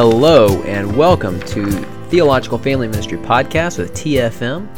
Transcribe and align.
Hello, 0.00 0.62
and 0.62 0.96
welcome 0.96 1.40
to 1.40 1.72
Theological 2.08 2.56
Family 2.56 2.86
Ministry 2.86 3.18
Podcast 3.18 3.78
with 3.78 3.92
TFM. 3.94 4.68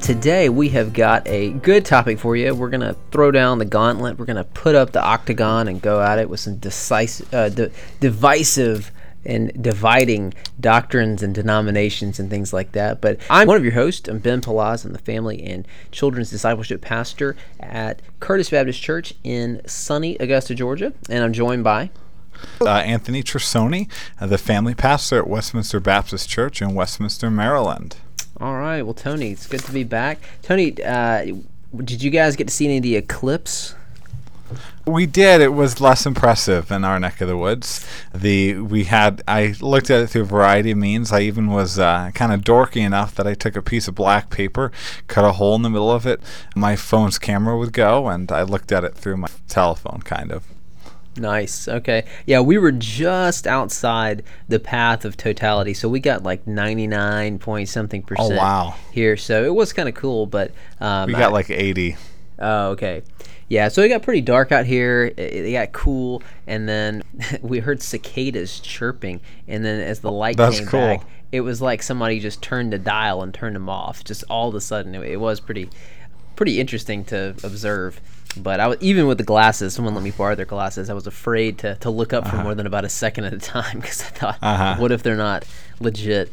Today, 0.00 0.48
we 0.48 0.70
have 0.70 0.94
got 0.94 1.28
a 1.28 1.50
good 1.50 1.84
topic 1.84 2.18
for 2.18 2.34
you. 2.34 2.54
We're 2.54 2.70
going 2.70 2.80
to 2.80 2.96
throw 3.10 3.30
down 3.30 3.58
the 3.58 3.66
gauntlet. 3.66 4.18
We're 4.18 4.24
going 4.24 4.38
to 4.38 4.44
put 4.44 4.74
up 4.74 4.92
the 4.92 5.04
octagon 5.04 5.68
and 5.68 5.82
go 5.82 6.00
at 6.00 6.18
it 6.18 6.30
with 6.30 6.40
some 6.40 6.56
decisive, 6.56 7.34
uh, 7.34 7.50
de- 7.50 7.70
divisive 8.00 8.90
and 9.26 9.52
dividing 9.62 10.32
doctrines 10.58 11.22
and 11.22 11.34
denominations 11.34 12.18
and 12.18 12.30
things 12.30 12.54
like 12.54 12.72
that. 12.72 13.02
But 13.02 13.18
I'm 13.28 13.46
one 13.46 13.58
of 13.58 13.64
your 13.64 13.74
hosts. 13.74 14.08
I'm 14.08 14.18
Ben 14.18 14.40
Palaz. 14.40 14.86
I'm 14.86 14.94
the 14.94 14.98
family 14.98 15.42
and 15.42 15.68
children's 15.90 16.30
discipleship 16.30 16.80
pastor 16.80 17.36
at 17.60 18.00
Curtis 18.18 18.48
Baptist 18.48 18.80
Church 18.80 19.12
in 19.24 19.60
sunny 19.66 20.16
Augusta, 20.16 20.54
Georgia. 20.54 20.94
And 21.10 21.22
I'm 21.22 21.34
joined 21.34 21.64
by 21.64 21.90
uh, 22.60 22.68
Anthony 22.68 23.22
Trussoni, 23.22 23.88
uh, 24.20 24.26
the 24.26 24.38
family 24.38 24.74
pastor 24.74 25.18
at 25.18 25.28
Westminster 25.28 25.80
Baptist 25.80 26.28
Church 26.28 26.60
in 26.62 26.74
Westminster, 26.74 27.30
Maryland. 27.30 27.96
All 28.40 28.54
right. 28.54 28.82
Well, 28.82 28.94
Tony, 28.94 29.30
it's 29.30 29.46
good 29.46 29.60
to 29.60 29.72
be 29.72 29.84
back. 29.84 30.18
Tony, 30.42 30.82
uh, 30.82 31.26
did 31.76 32.02
you 32.02 32.10
guys 32.10 32.36
get 32.36 32.48
to 32.48 32.54
see 32.54 32.66
any 32.66 32.78
of 32.78 32.82
the 32.82 32.96
eclipse? 32.96 33.74
We 34.86 35.06
did. 35.06 35.40
It 35.40 35.54
was 35.54 35.80
less 35.80 36.04
impressive 36.04 36.70
in 36.70 36.84
our 36.84 37.00
neck 37.00 37.20
of 37.20 37.28
the 37.28 37.36
woods. 37.36 37.86
The 38.14 38.56
we 38.56 38.84
had. 38.84 39.22
I 39.26 39.54
looked 39.60 39.88
at 39.90 40.02
it 40.02 40.08
through 40.08 40.22
a 40.22 40.26
variety 40.26 40.72
of 40.72 40.78
means. 40.78 41.10
I 41.10 41.20
even 41.20 41.48
was 41.48 41.78
uh, 41.78 42.10
kind 42.14 42.32
of 42.32 42.42
dorky 42.42 42.84
enough 42.84 43.14
that 43.14 43.26
I 43.26 43.34
took 43.34 43.56
a 43.56 43.62
piece 43.62 43.88
of 43.88 43.94
black 43.94 44.28
paper, 44.28 44.70
cut 45.08 45.24
a 45.24 45.32
hole 45.32 45.54
in 45.56 45.62
the 45.62 45.70
middle 45.70 45.90
of 45.90 46.06
it. 46.06 46.20
My 46.54 46.76
phone's 46.76 47.18
camera 47.18 47.56
would 47.56 47.72
go, 47.72 48.08
and 48.08 48.30
I 48.30 48.42
looked 48.42 48.72
at 48.72 48.84
it 48.84 48.94
through 48.94 49.16
my 49.16 49.28
telephone, 49.48 50.02
kind 50.02 50.30
of. 50.30 50.44
Nice. 51.16 51.68
Okay. 51.68 52.04
Yeah, 52.26 52.40
we 52.40 52.58
were 52.58 52.72
just 52.72 53.46
outside 53.46 54.24
the 54.48 54.58
path 54.58 55.04
of 55.04 55.16
totality, 55.16 55.74
so 55.74 55.88
we 55.88 56.00
got 56.00 56.22
like 56.22 56.46
ninety 56.46 56.86
nine 56.86 57.38
point 57.38 57.68
something 57.68 58.02
percent. 58.02 58.32
Oh 58.32 58.36
wow! 58.36 58.74
Here, 58.90 59.16
so 59.16 59.44
it 59.44 59.54
was 59.54 59.72
kind 59.72 59.88
of 59.88 59.94
cool, 59.94 60.26
but 60.26 60.52
um, 60.80 61.06
we 61.06 61.12
got 61.12 61.30
I, 61.30 61.32
like 61.32 61.50
eighty. 61.50 61.96
Oh, 62.38 62.70
okay. 62.70 63.02
Yeah, 63.48 63.68
so 63.68 63.82
it 63.82 63.88
got 63.88 64.02
pretty 64.02 64.22
dark 64.22 64.52
out 64.52 64.66
here. 64.66 65.12
It, 65.16 65.18
it 65.18 65.52
got 65.52 65.72
cool, 65.72 66.22
and 66.46 66.68
then 66.68 67.02
we 67.42 67.60
heard 67.60 67.82
cicadas 67.82 68.58
chirping, 68.60 69.20
and 69.46 69.64
then 69.64 69.80
as 69.80 70.00
the 70.00 70.10
light 70.10 70.36
That's 70.36 70.58
came 70.58 70.68
cool. 70.68 70.80
back, 70.80 71.06
it 71.30 71.40
was 71.40 71.60
like 71.60 71.82
somebody 71.82 72.20
just 72.20 72.42
turned 72.42 72.72
the 72.72 72.78
dial 72.78 73.22
and 73.22 73.32
turned 73.32 73.56
them 73.56 73.68
off. 73.68 74.02
Just 74.02 74.24
all 74.30 74.48
of 74.48 74.54
a 74.54 74.60
sudden, 74.60 74.94
it, 74.94 75.02
it 75.02 75.16
was 75.16 75.40
pretty, 75.40 75.68
pretty 76.36 76.60
interesting 76.60 77.04
to 77.06 77.30
observe. 77.42 78.00
But 78.36 78.58
I 78.58 78.66
was 78.66 78.78
even 78.80 79.06
with 79.06 79.18
the 79.18 79.24
glasses. 79.24 79.74
Someone 79.74 79.94
let 79.94 80.02
me 80.02 80.10
borrow 80.10 80.34
their 80.34 80.44
glasses. 80.44 80.90
I 80.90 80.94
was 80.94 81.06
afraid 81.06 81.58
to, 81.58 81.76
to 81.76 81.90
look 81.90 82.12
up 82.12 82.26
uh-huh. 82.26 82.38
for 82.38 82.42
more 82.42 82.54
than 82.54 82.66
about 82.66 82.84
a 82.84 82.88
second 82.88 83.24
at 83.24 83.32
a 83.32 83.38
time 83.38 83.78
because 83.80 84.02
I 84.02 84.06
thought, 84.06 84.38
uh-huh. 84.42 84.76
what 84.78 84.90
if 84.90 85.02
they're 85.02 85.16
not 85.16 85.44
legit? 85.80 86.32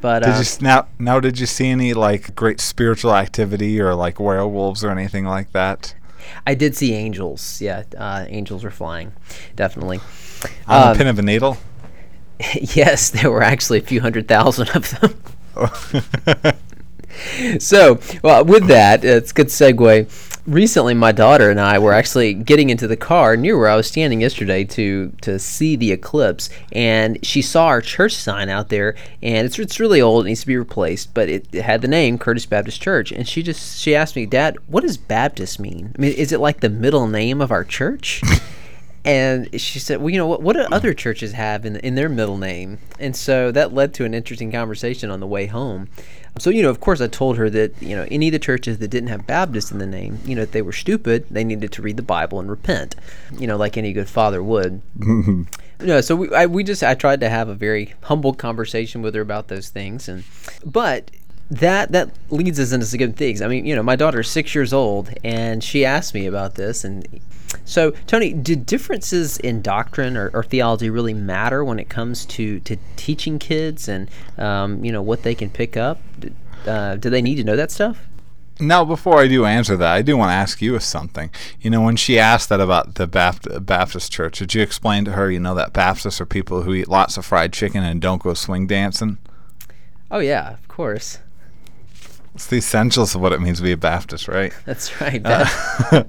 But 0.00 0.22
did 0.22 0.28
uh, 0.30 0.38
you 0.38 0.44
now 0.60 0.86
now 0.98 1.18
did 1.18 1.40
you 1.40 1.46
see 1.46 1.66
any 1.68 1.92
like 1.92 2.34
great 2.36 2.60
spiritual 2.60 3.14
activity 3.14 3.80
or 3.80 3.94
like 3.94 4.20
werewolves 4.20 4.84
or 4.84 4.90
anything 4.90 5.24
like 5.24 5.50
that? 5.52 5.94
I 6.46 6.54
did 6.54 6.76
see 6.76 6.94
angels. 6.94 7.60
Yeah, 7.60 7.84
uh, 7.96 8.26
angels 8.28 8.62
were 8.62 8.70
flying, 8.70 9.12
definitely. 9.56 10.00
On 10.66 10.88
um, 10.88 10.92
the 10.92 10.98
pin 10.98 11.06
of 11.08 11.18
a 11.18 11.22
needle. 11.22 11.56
yes, 12.60 13.10
there 13.10 13.30
were 13.30 13.42
actually 13.42 13.78
a 13.78 13.82
few 13.82 14.00
hundred 14.00 14.28
thousand 14.28 14.68
of 14.70 15.00
them. 15.00 16.54
so, 17.58 18.00
well, 18.22 18.44
with 18.44 18.66
that, 18.68 19.04
it's 19.04 19.30
a 19.30 19.34
good 19.34 19.48
segue. 19.48 20.34
Recently, 20.46 20.94
my 20.94 21.12
daughter 21.12 21.50
and 21.50 21.60
I 21.60 21.78
were 21.78 21.92
actually 21.92 22.32
getting 22.32 22.70
into 22.70 22.86
the 22.86 22.96
car 22.96 23.36
near 23.36 23.58
where 23.58 23.68
I 23.68 23.76
was 23.76 23.86
standing 23.86 24.22
yesterday 24.22 24.64
to 24.64 25.12
to 25.20 25.38
see 25.38 25.76
the 25.76 25.92
eclipse, 25.92 26.48
and 26.72 27.24
she 27.24 27.42
saw 27.42 27.66
our 27.66 27.82
church 27.82 28.14
sign 28.14 28.48
out 28.48 28.70
there, 28.70 28.94
and 29.22 29.44
it's 29.46 29.58
it's 29.58 29.78
really 29.78 30.00
old, 30.00 30.24
it 30.24 30.28
needs 30.30 30.40
to 30.40 30.46
be 30.46 30.56
replaced, 30.56 31.12
but 31.12 31.28
it, 31.28 31.46
it 31.52 31.62
had 31.62 31.82
the 31.82 31.88
name 31.88 32.16
Curtis 32.18 32.46
Baptist 32.46 32.80
Church, 32.80 33.12
and 33.12 33.28
she 33.28 33.42
just 33.42 33.78
she 33.78 33.94
asked 33.94 34.16
me, 34.16 34.24
Dad, 34.24 34.56
what 34.68 34.80
does 34.80 34.96
Baptist 34.96 35.60
mean? 35.60 35.92
I 35.98 36.00
mean, 36.00 36.12
is 36.12 36.32
it 36.32 36.40
like 36.40 36.60
the 36.60 36.70
middle 36.70 37.06
name 37.06 37.42
of 37.42 37.52
our 37.52 37.64
church? 37.64 38.22
and 39.08 39.60
she 39.60 39.78
said, 39.78 40.00
"Well, 40.00 40.10
you 40.10 40.18
know 40.18 40.26
what? 40.26 40.42
What 40.42 40.54
do 40.54 40.66
other 40.70 40.92
churches 40.92 41.32
have 41.32 41.64
in 41.64 41.76
in 41.76 41.94
their 41.94 42.08
middle 42.08 42.36
name?" 42.36 42.78
And 43.00 43.16
so 43.16 43.50
that 43.52 43.72
led 43.72 43.94
to 43.94 44.04
an 44.04 44.12
interesting 44.12 44.52
conversation 44.52 45.10
on 45.10 45.20
the 45.20 45.26
way 45.26 45.46
home. 45.46 45.88
So, 46.38 46.50
you 46.50 46.62
know, 46.62 46.70
of 46.70 46.80
course, 46.80 47.00
I 47.00 47.08
told 47.08 47.36
her 47.36 47.50
that, 47.50 47.82
you 47.82 47.96
know, 47.96 48.06
any 48.10 48.28
of 48.28 48.32
the 48.32 48.38
churches 48.38 48.78
that 48.78 48.88
didn't 48.88 49.08
have 49.08 49.26
Baptist 49.26 49.72
in 49.72 49.78
the 49.78 49.86
name, 49.86 50.20
you 50.24 50.36
know, 50.36 50.42
if 50.42 50.52
they 50.52 50.62
were 50.62 50.72
stupid, 50.72 51.26
they 51.30 51.42
needed 51.42 51.72
to 51.72 51.82
read 51.82 51.96
the 51.96 52.02
Bible 52.02 52.38
and 52.38 52.48
repent, 52.48 52.94
you 53.36 53.46
know, 53.46 53.56
like 53.56 53.76
any 53.76 53.92
good 53.92 54.08
father 54.08 54.40
would. 54.40 54.80
you 55.00 55.46
know, 55.80 56.00
so 56.00 56.14
we, 56.14 56.32
I, 56.32 56.46
we 56.46 56.62
just, 56.62 56.84
I 56.84 56.94
tried 56.94 57.20
to 57.20 57.28
have 57.28 57.48
a 57.48 57.54
very 57.54 57.94
humble 58.02 58.34
conversation 58.34 59.02
with 59.02 59.16
her 59.16 59.20
about 59.20 59.48
those 59.48 59.68
things. 59.68 60.08
And, 60.08 60.22
but 60.64 61.10
that 61.50 61.92
that 61.92 62.10
leads 62.30 62.60
us 62.60 62.72
into 62.72 62.86
some 62.86 62.98
good 62.98 63.16
things. 63.16 63.40
I 63.40 63.48
mean, 63.48 63.64
you 63.64 63.74
know, 63.74 63.82
my 63.82 63.96
daughter's 63.96 64.30
six 64.30 64.54
years 64.54 64.72
old, 64.72 65.10
and 65.24 65.62
she 65.64 65.84
asked 65.84 66.14
me 66.14 66.26
about 66.26 66.56
this, 66.56 66.84
and 66.84 67.06
so, 67.64 67.92
Tony, 68.06 68.32
do 68.32 68.56
differences 68.56 69.38
in 69.38 69.62
doctrine 69.62 70.16
or, 70.16 70.30
or, 70.34 70.42
theology 70.42 70.90
really 70.90 71.14
matter 71.14 71.64
when 71.64 71.78
it 71.78 71.88
comes 71.88 72.26
to, 72.26 72.60
to 72.60 72.76
teaching 72.96 73.38
kids 73.38 73.88
and 73.88 74.10
um, 74.36 74.84
you 74.84 74.92
know 74.92 75.02
what 75.02 75.22
they 75.22 75.34
can 75.34 75.48
pick 75.48 75.76
up? 75.76 76.00
Uh, 76.66 76.96
do 76.96 77.08
they 77.08 77.22
need 77.22 77.36
to 77.36 77.44
know 77.44 77.56
that 77.56 77.70
stuff? 77.70 78.06
Now, 78.60 78.84
before 78.84 79.18
I 79.18 79.28
do 79.28 79.44
answer 79.44 79.76
that, 79.76 79.92
I 79.92 80.02
do 80.02 80.16
want 80.16 80.30
to 80.30 80.34
ask 80.34 80.60
you 80.60 80.78
something. 80.80 81.30
You 81.60 81.70
know, 81.70 81.80
when 81.80 81.94
she 81.94 82.18
asked 82.18 82.48
that 82.48 82.60
about 82.60 82.96
the 82.96 83.06
Baptist, 83.06 83.64
Baptist 83.64 84.10
church, 84.10 84.40
did 84.40 84.52
you 84.54 84.62
explain 84.62 85.04
to 85.04 85.12
her, 85.12 85.30
you 85.30 85.38
know, 85.38 85.54
that 85.54 85.72
Baptists 85.72 86.20
are 86.20 86.26
people 86.26 86.62
who 86.62 86.74
eat 86.74 86.88
lots 86.88 87.16
of 87.16 87.24
fried 87.24 87.52
chicken 87.52 87.84
and 87.84 88.00
don't 88.00 88.22
go 88.22 88.34
swing 88.34 88.66
dancing? 88.66 89.18
Oh, 90.10 90.18
yeah, 90.18 90.54
of 90.54 90.66
course. 90.66 91.18
It's 92.38 92.46
the 92.46 92.58
essentials 92.58 93.16
of 93.16 93.20
what 93.20 93.32
it 93.32 93.40
means 93.40 93.58
to 93.58 93.64
be 93.64 93.72
a 93.72 93.76
Baptist, 93.76 94.28
right? 94.28 94.52
That's 94.64 95.00
right. 95.00 95.20
Uh, 95.24 95.44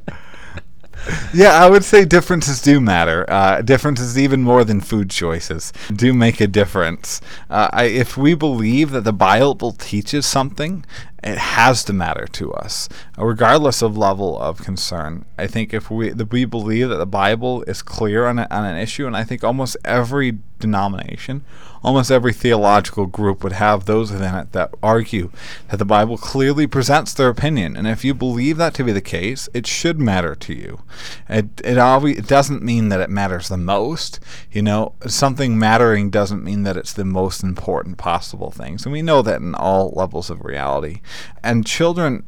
yeah, 1.34 1.54
I 1.54 1.68
would 1.68 1.84
say 1.84 2.06
differences 2.06 2.62
do 2.62 2.80
matter. 2.80 3.26
Uh, 3.28 3.64
differences, 3.64 4.16
even 4.16 4.44
more 4.44 4.64
than 4.64 4.80
food 4.80 5.10
choices, 5.10 5.74
do 5.92 6.14
make 6.14 6.40
a 6.40 6.46
difference. 6.46 7.20
Uh, 7.50 7.70
I, 7.74 7.86
if 7.86 8.16
we 8.16 8.36
believe 8.36 8.92
that 8.92 9.06
the 9.06 9.12
Bible 9.12 9.72
teaches 9.72 10.28
something, 10.28 10.86
it 11.24 11.40
has 11.40 11.84
to 11.86 11.94
matter 11.94 12.28
to 12.34 12.54
us, 12.54 12.88
regardless 13.18 13.82
of 13.82 13.98
level 13.98 14.40
of 14.40 14.60
concern. 14.60 15.26
I 15.36 15.48
think 15.48 15.74
if 15.74 15.90
we 15.90 16.12
that 16.12 16.32
we 16.32 16.46
believe 16.46 16.90
that 16.90 16.98
the 16.98 17.08
Bible 17.08 17.64
is 17.64 17.82
clear 17.82 18.28
on, 18.28 18.38
a, 18.38 18.48
on 18.52 18.66
an 18.66 18.78
issue, 18.78 19.08
and 19.08 19.18
I 19.18 19.24
think 19.24 19.44
almost 19.44 19.78
every 19.84 20.38
denomination, 20.60 21.44
almost 21.84 22.12
every 22.12 22.34
theological 22.34 23.06
group 23.06 23.44
would 23.44 23.54
have 23.54 23.86
those 23.86 24.12
within 24.12 24.36
it 24.36 24.52
that 24.52 24.74
argue 24.84 25.32
that 25.70 25.78
the 25.78 25.86
Bible 25.86 26.18
clearly 26.18 26.68
presents 26.68 27.14
their 27.14 27.30
opinion. 27.30 27.76
And 27.76 27.88
if 27.88 28.04
you 28.04 28.14
believe 28.14 28.58
that 28.58 28.74
to 28.76 28.84
be 28.84 28.92
the 28.92 29.02
case, 29.02 29.50
it 29.54 29.66
should 29.66 30.00
matter 30.00 30.36
to 30.36 30.54
you. 30.54 30.82
It 31.28 31.62
it, 31.64 31.78
always, 31.78 32.18
it 32.18 32.28
doesn't 32.28 32.64
mean 32.64 32.90
that 32.90 33.02
it 33.02 33.10
matters 33.10 33.48
the 33.48 33.58
most. 33.58 34.20
You 34.52 34.62
know, 34.62 34.94
something 35.08 35.58
mattering 35.58 36.10
doesn't 36.10 36.44
mean 36.44 36.64
that 36.64 36.78
it's 36.78 36.94
the 36.94 37.06
most 37.06 37.44
important 37.44 37.98
possible 37.98 38.52
things. 38.52 38.86
And 38.86 38.92
we 38.92 39.02
know 39.02 39.22
that 39.22 39.42
in 39.42 39.56
all 39.56 39.92
levels 39.96 40.30
of 40.30 40.44
reality. 40.44 41.02
And 41.44 41.66
children 41.66 42.26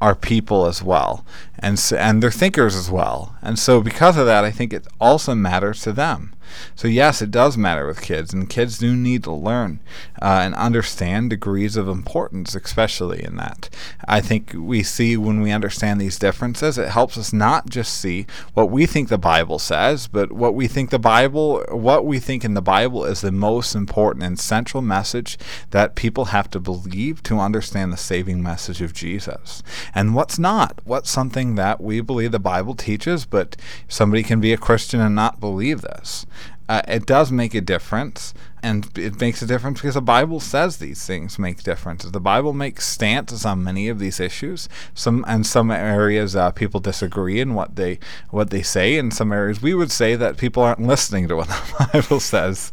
are 0.00 0.14
people 0.14 0.66
as 0.66 0.82
well, 0.82 1.24
and 1.58 1.78
so, 1.78 1.96
and 1.96 2.22
they're 2.22 2.30
thinkers 2.30 2.76
as 2.76 2.90
well. 2.90 3.36
And 3.40 3.58
so 3.58 3.80
because 3.80 4.18
of 4.18 4.26
that, 4.26 4.44
I 4.44 4.50
think 4.50 4.72
it 4.74 4.86
also 5.00 5.34
matters 5.34 5.80
to 5.82 5.92
them. 5.92 6.34
So, 6.74 6.88
yes, 6.88 7.22
it 7.22 7.30
does 7.30 7.56
matter 7.56 7.86
with 7.86 8.02
kids, 8.02 8.32
and 8.32 8.48
kids 8.48 8.78
do 8.78 8.94
need 8.94 9.24
to 9.24 9.32
learn 9.32 9.80
uh, 10.20 10.40
and 10.42 10.54
understand 10.54 11.30
degrees 11.30 11.76
of 11.76 11.88
importance, 11.88 12.54
especially 12.54 13.22
in 13.22 13.36
that. 13.36 13.68
I 14.06 14.20
think 14.20 14.52
we 14.54 14.82
see 14.82 15.16
when 15.16 15.40
we 15.40 15.50
understand 15.50 16.00
these 16.00 16.18
differences, 16.18 16.78
it 16.78 16.88
helps 16.88 17.18
us 17.18 17.32
not 17.32 17.68
just 17.68 17.94
see 17.94 18.26
what 18.54 18.70
we 18.70 18.86
think 18.86 19.08
the 19.08 19.18
Bible 19.18 19.58
says, 19.58 20.06
but 20.06 20.32
what 20.32 20.54
we 20.54 20.68
think 20.68 20.90
the 20.90 20.98
Bible, 20.98 21.64
what 21.70 22.04
we 22.04 22.18
think 22.18 22.44
in 22.44 22.54
the 22.54 22.62
Bible 22.62 23.04
is 23.04 23.20
the 23.20 23.32
most 23.32 23.74
important 23.74 24.24
and 24.24 24.38
central 24.38 24.82
message 24.82 25.38
that 25.70 25.94
people 25.94 26.26
have 26.26 26.50
to 26.50 26.60
believe 26.60 27.22
to 27.24 27.38
understand 27.38 27.92
the 27.92 27.96
saving 27.96 28.42
message 28.42 28.80
of 28.80 28.92
Jesus. 28.92 29.62
And 29.94 30.14
what's 30.14 30.38
not? 30.38 30.80
What's 30.84 31.10
something 31.10 31.54
that 31.56 31.80
we 31.80 32.00
believe 32.00 32.32
the 32.32 32.38
Bible 32.38 32.74
teaches, 32.74 33.24
but 33.24 33.56
somebody 33.88 34.22
can 34.22 34.40
be 34.40 34.52
a 34.52 34.58
Christian 34.58 35.00
and 35.00 35.14
not 35.14 35.40
believe 35.40 35.82
this? 35.82 36.26
Uh, 36.68 36.80
it 36.88 37.04
does 37.04 37.30
make 37.30 37.54
a 37.54 37.60
difference, 37.60 38.32
and 38.62 38.88
it 38.96 39.20
makes 39.20 39.42
a 39.42 39.46
difference 39.46 39.80
because 39.80 39.94
the 39.94 40.00
Bible 40.00 40.40
says 40.40 40.78
these 40.78 41.04
things 41.04 41.38
make 41.38 41.62
differences. 41.62 42.12
The 42.12 42.20
Bible 42.20 42.54
makes 42.54 42.86
stances 42.86 43.44
on 43.44 43.62
many 43.62 43.88
of 43.88 43.98
these 43.98 44.18
issues. 44.18 44.66
Some 44.94 45.26
and 45.28 45.46
some 45.46 45.70
areas 45.70 46.34
uh, 46.34 46.52
people 46.52 46.80
disagree 46.80 47.38
in 47.38 47.52
what 47.52 47.76
they 47.76 47.98
what 48.30 48.48
they 48.48 48.62
say. 48.62 48.96
In 48.96 49.10
some 49.10 49.30
areas, 49.30 49.60
we 49.60 49.74
would 49.74 49.90
say 49.90 50.16
that 50.16 50.38
people 50.38 50.62
aren't 50.62 50.80
listening 50.80 51.28
to 51.28 51.36
what 51.36 51.48
the 51.48 51.88
Bible 51.92 52.20
says. 52.20 52.72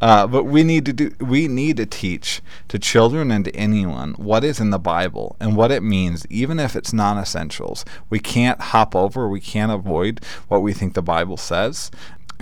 Uh, 0.00 0.28
but 0.28 0.44
we 0.44 0.62
need 0.62 0.86
to 0.86 0.92
do 0.92 1.10
we 1.18 1.48
need 1.48 1.78
to 1.78 1.86
teach 1.86 2.40
to 2.68 2.78
children 2.78 3.32
and 3.32 3.44
to 3.46 3.56
anyone 3.56 4.14
what 4.14 4.44
is 4.44 4.60
in 4.60 4.70
the 4.70 4.78
Bible 4.78 5.34
and 5.40 5.56
what 5.56 5.72
it 5.72 5.82
means, 5.82 6.24
even 6.30 6.60
if 6.60 6.76
it's 6.76 6.92
non-essentials. 6.92 7.84
We 8.08 8.20
can't 8.20 8.60
hop 8.60 8.94
over. 8.94 9.28
We 9.28 9.40
can't 9.40 9.72
avoid 9.72 10.20
what 10.46 10.62
we 10.62 10.72
think 10.72 10.94
the 10.94 11.02
Bible 11.02 11.36
says 11.36 11.90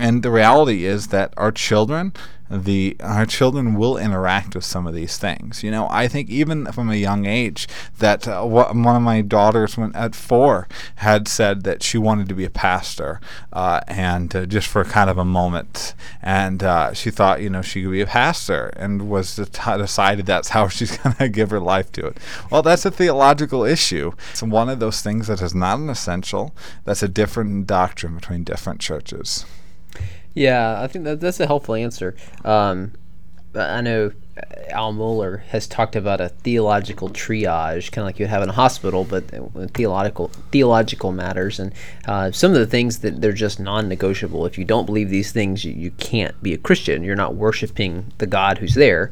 And 0.01 0.23
the 0.23 0.31
reality 0.31 0.83
is 0.85 1.07
that 1.09 1.31
our 1.37 1.51
children, 1.51 2.13
the 2.49 2.97
our 3.01 3.27
children 3.27 3.75
will 3.75 3.99
interact 3.99 4.55
with 4.55 4.65
some 4.65 4.87
of 4.87 4.95
these 4.95 5.19
things. 5.19 5.61
You 5.61 5.69
know, 5.69 5.87
I 5.91 6.07
think 6.07 6.27
even 6.27 6.65
from 6.71 6.89
a 6.89 6.95
young 6.95 7.27
age 7.27 7.67
that 7.99 8.27
uh, 8.27 8.43
one 8.43 8.95
of 8.95 9.01
my 9.03 9.21
daughters, 9.21 9.77
when 9.77 9.95
at 9.95 10.15
four, 10.15 10.67
had 10.95 11.27
said 11.27 11.63
that 11.65 11.83
she 11.83 11.99
wanted 11.99 12.27
to 12.29 12.33
be 12.33 12.45
a 12.45 12.49
pastor, 12.49 13.21
uh, 13.53 13.81
and 13.87 14.35
uh, 14.35 14.47
just 14.47 14.67
for 14.67 14.83
kind 14.83 15.07
of 15.07 15.19
a 15.19 15.23
moment, 15.23 15.93
and 16.23 16.63
uh, 16.63 16.93
she 16.93 17.11
thought, 17.11 17.43
you 17.43 17.51
know, 17.51 17.61
she 17.61 17.83
could 17.83 17.91
be 17.91 18.01
a 18.01 18.07
pastor, 18.07 18.73
and 18.77 19.07
was 19.07 19.35
decided 19.35 20.25
that's 20.25 20.49
how 20.49 20.67
she's 20.75 20.97
going 20.97 21.15
to 21.17 21.29
give 21.29 21.51
her 21.51 21.59
life 21.59 21.91
to 21.91 22.07
it. 22.07 22.17
Well, 22.49 22.63
that's 22.63 22.85
a 22.85 22.91
theological 22.91 23.63
issue. 23.63 24.13
It's 24.31 24.41
one 24.41 24.67
of 24.67 24.79
those 24.79 25.03
things 25.03 25.27
that 25.27 25.43
is 25.43 25.53
not 25.53 25.77
an 25.77 25.91
essential. 25.91 26.55
That's 26.85 27.03
a 27.03 27.07
different 27.07 27.67
doctrine 27.67 28.15
between 28.15 28.43
different 28.43 28.81
churches. 28.81 29.45
Yeah, 30.33 30.81
I 30.81 30.87
think 30.87 31.05
that 31.05 31.19
that's 31.19 31.39
a 31.39 31.47
helpful 31.47 31.75
answer. 31.75 32.15
Um, 32.45 32.93
I 33.53 33.81
know 33.81 34.11
Al 34.69 34.93
Mohler 34.93 35.41
has 35.47 35.67
talked 35.67 35.97
about 35.97 36.21
a 36.21 36.29
theological 36.29 37.09
triage, 37.09 37.91
kind 37.91 38.03
of 38.03 38.05
like 38.05 38.19
you 38.19 38.27
have 38.27 38.41
in 38.41 38.49
a 38.49 38.53
hospital, 38.53 39.03
but 39.03 39.25
theological 39.73 40.29
theological 40.51 41.11
matters, 41.11 41.59
and 41.59 41.73
uh, 42.07 42.31
some 42.31 42.51
of 42.51 42.57
the 42.59 42.65
things 42.65 42.99
that 42.99 43.19
they're 43.19 43.33
just 43.33 43.59
non-negotiable. 43.59 44.45
If 44.45 44.57
you 44.57 44.63
don't 44.63 44.85
believe 44.85 45.09
these 45.09 45.33
things, 45.33 45.65
you, 45.65 45.73
you 45.73 45.91
can't 45.91 46.41
be 46.41 46.53
a 46.53 46.57
Christian. 46.57 47.03
You're 47.03 47.15
not 47.17 47.35
worshiping 47.35 48.13
the 48.19 48.27
God 48.27 48.59
who's 48.59 48.75
there. 48.75 49.11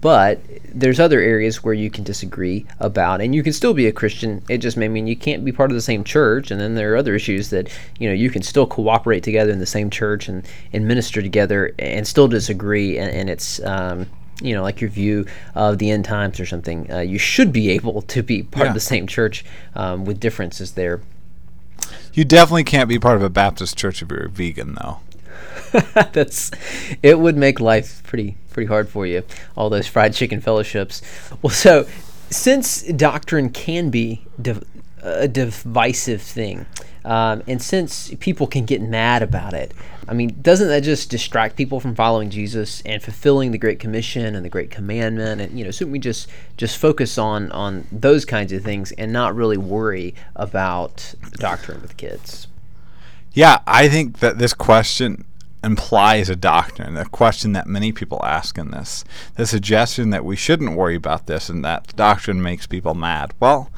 But 0.00 0.40
there's 0.72 1.00
other 1.00 1.20
areas 1.20 1.62
where 1.62 1.74
you 1.74 1.90
can 1.90 2.04
disagree 2.04 2.64
about, 2.78 3.20
and 3.20 3.34
you 3.34 3.42
can 3.42 3.52
still 3.52 3.74
be 3.74 3.86
a 3.86 3.92
Christian. 3.92 4.42
It 4.48 4.58
just 4.58 4.76
may 4.76 4.88
mean 4.88 5.06
you 5.06 5.16
can't 5.16 5.44
be 5.44 5.52
part 5.52 5.70
of 5.70 5.74
the 5.74 5.82
same 5.82 6.04
church. 6.04 6.50
And 6.50 6.60
then 6.60 6.74
there 6.74 6.94
are 6.94 6.96
other 6.96 7.14
issues 7.14 7.50
that 7.50 7.68
you 7.98 8.08
know 8.08 8.14
you 8.14 8.30
can 8.30 8.42
still 8.42 8.66
cooperate 8.66 9.22
together 9.22 9.52
in 9.52 9.58
the 9.58 9.66
same 9.66 9.90
church 9.90 10.28
and, 10.28 10.46
and 10.72 10.86
minister 10.88 11.20
together 11.20 11.74
and 11.78 12.06
still 12.06 12.28
disagree. 12.28 12.98
And, 12.98 13.10
and 13.10 13.30
it's 13.30 13.62
um, 13.64 14.06
you 14.40 14.54
know 14.54 14.62
like 14.62 14.80
your 14.80 14.90
view 14.90 15.26
of 15.54 15.78
the 15.78 15.90
end 15.90 16.04
times 16.04 16.40
or 16.40 16.46
something. 16.46 16.90
Uh, 16.90 17.00
you 17.00 17.18
should 17.18 17.52
be 17.52 17.70
able 17.70 18.02
to 18.02 18.22
be 18.22 18.42
part 18.42 18.64
yeah. 18.64 18.68
of 18.70 18.74
the 18.74 18.80
same 18.80 19.06
church 19.06 19.44
um, 19.74 20.04
with 20.04 20.20
differences 20.20 20.72
there. 20.72 21.00
You 22.12 22.24
definitely 22.24 22.64
can't 22.64 22.88
be 22.88 22.98
part 22.98 23.16
of 23.16 23.22
a 23.22 23.30
Baptist 23.30 23.76
church 23.76 24.02
if 24.02 24.10
you're 24.10 24.26
a 24.26 24.28
vegan, 24.28 24.74
though. 24.74 24.98
That's 26.12 26.50
it 27.02 27.18
would 27.18 27.36
make 27.36 27.60
life 27.60 28.02
pretty 28.04 28.36
pretty 28.50 28.66
hard 28.66 28.88
for 28.88 29.06
you. 29.06 29.22
All 29.56 29.70
those 29.70 29.86
fried 29.86 30.14
chicken 30.14 30.40
fellowships. 30.40 31.02
Well, 31.42 31.50
so 31.50 31.86
since 32.30 32.82
doctrine 32.82 33.50
can 33.50 33.90
be 33.90 34.24
div- 34.40 34.64
a 35.02 35.28
divisive 35.28 36.22
thing, 36.22 36.66
um, 37.04 37.42
and 37.46 37.62
since 37.62 38.12
people 38.20 38.46
can 38.46 38.64
get 38.64 38.82
mad 38.82 39.22
about 39.22 39.54
it, 39.54 39.72
I 40.08 40.12
mean, 40.12 40.38
doesn't 40.42 40.68
that 40.68 40.82
just 40.82 41.08
distract 41.08 41.56
people 41.56 41.78
from 41.78 41.94
following 41.94 42.30
Jesus 42.30 42.82
and 42.82 43.02
fulfilling 43.02 43.52
the 43.52 43.58
Great 43.58 43.78
Commission 43.78 44.34
and 44.34 44.44
the 44.44 44.48
Great 44.48 44.70
Commandment? 44.70 45.40
And 45.40 45.56
you 45.58 45.64
know, 45.64 45.70
shouldn't 45.70 45.92
we 45.92 45.98
just 45.98 46.28
just 46.56 46.78
focus 46.78 47.16
on 47.16 47.50
on 47.52 47.86
those 47.92 48.24
kinds 48.24 48.52
of 48.52 48.62
things 48.62 48.92
and 48.92 49.12
not 49.12 49.34
really 49.34 49.56
worry 49.56 50.14
about 50.34 51.14
doctrine 51.34 51.80
with 51.80 51.96
kids? 51.96 52.48
Yeah, 53.32 53.60
I 53.66 53.88
think 53.88 54.18
that 54.18 54.38
this 54.38 54.52
question 54.52 55.24
implies 55.62 56.30
a 56.30 56.36
doctrine, 56.36 56.96
a 56.96 57.04
question 57.04 57.52
that 57.52 57.66
many 57.66 57.92
people 57.92 58.24
ask 58.24 58.56
in 58.56 58.70
this. 58.70 59.04
The 59.34 59.46
suggestion 59.46 60.10
that 60.10 60.24
we 60.24 60.36
shouldn't 60.36 60.76
worry 60.76 60.94
about 60.94 61.26
this 61.26 61.48
and 61.48 61.64
that 61.64 61.94
doctrine 61.96 62.42
makes 62.42 62.66
people 62.66 62.94
mad. 62.94 63.34
Well, 63.40 63.70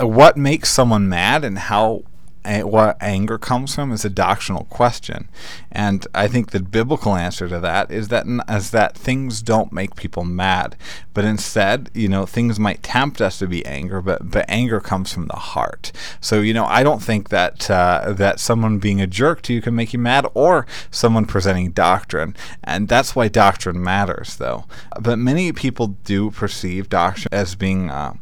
uh, 0.00 0.06
what 0.06 0.36
makes 0.36 0.70
someone 0.70 1.08
mad 1.08 1.44
and 1.44 1.58
how 1.58 2.04
what 2.44 2.96
anger 3.00 3.38
comes 3.38 3.74
from 3.74 3.92
is 3.92 4.04
a 4.04 4.10
doctrinal 4.10 4.64
question, 4.64 5.28
and 5.70 6.06
I 6.14 6.28
think 6.28 6.50
the 6.50 6.60
biblical 6.60 7.14
answer 7.14 7.48
to 7.48 7.60
that 7.60 7.90
is 7.90 8.08
that 8.08 8.26
is 8.48 8.70
that 8.70 8.96
things 8.96 9.42
don't 9.42 9.72
make 9.72 9.96
people 9.96 10.24
mad, 10.24 10.76
but 11.14 11.24
instead, 11.24 11.90
you 11.94 12.08
know, 12.08 12.26
things 12.26 12.58
might 12.58 12.82
tempt 12.82 13.20
us 13.20 13.38
to 13.38 13.46
be 13.46 13.64
anger, 13.64 14.00
but 14.00 14.30
but 14.30 14.44
anger 14.48 14.80
comes 14.80 15.12
from 15.12 15.26
the 15.26 15.36
heart. 15.36 15.92
So 16.20 16.40
you 16.40 16.54
know, 16.54 16.64
I 16.64 16.82
don't 16.82 17.02
think 17.02 17.28
that 17.28 17.70
uh, 17.70 18.12
that 18.12 18.40
someone 18.40 18.78
being 18.78 19.00
a 19.00 19.06
jerk 19.06 19.42
to 19.42 19.54
you 19.54 19.62
can 19.62 19.74
make 19.74 19.92
you 19.92 19.98
mad, 19.98 20.26
or 20.34 20.66
someone 20.90 21.26
presenting 21.26 21.70
doctrine, 21.70 22.34
and 22.64 22.88
that's 22.88 23.14
why 23.14 23.28
doctrine 23.28 23.82
matters, 23.82 24.36
though. 24.36 24.64
But 25.00 25.18
many 25.18 25.52
people 25.52 25.88
do 26.04 26.30
perceive 26.30 26.88
doctrine 26.88 27.28
as 27.32 27.54
being 27.54 27.90
uh, 27.90 28.14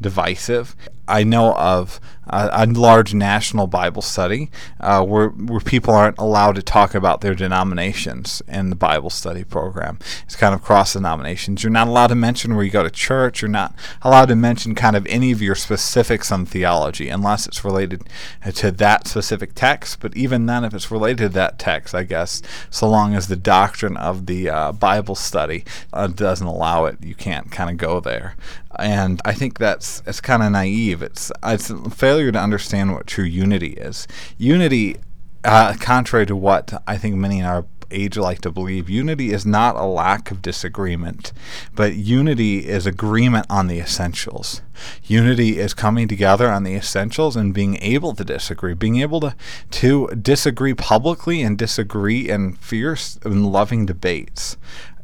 divisive. 0.00 0.76
I 1.08 1.22
know 1.22 1.54
of 1.54 2.00
a, 2.28 2.66
large 2.66 3.14
national 3.14 3.68
Bible 3.68 4.02
study 4.02 4.50
uh, 4.80 5.04
where 5.04 5.28
where 5.28 5.60
people 5.60 5.94
aren't 5.94 6.18
allowed 6.18 6.56
to 6.56 6.62
talk 6.62 6.94
about 6.94 7.20
their 7.20 7.34
denominations 7.34 8.42
in 8.48 8.70
the 8.70 8.76
Bible 8.76 9.10
study 9.10 9.44
program. 9.44 9.98
It's 10.24 10.34
kind 10.34 10.54
of 10.54 10.62
cross 10.62 10.94
denominations. 10.94 11.62
You're 11.62 11.70
not 11.70 11.86
allowed 11.86 12.08
to 12.08 12.16
mention 12.16 12.54
where 12.54 12.64
you 12.64 12.70
go 12.70 12.82
to 12.82 12.90
church. 12.90 13.42
You're 13.42 13.48
not 13.48 13.74
allowed 14.02 14.26
to 14.26 14.36
mention 14.36 14.74
kind 14.74 14.96
of 14.96 15.06
any 15.06 15.30
of 15.30 15.40
your 15.40 15.54
specifics 15.54 16.32
on 16.32 16.44
theology 16.44 17.08
unless 17.08 17.46
it's 17.46 17.64
related 17.64 18.02
to 18.54 18.72
that 18.72 19.06
specific 19.06 19.54
text. 19.54 20.00
But 20.00 20.16
even 20.16 20.46
then, 20.46 20.64
if 20.64 20.74
it's 20.74 20.90
related 20.90 21.18
to 21.18 21.28
that 21.30 21.58
text, 21.58 21.94
I 21.94 22.02
guess, 22.02 22.42
so 22.70 22.88
long 22.88 23.14
as 23.14 23.28
the 23.28 23.36
doctrine 23.36 23.96
of 23.96 24.26
the 24.26 24.50
uh, 24.50 24.72
Bible 24.72 25.14
study 25.14 25.64
uh, 25.92 26.08
doesn't 26.08 26.46
allow 26.46 26.86
it, 26.86 26.96
you 27.00 27.14
can't 27.14 27.52
kind 27.52 27.70
of 27.70 27.76
go 27.76 28.00
there 28.00 28.34
and 28.78 29.20
I 29.24 29.32
think 29.32 29.58
that's 29.58 30.02
it's 30.06 30.20
kind 30.20 30.42
of 30.42 30.52
naive. 30.52 31.02
It's 31.02 31.32
it's 31.42 31.70
a 31.70 31.90
failure 31.90 32.32
to 32.32 32.38
understand 32.38 32.92
what 32.92 33.06
true 33.06 33.24
unity 33.24 33.74
is. 33.74 34.06
Unity, 34.38 34.96
uh, 35.44 35.74
contrary 35.80 36.26
to 36.26 36.36
what 36.36 36.82
I 36.86 36.96
think 36.98 37.16
many 37.16 37.40
in 37.40 37.44
our 37.44 37.66
age 37.90 38.16
like 38.16 38.40
to 38.40 38.50
believe, 38.50 38.90
unity 38.90 39.32
is 39.32 39.46
not 39.46 39.76
a 39.76 39.84
lack 39.84 40.30
of 40.30 40.42
disagreement, 40.42 41.32
but 41.74 41.94
unity 41.94 42.66
is 42.66 42.86
agreement 42.86 43.46
on 43.48 43.68
the 43.68 43.78
essentials. 43.78 44.60
Unity 45.04 45.58
is 45.58 45.74
coming 45.74 46.08
together 46.08 46.50
on 46.50 46.64
the 46.64 46.74
essentials 46.74 47.36
and 47.36 47.54
being 47.54 47.76
able 47.80 48.14
to 48.14 48.24
disagree, 48.24 48.74
being 48.74 49.00
able 49.00 49.20
to 49.20 49.34
to 49.70 50.08
disagree 50.08 50.74
publicly 50.74 51.42
and 51.42 51.56
disagree 51.58 52.28
in 52.28 52.52
fierce 52.54 53.18
and 53.24 53.52
loving 53.52 53.86
debates 53.86 54.56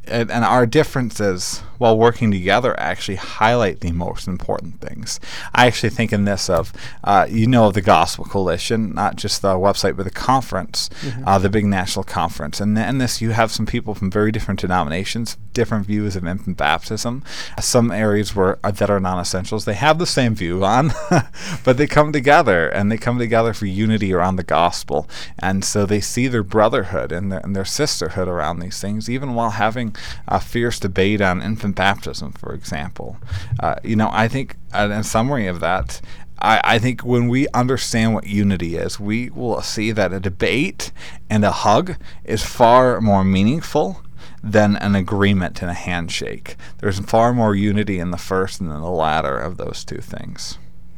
and, 0.05 0.29
and 0.29 0.43
our 0.43 0.65
differences 0.65 1.63
while 1.77 1.97
working 1.97 2.31
together 2.31 2.79
actually 2.79 3.15
highlight 3.15 3.81
the 3.81 3.91
most 3.91 4.27
important 4.27 4.79
things. 4.79 5.19
I 5.53 5.67
actually 5.67 5.89
think 5.89 6.13
in 6.13 6.25
this 6.25 6.49
of, 6.49 6.71
uh, 7.03 7.27
you 7.29 7.47
know, 7.47 7.71
the 7.71 7.81
Gospel 7.81 8.25
Coalition, 8.25 8.93
not 8.93 9.15
just 9.15 9.41
the 9.41 9.55
website, 9.55 9.97
but 9.97 10.03
the 10.03 10.11
conference, 10.11 10.89
mm-hmm. 11.01 11.27
uh, 11.27 11.39
the 11.39 11.49
big 11.49 11.65
national 11.65 12.03
conference. 12.03 12.61
And 12.61 12.77
in 12.77 12.97
this, 12.97 13.21
you 13.21 13.31
have 13.31 13.51
some 13.51 13.65
people 13.65 13.95
from 13.95 14.11
very 14.11 14.31
different 14.31 14.59
denominations, 14.59 15.37
different 15.53 15.85
views 15.85 16.15
of 16.15 16.25
infant 16.25 16.57
baptism, 16.57 17.23
some 17.59 17.91
areas 17.91 18.35
where 18.35 18.59
uh, 18.63 18.71
that 18.71 18.89
are 18.89 18.99
non-essentials. 18.99 19.65
They 19.65 19.73
have 19.73 19.99
the 19.99 20.05
same 20.05 20.35
view 20.35 20.63
on, 20.63 20.91
but 21.63 21.77
they 21.77 21.87
come 21.87 22.13
together 22.13 22.69
and 22.69 22.91
they 22.91 22.97
come 22.97 23.19
together 23.19 23.53
for 23.53 23.65
unity 23.65 24.13
around 24.13 24.35
the 24.35 24.43
gospel. 24.43 25.09
And 25.39 25.65
so 25.65 25.85
they 25.85 26.01
see 26.01 26.27
their 26.27 26.43
brotherhood 26.43 27.11
and 27.11 27.31
their, 27.31 27.39
and 27.39 27.55
their 27.55 27.65
sisterhood 27.65 28.27
around 28.27 28.59
these 28.59 28.79
things, 28.79 29.09
even 29.09 29.33
while 29.33 29.51
having 29.51 29.92
a 30.27 30.39
fierce 30.39 30.79
debate 30.79 31.21
on 31.21 31.41
infant 31.41 31.75
baptism, 31.75 32.31
for 32.33 32.53
example. 32.53 33.17
Uh, 33.59 33.75
you 33.83 33.95
know, 33.95 34.09
I 34.11 34.27
think, 34.27 34.55
uh, 34.73 34.89
in 34.91 35.03
summary 35.03 35.47
of 35.47 35.59
that, 35.59 36.01
I, 36.39 36.61
I 36.63 36.79
think 36.79 37.01
when 37.01 37.27
we 37.27 37.47
understand 37.53 38.13
what 38.13 38.27
unity 38.27 38.75
is, 38.75 38.99
we 38.99 39.29
will 39.29 39.61
see 39.61 39.91
that 39.91 40.13
a 40.13 40.19
debate 40.19 40.91
and 41.29 41.45
a 41.45 41.51
hug 41.51 41.95
is 42.23 42.43
far 42.45 42.99
more 43.01 43.23
meaningful 43.23 44.01
than 44.43 44.75
an 44.75 44.93
agreement 44.93 45.61
and 45.61 45.71
a 45.71 45.75
handshake. 45.75 46.57
There's 46.79 46.99
far 46.99 47.33
more 47.33 47.55
unity 47.55 47.99
in 47.99 48.11
the 48.11 48.17
first 48.17 48.59
than 48.59 48.69
in 48.69 48.81
the 48.81 48.89
latter 48.89 49.37
of 49.37 49.55
those 49.55 49.85
two 49.85 49.99
things. 49.99 50.57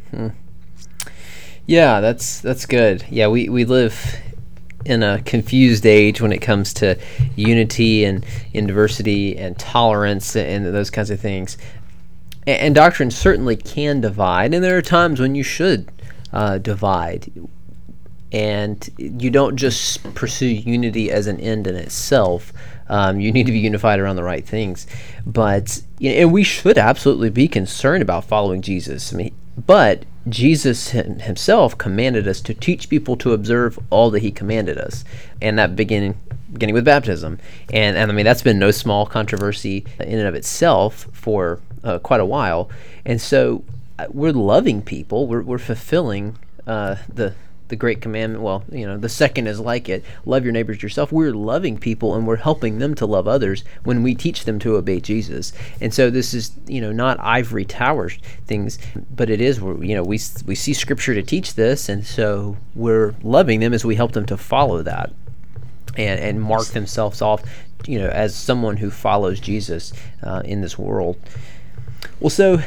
Hmm. 0.09 0.29
Yeah, 1.67 1.99
that's 1.99 2.41
that's 2.41 2.65
good. 2.65 3.05
Yeah, 3.09 3.27
we, 3.27 3.49
we 3.49 3.65
live 3.65 4.17
in 4.85 5.01
a 5.01 5.21
confused 5.23 5.85
age 5.85 6.21
when 6.21 6.31
it 6.31 6.39
comes 6.39 6.73
to 6.75 6.97
unity 7.35 8.05
and, 8.05 8.25
and 8.53 8.67
diversity 8.67 9.35
and 9.37 9.57
tolerance 9.57 10.35
and 10.35 10.65
those 10.65 10.89
kinds 10.89 11.09
of 11.09 11.19
things. 11.19 11.57
And, 12.45 12.59
and 12.59 12.75
doctrine 12.75 13.11
certainly 13.11 13.55
can 13.55 13.99
divide, 14.01 14.53
and 14.53 14.63
there 14.63 14.77
are 14.77 14.83
times 14.83 15.19
when 15.19 15.35
you 15.35 15.43
should 15.43 15.91
uh, 16.31 16.59
divide. 16.59 17.31
And 18.31 18.89
you 18.97 19.29
don't 19.29 19.55
just 19.55 20.03
pursue 20.13 20.47
unity 20.47 21.09
as 21.09 21.27
an 21.27 21.39
end 21.39 21.67
in 21.67 21.75
itself. 21.75 22.51
Um, 22.89 23.19
you 23.19 23.31
need 23.31 23.45
to 23.45 23.51
be 23.51 23.59
unified 23.59 23.99
around 23.99 24.17
the 24.17 24.23
right 24.23 24.45
things. 24.45 24.87
But 25.25 25.81
you 25.99 26.09
know, 26.11 26.17
and 26.17 26.33
we 26.33 26.43
should 26.43 26.77
absolutely 26.77 27.29
be 27.29 27.47
concerned 27.47 28.01
about 28.01 28.25
following 28.25 28.61
Jesus. 28.61 29.13
I 29.13 29.17
mean, 29.17 29.35
but 29.65 30.03
Jesus 30.27 30.89
himself 30.89 31.77
commanded 31.77 32.27
us 32.27 32.41
to 32.41 32.53
teach 32.53 32.89
people 32.89 33.15
to 33.17 33.33
observe 33.33 33.77
all 33.89 34.09
that 34.11 34.21
he 34.21 34.31
commanded 34.31 34.77
us, 34.77 35.03
and 35.41 35.57
that 35.59 35.75
beginning 35.75 36.17
beginning 36.51 36.73
with 36.73 36.85
baptism. 36.85 37.39
And 37.71 37.97
and 37.97 38.11
I 38.11 38.13
mean 38.13 38.25
that's 38.25 38.41
been 38.41 38.59
no 38.59 38.71
small 38.71 39.05
controversy 39.05 39.85
in 39.99 40.19
and 40.19 40.27
of 40.27 40.35
itself 40.35 41.07
for 41.11 41.59
uh, 41.83 41.99
quite 41.99 42.21
a 42.21 42.25
while. 42.25 42.69
And 43.05 43.21
so 43.21 43.63
uh, 43.99 44.07
we're 44.09 44.31
loving 44.31 44.81
people. 44.81 45.27
We're 45.27 45.43
we're 45.43 45.57
fulfilling 45.57 46.37
uh, 46.65 46.95
the 47.13 47.35
the 47.67 47.75
great 47.75 48.01
commandment. 48.01 48.43
Well, 48.43 48.63
you 48.71 48.85
know, 48.85 48.97
the 48.97 49.09
second 49.09 49.47
is 49.47 49.59
like 49.59 49.89
it 49.89 50.03
love 50.25 50.43
your 50.43 50.53
neighbors 50.53 50.83
yourself. 50.83 51.11
We're 51.11 51.33
loving 51.33 51.77
people 51.77 52.15
and 52.15 52.27
we're 52.27 52.35
helping 52.35 52.79
them 52.79 52.95
to 52.95 53.05
love 53.05 53.27
others 53.27 53.63
when 53.83 54.03
we 54.03 54.15
teach 54.15 54.45
them 54.45 54.59
to 54.59 54.75
obey 54.75 54.99
Jesus. 54.99 55.53
And 55.81 55.93
so 55.93 56.09
this 56.09 56.33
is, 56.33 56.51
you 56.67 56.81
know, 56.81 56.91
not 56.91 57.19
ivory 57.19 57.65
tower 57.65 58.09
things, 58.45 58.77
but 59.15 59.29
it 59.29 59.41
is, 59.41 59.59
where 59.59 59.83
you 59.83 59.95
know, 59.95 60.03
we, 60.03 60.19
we 60.45 60.55
see 60.55 60.73
scripture 60.73 61.13
to 61.13 61.23
teach 61.23 61.55
this. 61.55 61.89
And 61.89 62.05
so 62.05 62.57
we're 62.75 63.15
loving 63.23 63.59
them 63.59 63.73
as 63.73 63.83
we 63.83 63.95
help 63.95 64.11
them 64.11 64.25
to 64.27 64.37
follow 64.37 64.81
that 64.83 65.11
and, 65.97 66.19
and 66.19 66.41
mark 66.41 66.67
themselves 66.67 67.21
off, 67.21 67.43
you 67.87 67.99
know, 67.99 68.09
as 68.09 68.35
someone 68.35 68.77
who 68.77 68.91
follows 68.91 69.39
Jesus 69.39 69.93
uh, 70.23 70.41
in 70.45 70.61
this 70.61 70.77
world. 70.77 71.17
Well, 72.19 72.29
so 72.29 72.61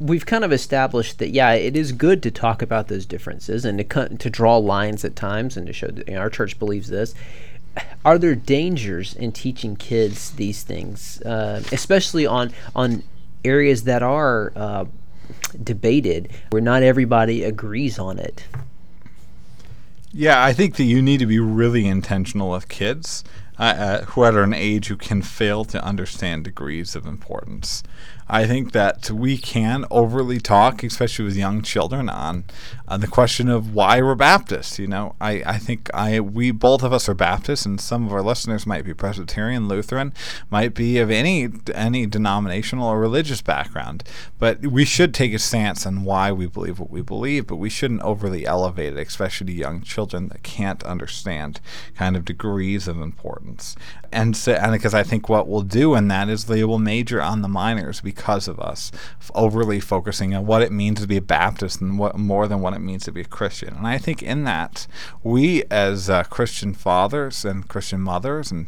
we've 0.00 0.26
kind 0.26 0.44
of 0.44 0.52
established 0.52 1.18
that 1.18 1.30
yeah, 1.30 1.52
it 1.52 1.76
is 1.76 1.92
good 1.92 2.22
to 2.22 2.30
talk 2.30 2.62
about 2.62 2.88
those 2.88 3.06
differences 3.06 3.64
and 3.64 3.78
to 3.78 4.08
to 4.08 4.30
draw 4.30 4.56
lines 4.56 5.04
at 5.04 5.16
times 5.16 5.56
and 5.56 5.66
to 5.66 5.72
show 5.72 5.88
that 5.88 6.08
you 6.08 6.14
know, 6.14 6.20
our 6.20 6.30
church 6.30 6.58
believes 6.58 6.88
this. 6.88 7.14
Are 8.04 8.18
there 8.18 8.34
dangers 8.34 9.14
in 9.14 9.32
teaching 9.32 9.76
kids 9.76 10.32
these 10.32 10.62
things, 10.62 11.20
uh, 11.22 11.62
especially 11.72 12.26
on 12.26 12.52
on 12.74 13.02
areas 13.44 13.84
that 13.84 14.02
are 14.02 14.52
uh, 14.56 14.84
debated, 15.62 16.30
where 16.50 16.62
not 16.62 16.82
everybody 16.82 17.44
agrees 17.44 17.98
on 17.98 18.18
it? 18.18 18.44
Yeah, 20.10 20.42
I 20.42 20.52
think 20.54 20.76
that 20.76 20.84
you 20.84 21.02
need 21.02 21.18
to 21.18 21.26
be 21.26 21.38
really 21.38 21.86
intentional 21.86 22.50
with 22.50 22.68
kids 22.68 23.22
uh, 23.58 23.62
uh, 23.62 24.04
who 24.06 24.22
are 24.22 24.28
at 24.28 24.34
an 24.34 24.54
age 24.54 24.86
who 24.86 24.96
can 24.96 25.20
fail 25.20 25.64
to 25.66 25.84
understand 25.84 26.44
degrees 26.44 26.96
of 26.96 27.06
importance. 27.06 27.82
I 28.28 28.46
think 28.46 28.72
that 28.72 29.10
we 29.10 29.38
can 29.38 29.86
overly 29.90 30.38
talk, 30.38 30.82
especially 30.82 31.24
with 31.24 31.36
young 31.36 31.62
children, 31.62 32.10
on, 32.10 32.44
on 32.86 33.00
the 33.00 33.06
question 33.06 33.48
of 33.48 33.74
why 33.74 34.02
we're 34.02 34.14
Baptists. 34.14 34.78
You 34.78 34.86
know, 34.86 35.14
I, 35.18 35.42
I 35.46 35.58
think 35.58 35.88
I 35.94 36.20
we 36.20 36.50
both 36.50 36.82
of 36.82 36.92
us 36.92 37.08
are 37.08 37.14
Baptists, 37.14 37.64
and 37.64 37.80
some 37.80 38.06
of 38.06 38.12
our 38.12 38.22
listeners 38.22 38.66
might 38.66 38.84
be 38.84 38.92
Presbyterian, 38.92 39.66
Lutheran, 39.66 40.12
might 40.50 40.74
be 40.74 40.98
of 40.98 41.10
any 41.10 41.48
any 41.74 42.04
denominational 42.04 42.88
or 42.88 43.00
religious 43.00 43.40
background. 43.40 44.04
But 44.38 44.66
we 44.66 44.84
should 44.84 45.14
take 45.14 45.32
a 45.32 45.38
stance 45.38 45.86
on 45.86 46.04
why 46.04 46.30
we 46.30 46.46
believe 46.46 46.78
what 46.78 46.90
we 46.90 47.00
believe, 47.00 47.46
but 47.46 47.56
we 47.56 47.70
shouldn't 47.70 48.02
overly 48.02 48.44
elevate 48.44 48.96
it, 48.96 49.06
especially 49.06 49.46
to 49.46 49.52
young 49.52 49.80
children 49.80 50.28
that 50.28 50.42
can't 50.42 50.82
understand 50.82 51.60
kind 51.96 52.14
of 52.14 52.26
degrees 52.26 52.88
of 52.88 53.00
importance. 53.00 53.74
And 54.10 54.36
so, 54.36 54.52
and 54.52 54.72
because 54.72 54.94
I 54.94 55.02
think 55.02 55.28
what 55.28 55.48
we'll 55.48 55.62
do 55.62 55.94
in 55.94 56.08
that 56.08 56.28
is 56.28 56.44
they 56.44 56.64
will 56.64 56.78
major 56.78 57.20
on 57.20 57.42
the 57.42 57.48
minors 57.48 58.00
because 58.00 58.17
of 58.26 58.60
us 58.60 58.90
overly 59.34 59.80
focusing 59.80 60.34
on 60.34 60.46
what 60.46 60.62
it 60.62 60.72
means 60.72 61.00
to 61.00 61.06
be 61.06 61.16
a 61.16 61.22
Baptist 61.22 61.80
and 61.80 61.98
what 61.98 62.16
more 62.16 62.48
than 62.48 62.60
what 62.60 62.74
it 62.74 62.80
means 62.80 63.04
to 63.04 63.12
be 63.12 63.20
a 63.20 63.24
Christian. 63.24 63.74
And 63.74 63.86
I 63.86 63.98
think 63.98 64.22
in 64.22 64.44
that 64.44 64.86
we 65.22 65.64
as 65.70 66.10
uh, 66.10 66.24
Christian 66.24 66.74
fathers 66.74 67.44
and 67.44 67.68
Christian 67.68 68.00
mothers 68.00 68.50
and 68.50 68.66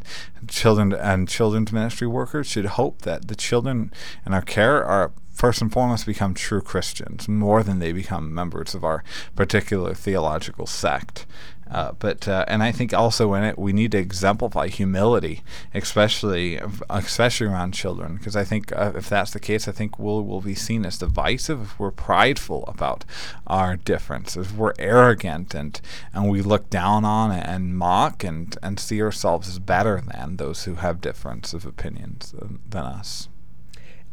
children 0.48 0.92
and 0.92 1.28
children's 1.28 1.72
ministry 1.72 2.06
workers 2.06 2.46
should 2.46 2.66
hope 2.66 3.02
that 3.02 3.28
the 3.28 3.34
children 3.34 3.92
in 4.24 4.34
our 4.34 4.42
care 4.42 4.84
are 4.84 5.12
first 5.40 5.62
and 5.62 5.72
foremost 5.72 6.04
become 6.04 6.34
true 6.34 6.60
Christians 6.60 7.26
more 7.26 7.62
than 7.62 7.78
they 7.78 7.92
become 7.92 8.34
members 8.34 8.74
of 8.74 8.84
our 8.84 9.02
particular 9.34 9.94
theological 9.94 10.66
sect. 10.66 11.24
Uh, 11.70 11.92
but 11.98 12.28
uh, 12.28 12.44
and 12.46 12.62
I 12.62 12.72
think 12.72 12.92
also 12.92 13.32
in 13.32 13.44
it 13.44 13.58
we 13.58 13.72
need 13.72 13.92
to 13.92 13.98
exemplify 13.98 14.66
humility, 14.66 15.42
especially 15.72 16.60
especially 16.90 17.46
around 17.46 17.72
children, 17.72 18.16
because 18.16 18.36
I 18.36 18.44
think 18.44 18.70
uh, 18.76 18.92
if 18.94 19.08
that's 19.08 19.30
the 19.30 19.40
case, 19.40 19.66
I 19.66 19.72
think 19.72 19.98
we'll 19.98 20.22
will 20.24 20.42
be 20.42 20.54
seen 20.54 20.84
as 20.84 20.98
divisive 20.98 21.62
if 21.62 21.78
we're 21.78 21.90
prideful 21.90 22.64
about 22.66 23.06
our 23.46 23.76
differences, 23.76 24.48
if 24.48 24.56
we're 24.56 24.74
arrogant 24.78 25.54
and 25.54 25.80
and 26.12 26.28
we 26.28 26.42
look 26.42 26.68
down 26.68 27.06
on 27.06 27.30
and 27.30 27.78
mock 27.78 28.24
and 28.24 28.58
and 28.62 28.78
see 28.78 29.00
ourselves 29.00 29.48
as 29.48 29.58
better 29.58 30.02
than 30.06 30.36
those 30.36 30.64
who 30.64 30.74
have 30.74 31.00
difference 31.00 31.54
of 31.54 31.64
opinions 31.64 32.32
than, 32.32 32.58
than 32.68 32.84
us. 32.84 33.28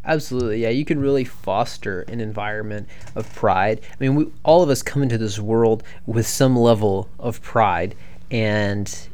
Absolutely, 0.08 0.62
yeah. 0.62 0.70
You 0.70 0.86
can 0.86 1.00
really 1.02 1.26
foster 1.26 2.02
an 2.04 2.22
environment 2.22 2.88
of 3.14 3.34
pride. 3.36 3.82
I 3.92 3.96
mean, 4.00 4.16
we, 4.16 4.28
all 4.44 4.64
of 4.64 4.70
us 4.70 4.82
come 4.82 5.04
into 5.04 5.18
this 5.18 5.38
world 5.38 5.84
with 6.06 6.26
some 6.26 6.56
level 6.58 7.10
of 7.20 7.42
pride, 7.42 7.94
and 8.32 9.08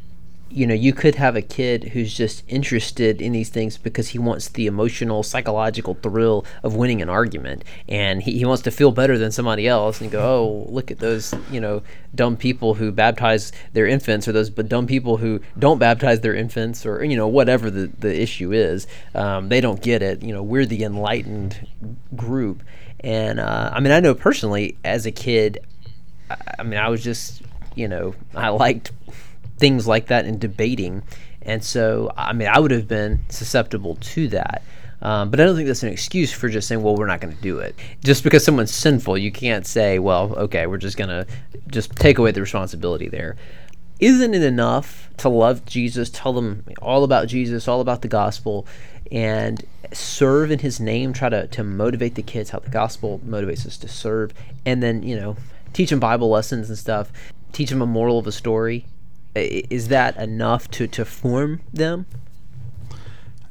you 0.54 0.68
know, 0.68 0.74
you 0.76 0.94
could 0.94 1.16
have 1.16 1.36
a 1.36 1.42
kid 1.42 1.84
who's 1.86 2.14
just 2.14 2.44
interested 2.48 3.22
in 3.22 3.32
these 3.32 3.50
things 3.50 3.76
because 3.78 4.10
he 4.10 4.20
wants 4.20 4.50
the 4.50 4.68
emotional, 4.68 5.24
psychological 5.24 5.96
thrill 5.96 6.46
of 6.62 6.76
winning 6.76 7.02
an 7.02 7.10
argument. 7.10 7.64
And 7.90 8.22
he, 8.22 8.38
he 8.38 8.46
wants 8.46 8.62
to 8.64 8.72
feel 8.72 8.92
better 8.92 9.18
than 9.18 9.32
somebody 9.32 9.68
else 9.68 10.00
and 10.00 10.12
go, 10.12 10.22
oh, 10.22 10.72
look 10.72 10.92
at 10.92 11.00
those, 11.00 11.34
you 11.50 11.60
know, 11.60 11.82
dumb 12.14 12.38
people 12.38 12.76
who 12.76 12.92
baptize 12.92 13.52
their 13.74 13.88
infants 13.88 14.28
or 14.28 14.32
those 14.32 14.52
but 14.52 14.70
dumb 14.70 14.86
people 14.86 15.18
who 15.18 15.42
don't 15.58 15.80
baptize 15.80 16.22
their 16.22 16.36
infants 16.36 16.86
or, 16.86 17.04
you 17.04 17.18
know, 17.18 17.28
whatever 17.28 17.72
the, 17.72 17.88
the 17.88 18.22
issue 18.22 18.52
is. 18.52 18.86
Um, 19.16 19.50
they 19.50 19.60
don't 19.60 19.82
get 19.82 20.04
it. 20.04 20.22
You 20.22 20.34
know, 20.34 20.44
we're 20.44 20.68
the 20.68 20.84
enlightened 20.84 21.68
group. 22.16 22.62
And 23.00 23.40
uh, 23.40 23.72
I 23.74 23.80
mean, 23.80 23.92
I 23.92 24.00
know 24.00 24.14
personally 24.14 24.78
as 24.86 25.08
a 25.08 25.12
kid, 25.12 25.66
I, 26.30 26.38
I 26.60 26.64
mean, 26.64 26.80
I 26.80 26.90
was 26.90 27.04
just, 27.04 27.42
you 27.76 27.88
know, 27.88 28.14
I 28.36 28.50
liked 28.50 28.92
things 29.58 29.88
like 29.88 30.08
that 30.08 30.26
in 30.26 30.40
debating. 30.40 31.04
And 31.42 31.64
so, 31.64 32.12
I 32.16 32.34
mean, 32.34 32.48
I 32.48 32.60
would 32.60 32.72
have 32.72 32.88
been 32.88 33.20
susceptible 33.30 33.96
to 33.96 34.28
that. 34.30 34.64
Um, 35.02 35.30
but 35.30 35.42
I 35.42 35.44
don't 35.44 35.56
think 35.58 35.68
that's 35.68 35.84
an 35.84 35.90
excuse 35.90 36.32
for 36.32 36.48
just 36.48 36.68
saying, 36.68 36.82
well, 36.82 36.96
we're 36.96 37.08
not 37.08 37.20
going 37.20 37.36
to 37.36 37.42
do 37.42 37.60
it. 37.60 37.76
Just 38.06 38.24
because 38.24 38.46
someone's 38.46 38.74
sinful, 38.74 39.18
you 39.18 39.34
can't 39.34 39.68
say, 39.68 40.00
well, 40.00 40.34
okay, 40.36 40.66
we're 40.66 40.78
just 40.78 40.96
going 40.96 41.10
to 41.10 41.28
just 41.68 41.92
take 41.98 42.20
away 42.20 42.32
the 42.32 42.40
responsibility 42.40 43.10
there. 43.10 43.36
Isn't 44.00 44.34
it 44.34 44.44
enough 44.44 45.10
to 45.18 45.30
love 45.30 45.66
Jesus, 45.66 46.10
tell 46.10 46.32
them 46.32 46.64
all 46.82 47.04
about 47.04 47.28
Jesus, 47.28 47.68
all 47.68 47.82
about 47.82 48.02
the 48.02 48.08
gospel, 48.08 48.66
and 49.12 49.64
serve 49.92 50.52
in 50.52 50.60
his 50.60 50.80
name, 50.80 51.12
try 51.12 51.30
to, 51.30 51.48
to 51.48 51.64
motivate 51.64 52.16
the 52.16 52.24
kids 52.24 52.52
how 52.52 52.60
the 52.60 52.70
gospel 52.70 53.20
motivates 53.26 53.66
us 53.66 53.78
to 53.78 53.90
serve, 53.90 54.34
and 54.66 54.82
then, 54.82 55.04
you 55.04 55.18
know, 55.18 55.36
teach 55.74 55.90
them 55.90 56.00
Bible 56.00 56.30
lessons 56.30 56.70
and 56.70 56.78
stuff, 56.78 57.12
teach 57.52 57.70
them 57.70 57.82
a 57.82 57.86
moral 57.86 58.20
of 58.20 58.26
a 58.26 58.32
story, 58.32 58.86
is 59.36 59.88
that 59.90 60.18
enough 60.18 60.70
to, 60.72 60.88
to 60.88 61.06
form 61.06 61.62
them? 61.72 62.06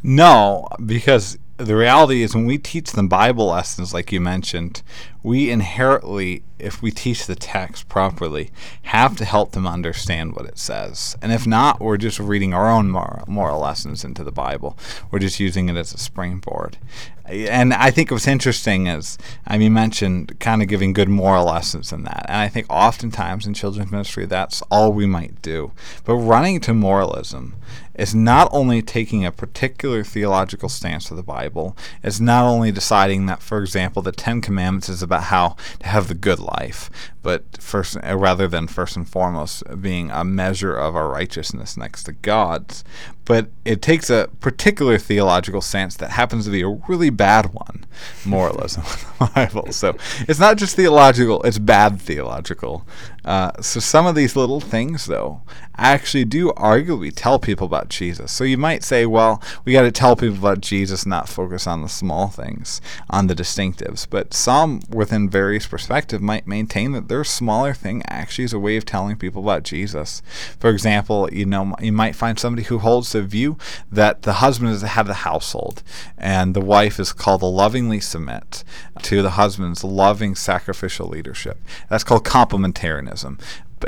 No, 0.03 0.69
because 0.85 1.39
the 1.59 1.77
reality 1.77 2.23
is 2.23 2.35
when 2.35 2.47
we 2.47 2.59
teach 2.59 2.93
them 2.93 3.09
Bible 3.09 3.47
lessons, 3.47 3.95
like 3.95 4.11
you 4.11 4.21
mentioned, 4.21 4.83
we 5.23 5.51
inherently, 5.51 6.43
if 6.59 6.83
we 6.83 6.91
teach 6.91 7.27
the 7.27 7.37
text 7.37 7.89
properly, 7.89 8.51
have 8.83 9.17
to 9.17 9.25
help 9.25 9.53
them 9.53 9.67
understand 9.67 10.35
what 10.35 10.47
it 10.47 10.59
says. 10.59 11.17
And 11.23 11.31
if 11.31 11.47
not, 11.47 11.81
we're 11.81 11.99
just 11.99 12.19
reading 12.19 12.53
our 12.53 12.69
own 12.71 12.91
moral, 12.91 13.25
moral 13.29 13.61
lessons 13.61 14.05
into 14.05 14.25
the 14.25 14.33
Bible. 14.33 14.77
We're 15.11 15.21
just 15.21 15.39
using 15.39 15.69
it 15.69 15.77
as 15.77 15.95
a 15.95 15.99
springboard. 15.99 16.79
And 17.25 17.73
I 17.73 17.91
think 17.91 18.11
what's 18.11 18.26
interesting 18.26 18.88
is, 18.88 19.17
I 19.47 19.52
mean, 19.52 19.62
you 19.62 19.71
mentioned 19.71 20.41
kind 20.41 20.61
of 20.61 20.69
giving 20.69 20.93
good 20.93 21.09
moral 21.09 21.47
lessons 21.47 21.93
in 21.93 22.02
that. 22.05 22.26
And 22.29 22.37
I 22.37 22.49
think 22.49 22.67
oftentimes 22.69 23.47
in 23.47 23.55
children's 23.55 23.93
ministry, 23.93 24.26
that's 24.26 24.62
all 24.71 24.93
we 24.93 25.07
might 25.07 25.41
do. 25.41 25.73
But 26.05 26.17
running 26.17 26.61
to 26.61 26.75
moralism 26.75 27.55
is 27.95 28.14
not 28.14 28.49
only 28.52 28.83
taking 28.83 29.25
a 29.25 29.33
particular 29.33 30.02
theological 30.02 30.69
stance 30.69 31.09
to 31.09 31.14
the 31.14 31.23
Bible, 31.23 31.76
it's 32.02 32.21
not 32.21 32.45
only 32.45 32.73
deciding 32.73 33.26
that, 33.26 33.43
for 33.43 33.61
example, 33.61 34.02
the 34.02 34.12
Ten 34.12 34.41
Commandments 34.41 34.88
is 34.88 35.02
about 35.02 35.25
how 35.25 35.57
to 35.81 35.87
have 35.87 36.09
the 36.09 36.14
good 36.14 36.41
life, 36.41 36.91
but 37.23 37.45
first, 37.61 37.97
uh, 37.97 38.17
rather 38.17 38.49
than 38.49 38.67
first 38.67 38.97
and 38.97 39.09
foremost 39.09 39.62
being 39.81 40.11
a 40.11 40.25
measure 40.25 40.75
of 40.75 40.97
our 40.97 41.09
righteousness 41.09 41.76
next 41.76 42.05
to 42.05 42.12
God's, 42.12 42.85
but 43.25 43.49
it 43.64 43.81
takes 43.81 44.11
a 44.11 44.29
particular 44.41 44.99
theological 44.99 45.61
sense 45.61 45.97
that 45.97 46.11
happens 46.11 46.45
to 46.47 46.50
be 46.50 46.62
a 46.62 46.69
really 46.69 47.11
bad 47.11 47.55
one, 47.55 47.85
moralism 48.25 48.83
in 49.21 49.26
the 49.26 49.33
Bible. 49.35 49.73
So 49.73 49.97
it's 50.29 50.41
not 50.41 50.57
just 50.57 50.76
theological; 50.76 51.43
it's 51.43 51.59
bad 51.59 52.00
theological. 52.00 52.85
Uh, 53.25 53.52
so 53.62 53.79
some 53.79 54.07
of 54.07 54.14
these 54.14 54.35
little 54.35 54.61
things, 54.61 55.07
though, 55.07 55.43
actually 55.76 56.25
do 56.25 56.50
arguably 56.52 57.12
tell 57.14 57.38
people 57.38 57.67
about 57.67 57.88
Jesus. 57.88 58.33
So 58.33 58.45
you 58.45 58.59
might 58.59 58.83
say, 58.83 59.07
well, 59.07 59.41
we 59.64 59.73
got 59.73 59.83
to 59.83 59.93
tell 59.93 60.17
people 60.17 60.38
about 60.38 60.61
Jesus, 60.61 61.07
not 61.07 61.29
focus 61.29 61.67
on 61.67 61.83
the 61.83 61.88
small 61.88 62.29
things, 62.29 62.81
on 63.09 63.29
the 63.29 63.35
distinctives. 63.35 64.07
But 64.09 64.35
some, 64.35 64.83
within 64.88 65.31
various 65.31 65.67
perspectives, 65.67 66.23
might 66.23 66.47
maintain 66.47 66.93
that 66.93 67.09
their 67.12 67.25
smaller 67.25 67.75
thing 67.75 68.02
actually 68.07 68.45
is 68.45 68.54
a 68.54 68.59
way 68.59 68.78
of 68.78 68.87
telling 68.87 69.16
people 69.16 69.42
about 69.42 69.64
Jesus. 69.64 70.23
For 70.59 70.71
example, 70.71 71.28
you 71.31 71.45
know, 71.45 71.76
you 71.78 71.92
might 71.92 72.16
find 72.16 72.38
somebody 72.38 72.62
who 72.62 72.78
holds 72.78 73.12
the 73.12 73.21
view 73.21 73.59
that 73.90 74.23
the 74.23 74.35
husband 74.35 74.71
is 74.71 74.81
the 74.81 74.88
head 74.88 75.02
of 75.02 75.09
the 75.09 75.14
household, 75.14 75.83
and 76.16 76.54
the 76.54 76.62
wife 76.62 76.99
is 76.99 77.12
called 77.12 77.40
to 77.40 77.47
lovingly 77.47 78.00
submit 78.00 78.64
to 79.02 79.21
the 79.21 79.33
husband's 79.33 79.85
loving 79.85 80.35
sacrificial 80.35 81.07
leadership. 81.07 81.59
That's 81.90 82.02
called 82.02 82.25
complementarianism 82.25 83.38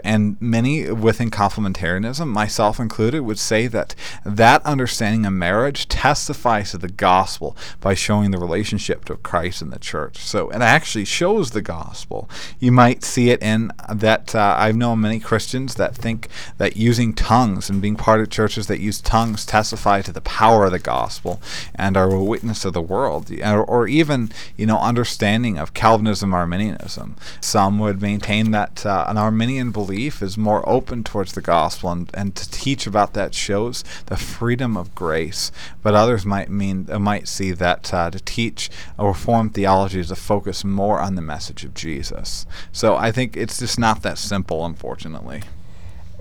And 0.02 0.40
many 0.40 0.90
within 0.90 1.30
complementarianism, 1.30 2.26
myself 2.26 2.80
included, 2.80 3.20
would 3.22 3.38
say 3.38 3.66
that 3.68 3.94
that 4.24 4.64
understanding 4.64 5.26
of 5.26 5.32
marriage 5.32 5.88
testifies 5.88 6.70
to 6.70 6.78
the 6.78 6.88
gospel 6.88 7.56
by 7.80 7.94
showing 7.94 8.30
the 8.30 8.38
relationship 8.38 9.04
to 9.06 9.16
Christ 9.16 9.62
and 9.62 9.72
the 9.72 9.78
church. 9.78 10.18
So 10.18 10.50
it 10.50 10.62
actually 10.62 11.04
shows 11.04 11.50
the 11.50 11.62
gospel. 11.62 12.28
You 12.58 12.72
might 12.72 13.04
see 13.04 13.30
it 13.30 13.42
in 13.42 13.70
that 13.92 14.34
uh, 14.34 14.56
I've 14.58 14.76
known 14.76 15.00
many 15.00 15.20
Christians 15.20 15.74
that 15.76 15.94
think 15.94 16.28
that 16.58 16.76
using 16.76 17.14
tongues 17.14 17.70
and 17.70 17.82
being 17.82 17.96
part 17.96 18.20
of 18.20 18.30
churches 18.30 18.66
that 18.66 18.80
use 18.80 19.00
tongues 19.00 19.44
testify 19.46 20.02
to 20.02 20.12
the 20.12 20.20
power 20.20 20.66
of 20.66 20.72
the 20.72 20.78
gospel 20.78 21.40
and 21.74 21.96
are 21.96 22.10
a 22.10 22.22
witness 22.22 22.60
to 22.62 22.70
the 22.70 22.82
world, 22.82 23.30
or, 23.42 23.64
or 23.64 23.88
even 23.88 24.30
you 24.56 24.66
know 24.66 24.78
understanding 24.78 25.58
of 25.58 25.74
Calvinism, 25.74 26.32
Arminianism. 26.34 27.16
Some 27.40 27.78
would 27.78 28.00
maintain 28.00 28.50
that 28.52 28.84
uh, 28.86 29.04
an 29.08 29.18
Arminian 29.18 29.70
belief 29.84 30.22
is 30.22 30.38
more 30.38 30.66
open 30.68 31.04
towards 31.04 31.32
the 31.32 31.40
gospel, 31.40 31.90
and, 31.90 32.10
and 32.14 32.34
to 32.36 32.50
teach 32.50 32.86
about 32.86 33.12
that 33.14 33.34
shows 33.34 33.84
the 34.06 34.16
freedom 34.16 34.76
of 34.76 34.94
grace. 34.94 35.52
But 35.82 35.94
others 35.94 36.24
might 36.24 36.50
mean 36.50 36.86
uh, 36.90 36.98
might 36.98 37.28
see 37.28 37.52
that 37.52 37.92
uh, 37.92 38.10
to 38.10 38.20
teach 38.20 38.70
a 38.98 39.06
Reformed 39.06 39.54
theology 39.54 40.00
is 40.00 40.08
to 40.08 40.16
focus 40.16 40.64
more 40.64 41.00
on 41.00 41.14
the 41.14 41.22
message 41.22 41.64
of 41.64 41.74
Jesus. 41.74 42.46
So 42.72 42.96
I 42.96 43.12
think 43.12 43.36
it's 43.36 43.58
just 43.58 43.78
not 43.78 44.02
that 44.02 44.18
simple, 44.18 44.64
unfortunately. 44.64 45.42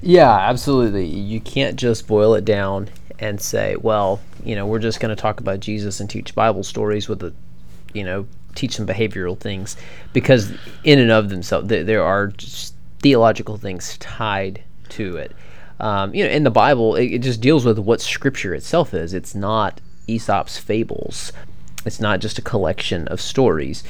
Yeah, 0.01 0.31
absolutely. 0.31 1.05
You 1.05 1.39
can't 1.39 1.77
just 1.77 2.07
boil 2.07 2.33
it 2.35 2.45
down 2.45 2.89
and 3.19 3.39
say, 3.39 3.77
well, 3.77 4.19
you 4.43 4.55
know, 4.55 4.65
we're 4.65 4.79
just 4.79 4.99
going 4.99 5.15
to 5.15 5.21
talk 5.21 5.39
about 5.39 5.61
Jesus 5.61 6.01
and 6.01 6.09
teach 6.09 6.35
Bible 6.35 6.63
stories 6.63 7.07
with 7.07 7.23
a, 7.23 7.33
you 7.93 8.03
know, 8.03 8.27
teach 8.55 8.75
some 8.75 8.85
behavioral 8.85 9.39
things, 9.39 9.77
because 10.11 10.51
in 10.83 10.99
and 10.99 11.09
of 11.09 11.29
themselves, 11.29 11.67
there, 11.69 11.83
there 11.83 12.03
are 12.03 12.27
theological 13.03 13.57
things 13.57 13.97
tied 13.99 14.63
to 14.89 15.17
it. 15.17 15.33
Um, 15.79 16.15
you 16.15 16.23
know, 16.23 16.29
in 16.31 16.43
the 16.43 16.51
Bible, 16.51 16.95
it, 16.95 17.05
it 17.05 17.19
just 17.19 17.41
deals 17.41 17.65
with 17.65 17.77
what 17.77 18.01
Scripture 18.01 18.55
itself 18.55 18.93
is. 18.93 19.13
It's 19.13 19.35
not 19.35 19.81
Aesop's 20.07 20.57
fables. 20.57 21.31
It's 21.85 21.99
not 21.99 22.21
just 22.21 22.39
a 22.39 22.41
collection 22.41 23.07
of 23.09 23.21
stories 23.21 23.83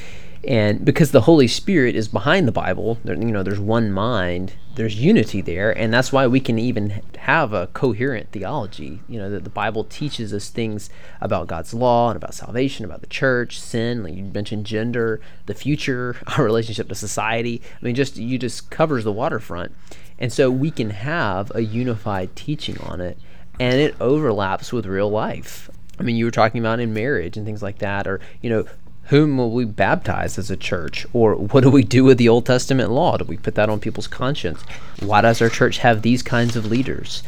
and 0.45 0.83
because 0.83 1.11
the 1.11 1.21
holy 1.21 1.47
spirit 1.47 1.95
is 1.95 2.07
behind 2.07 2.47
the 2.47 2.51
bible 2.51 2.97
there, 3.03 3.15
you 3.15 3.31
know 3.31 3.43
there's 3.43 3.59
one 3.59 3.91
mind 3.91 4.53
there's 4.75 4.99
unity 4.99 5.41
there 5.41 5.71
and 5.77 5.93
that's 5.93 6.11
why 6.11 6.25
we 6.25 6.39
can 6.39 6.57
even 6.57 7.01
have 7.19 7.53
a 7.53 7.67
coherent 7.67 8.29
theology 8.31 9.01
you 9.07 9.17
know 9.17 9.29
that 9.29 9.43
the 9.43 9.49
bible 9.49 9.83
teaches 9.85 10.33
us 10.33 10.49
things 10.49 10.89
about 11.21 11.47
god's 11.47 11.73
law 11.73 12.09
and 12.09 12.17
about 12.17 12.33
salvation 12.33 12.83
about 12.83 13.01
the 13.01 13.07
church 13.07 13.59
sin 13.59 14.03
like 14.03 14.15
you 14.15 14.23
mentioned 14.23 14.65
gender 14.65 15.21
the 15.45 15.53
future 15.53 16.15
our 16.37 16.43
relationship 16.43 16.89
to 16.89 16.95
society. 16.95 17.61
I 17.81 17.85
mean 17.85 17.95
just 17.95 18.17
you 18.17 18.37
just 18.37 18.69
covers 18.69 19.03
the 19.03 19.11
waterfront. 19.11 19.73
And 20.19 20.31
so 20.31 20.49
we 20.49 20.71
can 20.71 20.91
have 20.91 21.51
a 21.55 21.61
unified 21.61 22.35
teaching 22.35 22.79
on 22.79 23.01
it 23.01 23.17
and 23.59 23.79
it 23.79 23.95
overlaps 23.99 24.71
with 24.71 24.85
real 24.85 25.09
life. 25.09 25.69
I 25.99 26.03
mean, 26.03 26.15
you 26.15 26.25
were 26.25 26.31
talking 26.31 26.59
about 26.59 26.79
in 26.79 26.93
marriage 26.93 27.37
and 27.37 27.45
things 27.45 27.61
like 27.61 27.77
that, 27.79 28.07
or 28.07 28.19
you 28.41 28.49
know, 28.49 28.65
whom 29.05 29.37
will 29.37 29.51
we 29.51 29.65
baptize 29.65 30.37
as 30.37 30.49
a 30.49 30.57
church? 30.57 31.05
Or 31.13 31.35
what 31.35 31.63
do 31.63 31.69
we 31.69 31.83
do 31.83 32.03
with 32.03 32.17
the 32.17 32.29
Old 32.29 32.45
Testament 32.45 32.91
law? 32.91 33.17
Do 33.17 33.25
we 33.25 33.37
put 33.37 33.55
that 33.55 33.69
on 33.69 33.79
people's 33.79 34.07
conscience? 34.07 34.63
Why 34.99 35.21
does 35.21 35.41
our 35.41 35.49
church 35.49 35.79
have 35.79 36.01
these 36.01 36.23
kinds 36.23 36.55
of 36.55 36.65
leaders? 36.65 37.23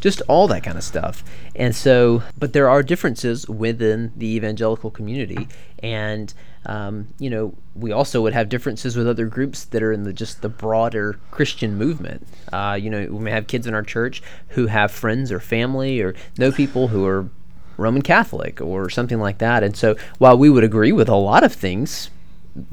Just 0.00 0.20
all 0.28 0.48
that 0.48 0.64
kind 0.64 0.76
of 0.76 0.84
stuff. 0.84 1.24
And 1.54 1.74
so, 1.74 2.22
but 2.36 2.52
there 2.52 2.68
are 2.68 2.82
differences 2.82 3.48
within 3.48 4.12
the 4.16 4.26
evangelical 4.34 4.90
community. 4.90 5.48
And, 5.82 6.34
um, 6.66 7.08
you 7.18 7.30
know, 7.30 7.54
we 7.74 7.90
also 7.90 8.20
would 8.20 8.34
have 8.34 8.48
differences 8.48 8.96
with 8.96 9.08
other 9.08 9.26
groups 9.26 9.64
that 9.64 9.82
are 9.82 9.92
in 9.92 10.02
the 10.02 10.12
just 10.12 10.42
the 10.42 10.48
broader 10.50 11.18
Christian 11.30 11.76
movement. 11.76 12.26
Uh, 12.52 12.78
you 12.78 12.90
know, 12.90 13.06
we 13.06 13.18
may 13.18 13.30
have 13.30 13.46
kids 13.46 13.66
in 13.66 13.72
our 13.72 13.82
church 13.82 14.22
who 14.48 14.66
have 14.66 14.90
friends 14.90 15.32
or 15.32 15.40
family 15.40 16.02
or 16.02 16.14
know 16.36 16.52
people 16.52 16.88
who 16.88 17.06
are 17.06 17.30
Roman 17.76 18.02
Catholic 18.02 18.60
or 18.60 18.88
something 18.88 19.18
like 19.18 19.38
that. 19.38 19.62
And 19.62 19.76
so 19.76 19.96
while 20.18 20.36
we 20.36 20.50
would 20.50 20.64
agree 20.64 20.92
with 20.92 21.08
a 21.08 21.16
lot 21.16 21.44
of 21.44 21.52
things 21.52 22.10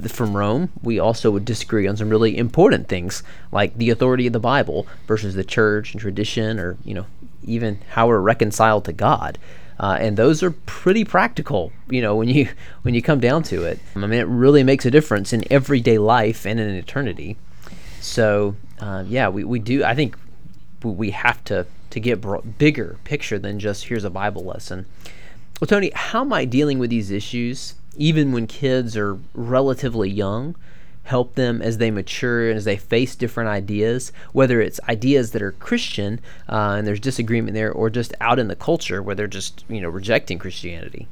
from 0.07 0.37
Rome, 0.37 0.69
we 0.83 0.99
also 0.99 1.31
would 1.31 1.45
disagree 1.45 1.87
on 1.87 1.97
some 1.97 2.09
really 2.09 2.37
important 2.37 2.87
things 2.87 3.23
like 3.51 3.77
the 3.77 3.89
authority 3.89 4.27
of 4.27 4.33
the 4.33 4.39
Bible 4.39 4.87
versus 5.07 5.33
the 5.35 5.43
church 5.43 5.93
and 5.93 6.01
tradition 6.01 6.59
or, 6.59 6.77
you 6.83 6.93
know, 6.93 7.05
even 7.43 7.79
how 7.91 8.07
we're 8.07 8.19
reconciled 8.19 8.85
to 8.85 8.93
God. 8.93 9.37
Uh, 9.79 9.97
and 9.99 10.15
those 10.15 10.43
are 10.43 10.51
pretty 10.51 11.03
practical, 11.03 11.71
you 11.89 12.01
know, 12.01 12.15
when 12.15 12.29
you 12.29 12.47
when 12.83 12.93
you 12.93 13.01
come 13.01 13.19
down 13.19 13.41
to 13.41 13.63
it. 13.63 13.79
I 13.95 13.99
mean, 13.99 14.13
it 14.13 14.27
really 14.27 14.63
makes 14.63 14.85
a 14.85 14.91
difference 14.91 15.33
in 15.33 15.43
everyday 15.51 15.97
life 15.97 16.45
and 16.45 16.59
in 16.59 16.69
eternity. 16.69 17.37
So, 17.99 18.55
uh, 18.79 19.03
yeah, 19.07 19.29
we, 19.29 19.43
we 19.43 19.59
do. 19.59 19.83
I 19.83 19.95
think 19.95 20.15
we 20.83 21.11
have 21.11 21.43
to 21.45 21.65
to 21.91 21.99
get 21.99 22.21
bro- 22.21 22.41
bigger 22.41 22.97
picture 23.03 23.37
than 23.37 23.59
just 23.59 23.85
here's 23.85 24.03
a 24.03 24.09
Bible 24.09 24.43
lesson. 24.43 24.85
Well, 25.59 25.67
Tony, 25.67 25.91
how 25.93 26.21
am 26.21 26.33
I 26.33 26.45
dealing 26.45 26.79
with 26.79 26.89
these 26.89 27.11
issues, 27.11 27.75
even 27.95 28.31
when 28.31 28.47
kids 28.47 28.97
are 28.97 29.19
relatively 29.35 30.09
young? 30.09 30.55
Help 31.03 31.35
them 31.35 31.61
as 31.61 31.77
they 31.77 31.91
mature 31.91 32.49
and 32.49 32.57
as 32.57 32.65
they 32.65 32.77
face 32.77 33.15
different 33.15 33.49
ideas, 33.49 34.11
whether 34.33 34.61
it's 34.61 34.79
ideas 34.87 35.31
that 35.31 35.41
are 35.41 35.51
Christian 35.53 36.19
uh, 36.47 36.75
and 36.77 36.87
there's 36.87 36.99
disagreement 36.99 37.53
there, 37.53 37.71
or 37.71 37.89
just 37.89 38.13
out 38.21 38.39
in 38.39 38.47
the 38.47 38.55
culture 38.55 39.01
where 39.01 39.15
they're 39.15 39.27
just 39.27 39.65
you 39.67 39.81
know 39.81 39.89
rejecting 39.89 40.39
Christianity. 40.39 41.07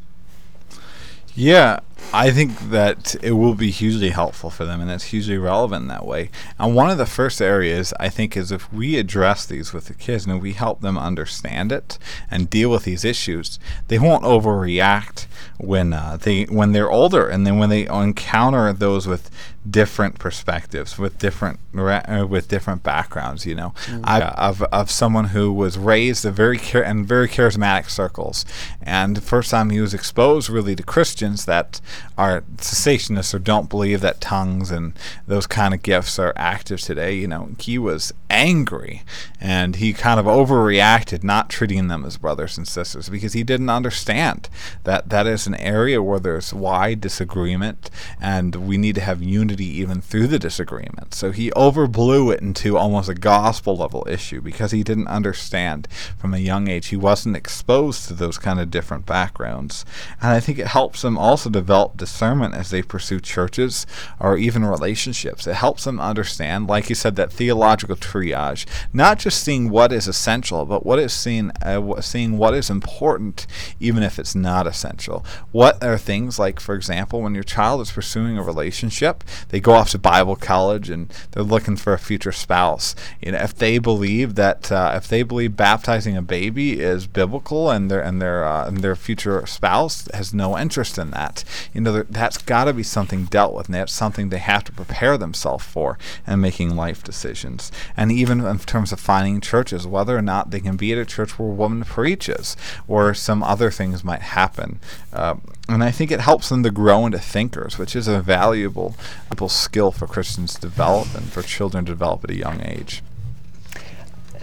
Yeah, 1.35 1.79
I 2.11 2.31
think 2.31 2.57
that 2.71 3.15
it 3.21 3.33
will 3.33 3.53
be 3.53 3.69
hugely 3.69 4.09
helpful 4.09 4.49
for 4.49 4.65
them, 4.65 4.81
and 4.81 4.89
it's 4.89 5.05
hugely 5.05 5.37
relevant 5.37 5.83
in 5.83 5.87
that 5.89 6.05
way. 6.05 6.31
And 6.57 6.75
one 6.75 6.89
of 6.89 6.97
the 6.97 7.05
first 7.05 7.41
areas 7.41 7.93
I 7.99 8.09
think 8.09 8.35
is 8.35 8.51
if 8.51 8.71
we 8.73 8.97
address 8.97 9.45
these 9.45 9.73
with 9.73 9.85
the 9.85 9.93
kids 9.93 10.25
and 10.25 10.41
we 10.41 10.53
help 10.53 10.81
them 10.81 10.97
understand 10.97 11.71
it 11.71 11.99
and 12.31 12.49
deal 12.49 12.71
with 12.71 12.83
these 12.83 13.05
issues, 13.05 13.59
they 13.89 13.99
won't 13.99 14.23
overreact 14.23 15.27
when 15.57 15.93
uh, 15.93 16.17
they 16.19 16.43
when 16.45 16.71
they're 16.71 16.89
older, 16.91 17.27
and 17.27 17.45
then 17.45 17.59
when 17.59 17.69
they 17.69 17.85
encounter 17.87 18.73
those 18.73 19.07
with 19.07 19.29
different 19.69 20.17
perspectives, 20.17 20.97
with 20.97 21.17
different 21.19 21.59
uh, 21.75 22.25
with 22.27 22.47
different 22.47 22.81
backgrounds. 22.81 23.45
You 23.45 23.55
know, 23.55 23.73
mm-hmm. 23.85 24.01
I, 24.03 24.21
of 24.29 24.63
of 24.63 24.89
someone 24.89 25.25
who 25.25 25.51
was 25.51 25.77
raised 25.77 26.25
in 26.25 26.33
very 26.33 26.57
char- 26.57 26.83
in 26.83 27.05
very 27.05 27.27
charismatic 27.27 27.89
circles, 27.89 28.45
and 28.81 29.17
the 29.17 29.21
first 29.21 29.51
time 29.51 29.69
he 29.69 29.81
was 29.81 29.93
exposed 29.93 30.49
really 30.49 30.75
to 30.75 30.83
Christians 30.83 31.45
that 31.45 31.81
are 32.17 32.41
cessationists 32.57 33.33
or 33.33 33.39
don't 33.39 33.69
believe 33.69 34.01
that 34.01 34.21
tongues 34.21 34.71
and 34.71 34.93
those 35.27 35.47
kind 35.47 35.73
of 35.73 35.83
gifts 35.83 36.19
are 36.19 36.33
active 36.35 36.81
today. 36.81 37.13
You 37.15 37.27
know, 37.27 37.51
he 37.59 37.77
was 37.77 38.13
angry 38.29 39.03
and 39.39 39.77
he 39.77 39.93
kind 39.93 40.19
of 40.19 40.25
overreacted, 40.25 41.23
not 41.23 41.49
treating 41.49 41.87
them 41.87 42.05
as 42.05 42.17
brothers 42.17 42.57
and 42.57 42.67
sisters 42.67 43.09
because 43.09 43.33
he 43.33 43.43
didn't 43.43 43.69
understand 43.69 44.49
that 44.83 45.09
that 45.09 45.27
is 45.27 45.47
an 45.47 45.55
area 45.55 46.01
where 46.01 46.19
there's 46.19 46.53
wide 46.53 47.01
disagreement 47.01 47.89
and 48.21 48.55
we 48.55 48.77
need 48.77 48.95
to 48.95 49.01
have 49.01 49.23
unity 49.23 49.65
even 49.65 50.01
through 50.01 50.27
the 50.27 50.39
disagreement. 50.39 51.13
So 51.13 51.31
he 51.31 51.51
overblew 51.51 52.33
it 52.33 52.41
into 52.41 52.77
almost 52.77 53.09
a 53.09 53.15
gospel 53.15 53.77
level 53.77 54.05
issue 54.09 54.41
because 54.41 54.71
he 54.71 54.83
didn't 54.83 55.07
understand 55.07 55.87
from 56.17 56.33
a 56.33 56.39
young 56.39 56.67
age. 56.67 56.87
He 56.87 56.97
wasn't 56.97 57.37
exposed 57.37 58.07
to 58.07 58.13
those 58.13 58.37
kind 58.37 58.59
of 58.59 58.71
different 58.71 59.05
backgrounds. 59.05 59.85
And 60.21 60.31
I 60.31 60.39
think 60.39 60.59
it 60.59 60.67
helps 60.67 61.01
them 61.01 61.17
also 61.17 61.49
develop 61.49 61.78
discernment 61.87 62.55
as 62.55 62.69
they 62.69 62.81
pursue 62.81 63.19
churches 63.19 63.85
or 64.19 64.37
even 64.37 64.65
relationships. 64.65 65.47
It 65.47 65.55
helps 65.55 65.83
them 65.83 65.99
understand, 65.99 66.67
like 66.67 66.89
you 66.89 66.95
said, 66.95 67.15
that 67.15 67.31
theological 67.31 67.95
triage, 67.95 68.65
not 68.93 69.19
just 69.19 69.43
seeing 69.43 69.69
what 69.69 69.91
is 69.91 70.07
essential, 70.07 70.65
but 70.65 70.85
what 70.85 70.99
is 70.99 71.13
seeing, 71.13 71.51
uh, 71.61 72.01
seeing 72.01 72.37
what 72.37 72.53
is 72.53 72.69
important, 72.69 73.47
even 73.79 74.03
if 74.03 74.19
it's 74.19 74.35
not 74.35 74.67
essential. 74.67 75.25
What 75.51 75.83
are 75.83 75.97
things 75.97 76.37
like, 76.39 76.59
for 76.59 76.75
example, 76.75 77.21
when 77.21 77.35
your 77.35 77.43
child 77.43 77.81
is 77.81 77.91
pursuing 77.91 78.37
a 78.37 78.43
relationship, 78.43 79.23
they 79.49 79.59
go 79.59 79.73
off 79.73 79.91
to 79.91 79.99
Bible 79.99 80.35
college 80.35 80.89
and 80.89 81.13
they're 81.31 81.43
looking 81.43 81.75
for 81.75 81.93
a 81.93 81.99
future 81.99 82.31
spouse. 82.31 82.95
You 83.21 83.31
know, 83.31 83.39
if 83.39 83.55
they 83.55 83.77
believe 83.77 84.35
that, 84.35 84.71
uh, 84.71 84.93
if 84.95 85.07
they 85.07 85.23
believe 85.23 85.55
baptizing 85.55 86.17
a 86.17 86.21
baby 86.21 86.79
is 86.79 87.07
biblical 87.07 87.69
and 87.69 87.89
their 87.89 88.01
and 88.01 88.21
their 88.21 88.43
uh, 88.45 88.67
and 88.67 88.77
their 88.77 88.95
future 88.95 89.45
spouse 89.45 90.07
has 90.13 90.33
no 90.33 90.57
interest 90.57 90.97
in 90.97 91.11
that, 91.11 91.43
you 91.73 91.81
know, 91.81 92.03
that's 92.03 92.37
got 92.37 92.65
to 92.65 92.73
be 92.73 92.83
something 92.83 93.25
dealt 93.25 93.53
with, 93.53 93.67
and 93.67 93.75
that's 93.75 93.93
something 93.93 94.29
they 94.29 94.37
have 94.37 94.63
to 94.65 94.71
prepare 94.71 95.17
themselves 95.17 95.65
for 95.65 95.97
and 96.25 96.41
making 96.41 96.75
life 96.75 97.03
decisions. 97.03 97.71
And 97.95 98.11
even 98.11 98.41
in 98.41 98.59
terms 98.59 98.91
of 98.91 98.99
finding 98.99 99.41
churches, 99.41 99.87
whether 99.87 100.17
or 100.17 100.21
not 100.21 100.51
they 100.51 100.59
can 100.59 100.77
be 100.77 100.91
at 100.91 100.97
a 100.97 101.05
church 101.05 101.37
where 101.37 101.49
a 101.49 101.53
woman 101.53 101.83
preaches, 101.83 102.55
or 102.87 103.13
some 103.13 103.43
other 103.43 103.71
things 103.71 104.03
might 104.03 104.21
happen. 104.21 104.79
Uh, 105.13 105.35
and 105.67 105.83
I 105.83 105.91
think 105.91 106.11
it 106.11 106.21
helps 106.21 106.49
them 106.49 106.63
to 106.63 106.71
grow 106.71 107.05
into 107.05 107.19
thinkers, 107.19 107.77
which 107.77 107.95
is 107.95 108.07
a 108.07 108.21
valuable, 108.21 108.95
valuable 109.29 109.49
skill 109.49 109.91
for 109.91 110.07
Christians 110.07 110.55
to 110.55 110.61
develop 110.61 111.13
and 111.15 111.31
for 111.31 111.41
children 111.41 111.85
to 111.85 111.91
develop 111.91 112.23
at 112.23 112.31
a 112.31 112.35
young 112.35 112.61
age. 112.65 113.03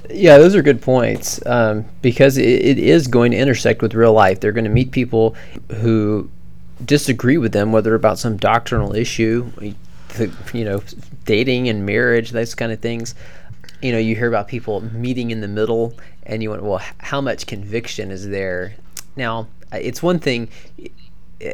Yeah, 0.09 0.39
those 0.39 0.55
are 0.55 0.63
good 0.63 0.81
points 0.81 1.45
um, 1.47 1.85
because 2.01 2.39
it, 2.39 2.49
it 2.49 2.79
is 2.79 3.09
going 3.09 3.33
to 3.33 3.37
intersect 3.37 3.83
with 3.83 3.95
real 3.95 4.13
life. 4.13 4.39
They're 4.39 4.53
going 4.53 4.65
to 4.65 4.71
meet 4.71 4.93
people 4.93 5.35
who 5.81 6.31
disagree 6.85 7.39
with 7.39 7.53
them, 7.53 7.73
whether 7.73 7.95
about 7.95 8.19
some 8.19 8.37
doctrinal 8.37 8.95
issue, 8.95 9.51
you 10.53 10.65
know, 10.65 10.83
dating 11.25 11.69
and 11.69 11.85
marriage, 11.87 12.31
those 12.31 12.55
kind 12.55 12.73
of 12.73 12.81
things. 12.81 13.15
you 13.83 13.93
know, 13.93 13.99
you 13.99 14.15
hear 14.17 14.29
about 14.29 14.49
people 14.49 14.81
meeting 14.81 15.31
in 15.31 15.41
the 15.41 15.49
middle, 15.49 15.95
and 16.25 16.43
you 16.43 16.51
went, 16.51 16.63
well, 16.63 16.81
how 16.99 17.21
much 17.21 17.47
conviction 17.47 18.11
is 18.11 18.29
there? 18.29 18.75
Now, 19.17 19.49
it's 19.73 20.03
one 20.03 20.19
thing. 20.19 20.49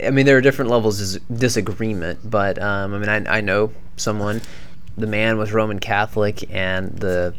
I 0.04 0.10
mean, 0.10 0.26
there 0.26 0.36
are 0.36 0.40
different 0.40 0.70
levels 0.70 1.16
of 1.16 1.38
disagreement, 1.38 2.20
but 2.24 2.60
um, 2.62 2.94
I 2.94 2.98
mean, 2.98 3.08
I, 3.08 3.38
I 3.38 3.40
know 3.40 3.72
someone. 3.96 4.40
The 4.96 5.06
man 5.06 5.38
was 5.38 5.52
Roman 5.52 5.78
Catholic, 5.78 6.48
and 6.54 6.90
the 6.90 7.34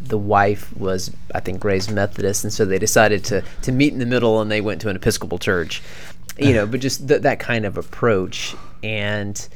the 0.00 0.18
wife 0.18 0.76
was, 0.76 1.10
I 1.34 1.40
think, 1.40 1.64
raised 1.64 1.90
Methodist, 1.90 2.44
and 2.44 2.52
so 2.52 2.64
they 2.64 2.78
decided 2.78 3.24
to 3.26 3.42
to 3.62 3.72
meet 3.72 3.92
in 3.92 3.98
the 3.98 4.06
middle, 4.06 4.40
and 4.40 4.50
they 4.50 4.60
went 4.60 4.80
to 4.82 4.88
an 4.88 4.96
Episcopal 4.96 5.38
church. 5.38 5.82
You 6.38 6.54
know, 6.54 6.66
but 6.66 6.80
just 6.80 7.08
th- 7.08 7.22
that 7.22 7.40
kind 7.40 7.64
of 7.66 7.76
approach, 7.76 8.54
and 8.82 9.48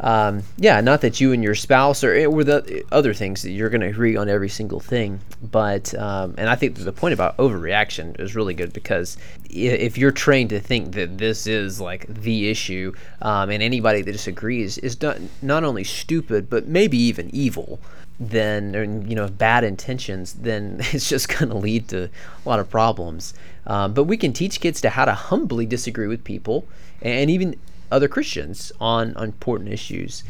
um, 0.00 0.42
yeah, 0.56 0.80
not 0.80 1.02
that 1.02 1.20
you 1.20 1.32
and 1.32 1.44
your 1.44 1.54
spouse 1.54 2.02
or, 2.02 2.26
or 2.26 2.42
the 2.42 2.84
other 2.90 3.12
things 3.12 3.42
that 3.42 3.50
you're 3.50 3.68
going 3.68 3.82
to 3.82 3.88
agree 3.88 4.16
on 4.16 4.30
every 4.30 4.48
single 4.48 4.80
thing, 4.80 5.20
but 5.42 5.94
um, 5.94 6.34
and 6.38 6.48
I 6.48 6.56
think 6.56 6.76
the 6.76 6.92
point 6.92 7.12
about 7.12 7.36
overreaction 7.36 8.18
is 8.18 8.34
really 8.34 8.54
good 8.54 8.72
because 8.72 9.18
if 9.50 9.98
you're 9.98 10.10
trained 10.10 10.50
to 10.50 10.60
think 10.60 10.94
that 10.94 11.18
this 11.18 11.46
is 11.46 11.80
like 11.80 12.06
the 12.06 12.48
issue, 12.48 12.94
um, 13.20 13.50
and 13.50 13.62
anybody 13.62 14.00
that 14.00 14.12
disagrees 14.12 14.78
is 14.78 15.00
not, 15.02 15.18
not 15.42 15.64
only 15.64 15.84
stupid 15.84 16.48
but 16.48 16.66
maybe 16.66 16.96
even 16.96 17.28
evil, 17.34 17.78
then 18.20 19.06
you 19.08 19.16
know 19.16 19.26
bad 19.26 19.64
intentions, 19.64 20.34
then 20.34 20.76
it's 20.92 21.08
just 21.08 21.28
going 21.28 21.48
to 21.48 21.56
lead 21.56 21.88
to 21.88 22.04
a 22.04 22.48
lot 22.48 22.60
of 22.60 22.68
problems. 22.68 23.34
Um, 23.66 23.94
but 23.94 24.04
we 24.04 24.16
can 24.16 24.32
teach 24.32 24.60
kids 24.60 24.80
to 24.82 24.90
how 24.90 25.06
to 25.06 25.14
humbly 25.14 25.66
disagree 25.66 26.06
with 26.06 26.22
people 26.22 26.66
and 27.02 27.30
even 27.30 27.56
other 27.90 28.08
Christians 28.08 28.70
on, 28.80 29.16
on 29.16 29.24
important 29.24 29.70
issues. 29.70 30.22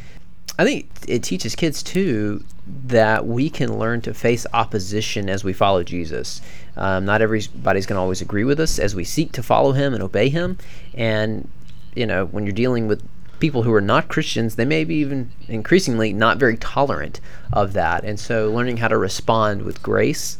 I 0.58 0.64
think 0.64 0.90
it 1.08 1.22
teaches 1.22 1.54
kids 1.54 1.82
too 1.82 2.44
that 2.86 3.26
we 3.26 3.50
can 3.50 3.78
learn 3.78 4.00
to 4.02 4.14
face 4.14 4.46
opposition 4.52 5.28
as 5.30 5.42
we 5.42 5.52
follow 5.52 5.82
Jesus. 5.82 6.42
Um, 6.76 7.04
not 7.04 7.22
everybody's 7.22 7.86
going 7.86 7.96
to 7.96 8.00
always 8.00 8.20
agree 8.20 8.44
with 8.44 8.60
us 8.60 8.78
as 8.78 8.94
we 8.94 9.04
seek 9.04 9.32
to 9.32 9.42
follow 9.42 9.72
Him 9.72 9.94
and 9.94 10.02
obey 10.02 10.28
Him. 10.28 10.58
And, 10.94 11.48
you 11.94 12.06
know, 12.06 12.26
when 12.26 12.44
you're 12.44 12.52
dealing 12.52 12.88
with 12.88 13.02
people 13.40 13.62
who 13.62 13.72
are 13.72 13.80
not 13.80 14.08
Christians, 14.08 14.56
they 14.56 14.64
may 14.64 14.84
be 14.84 14.96
even 14.96 15.32
increasingly 15.48 16.12
not 16.12 16.38
very 16.38 16.56
tolerant 16.56 17.20
of 17.52 17.72
that. 17.72 18.04
And 18.04 18.20
so 18.20 18.50
learning 18.50 18.76
how 18.76 18.88
to 18.88 18.96
respond 18.96 19.62
with 19.62 19.82
grace 19.82 20.38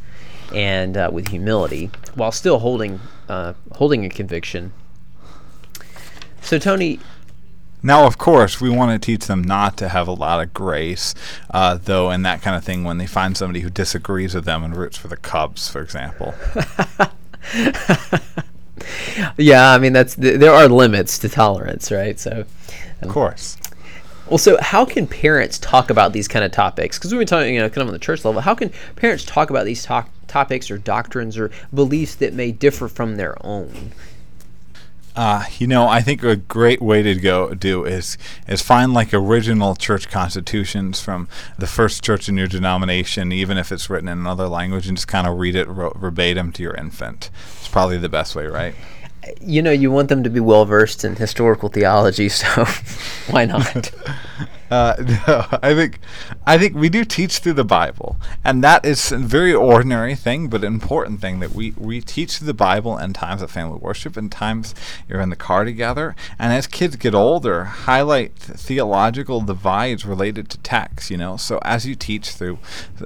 and 0.55 0.97
uh, 0.97 1.11
with 1.13 1.29
humility 1.29 1.91
while 2.15 2.33
still 2.33 2.59
holding, 2.59 3.01
uh, 3.29 3.55
holding 3.73 4.05
a 4.05 4.09
conviction 4.09 4.73
so, 6.41 6.59
Tony. 6.59 7.01
Now, 7.83 8.07
of 8.07 8.19
course, 8.19 8.61
we 8.61 8.69
want 8.69 9.01
to 9.01 9.07
teach 9.07 9.27
them 9.27 9.43
not 9.43 9.79
to 9.79 9.89
have 9.89 10.07
a 10.07 10.13
lot 10.13 10.43
of 10.43 10.53
grace, 10.53 11.15
uh, 11.51 11.79
though, 11.83 12.11
and 12.11 12.27
that 12.27 12.43
kind 12.43 12.55
of 12.57 12.63
thing 12.65 12.85
when 12.85 12.99
they 12.99 13.07
find 13.07 13.37
somebody 13.37 13.61
who 13.61 13.71
disagrees 13.71 14.35
with 14.35 14.45
them 14.45 14.63
and 14.63 14.77
roots 14.77 14.99
for 14.99 15.09
the 15.09 15.17
Cubs, 15.17 15.69
for 15.69 15.81
example. 15.81 16.35
yeah, 19.39 19.73
I 19.73 19.79
mean, 19.79 19.95
that's 19.95 20.15
there 20.15 20.53
are 20.53 20.69
limits 20.69 21.19
to 21.21 21.31
tolerance, 21.31 21.91
right? 21.91 22.21
So, 22.21 22.45
of 23.03 23.09
course. 23.09 23.57
Well, 24.31 24.39
so 24.39 24.59
how 24.61 24.85
can 24.85 25.09
parents 25.09 25.59
talk 25.59 25.91
about 25.91 26.13
these 26.13 26.29
kind 26.29 26.45
of 26.45 26.53
topics? 26.53 26.99
Because 26.99 27.11
we've 27.11 27.19
been 27.19 27.27
talking, 27.27 27.55
you 27.55 27.61
know, 27.61 27.69
kind 27.69 27.83
of 27.83 27.89
on 27.89 27.93
the 27.93 27.99
church 27.99 28.25
level. 28.25 28.41
How 28.41 28.55
can 28.55 28.71
parents 28.95 29.25
talk 29.25 29.51
about 29.51 29.65
these 29.65 29.85
topics 29.85 30.71
or 30.71 30.79
doctrines 30.79 31.37
or 31.37 31.51
beliefs 31.75 32.15
that 32.17 32.33
may 32.33 32.53
differ 32.53 32.87
from 32.87 33.17
their 33.17 33.35
own? 33.45 33.93
Uh, 35.17 35.45
you 35.59 35.67
know, 35.67 35.89
I 35.89 36.01
think 36.01 36.23
a 36.23 36.37
great 36.37 36.81
way 36.81 37.03
to 37.03 37.17
go 37.17 37.53
do 37.55 37.85
is 37.85 38.17
is 38.47 38.63
find 38.63 38.95
like 38.95 39.13
original 39.13 39.75
church 39.75 40.09
constitutions 40.09 41.01
from 41.01 41.27
the 41.59 41.67
first 41.67 42.05
church 42.05 42.29
in 42.29 42.37
your 42.37 42.47
denomination, 42.47 43.33
even 43.33 43.59
if 43.59 43.73
it's 43.73 43.91
written 43.91 44.09
in 44.09 44.19
another 44.19 44.47
language, 44.47 44.87
and 44.87 44.97
just 44.97 45.09
kind 45.09 45.27
of 45.27 45.39
read 45.39 45.57
it 45.57 45.67
verbatim 45.67 46.53
to 46.53 46.63
your 46.63 46.75
infant. 46.75 47.31
It's 47.59 47.69
probably 47.69 47.99
the 47.99 48.09
best 48.09 48.37
way, 48.37 48.47
right? 48.47 48.77
You 49.41 49.63
know, 49.63 49.71
you 49.71 49.91
want 49.91 50.09
them 50.09 50.23
to 50.25 50.31
be 50.31 50.41
well 50.41 50.65
versed 50.65 51.05
in 51.05 51.17
historical 51.17 51.69
theology, 51.69 52.29
so 52.29 52.65
why 53.31 53.45
not? 53.45 53.91
Uh, 54.71 54.95
no, 55.27 55.47
I 55.63 55.75
think, 55.75 55.99
I 56.47 56.59
think 56.59 56.77
we 56.77 56.89
do 56.89 57.05
teach 57.05 57.39
through 57.39 57.55
the 57.55 57.65
Bible, 57.65 58.17
and 58.45 58.63
that 58.63 58.85
is 58.85 59.11
a 59.11 59.19
very 59.19 59.53
ordinary 59.53 60.15
thing, 60.15 60.49
but 60.49 60.63
important 60.63 61.21
thing 61.21 61.41
that 61.41 61.53
we 61.53 61.73
we 61.77 62.01
teach 62.01 62.39
through 62.39 62.47
the 62.47 62.55
Bible 62.55 62.97
in 62.97 63.13
times 63.13 63.43
of 63.43 63.51
family 63.51 63.79
worship, 63.79 64.17
and 64.17 64.31
times 64.31 64.75
you're 65.09 65.21
in 65.21 65.31
the 65.31 65.37
car 65.37 65.65
together, 65.65 66.15
and 66.39 66.53
as 66.53 66.67
kids 66.67 66.97
get 66.97 67.15
older, 67.15 67.65
highlight 67.65 68.35
theological 68.35 69.41
divides 69.41 70.05
related 70.05 70.49
to 70.51 70.59
texts. 70.59 71.11
You 71.11 71.17
know, 71.17 71.37
so 71.37 71.59
as 71.63 71.87
you 71.87 71.95
teach 71.95 72.31
through 72.31 72.59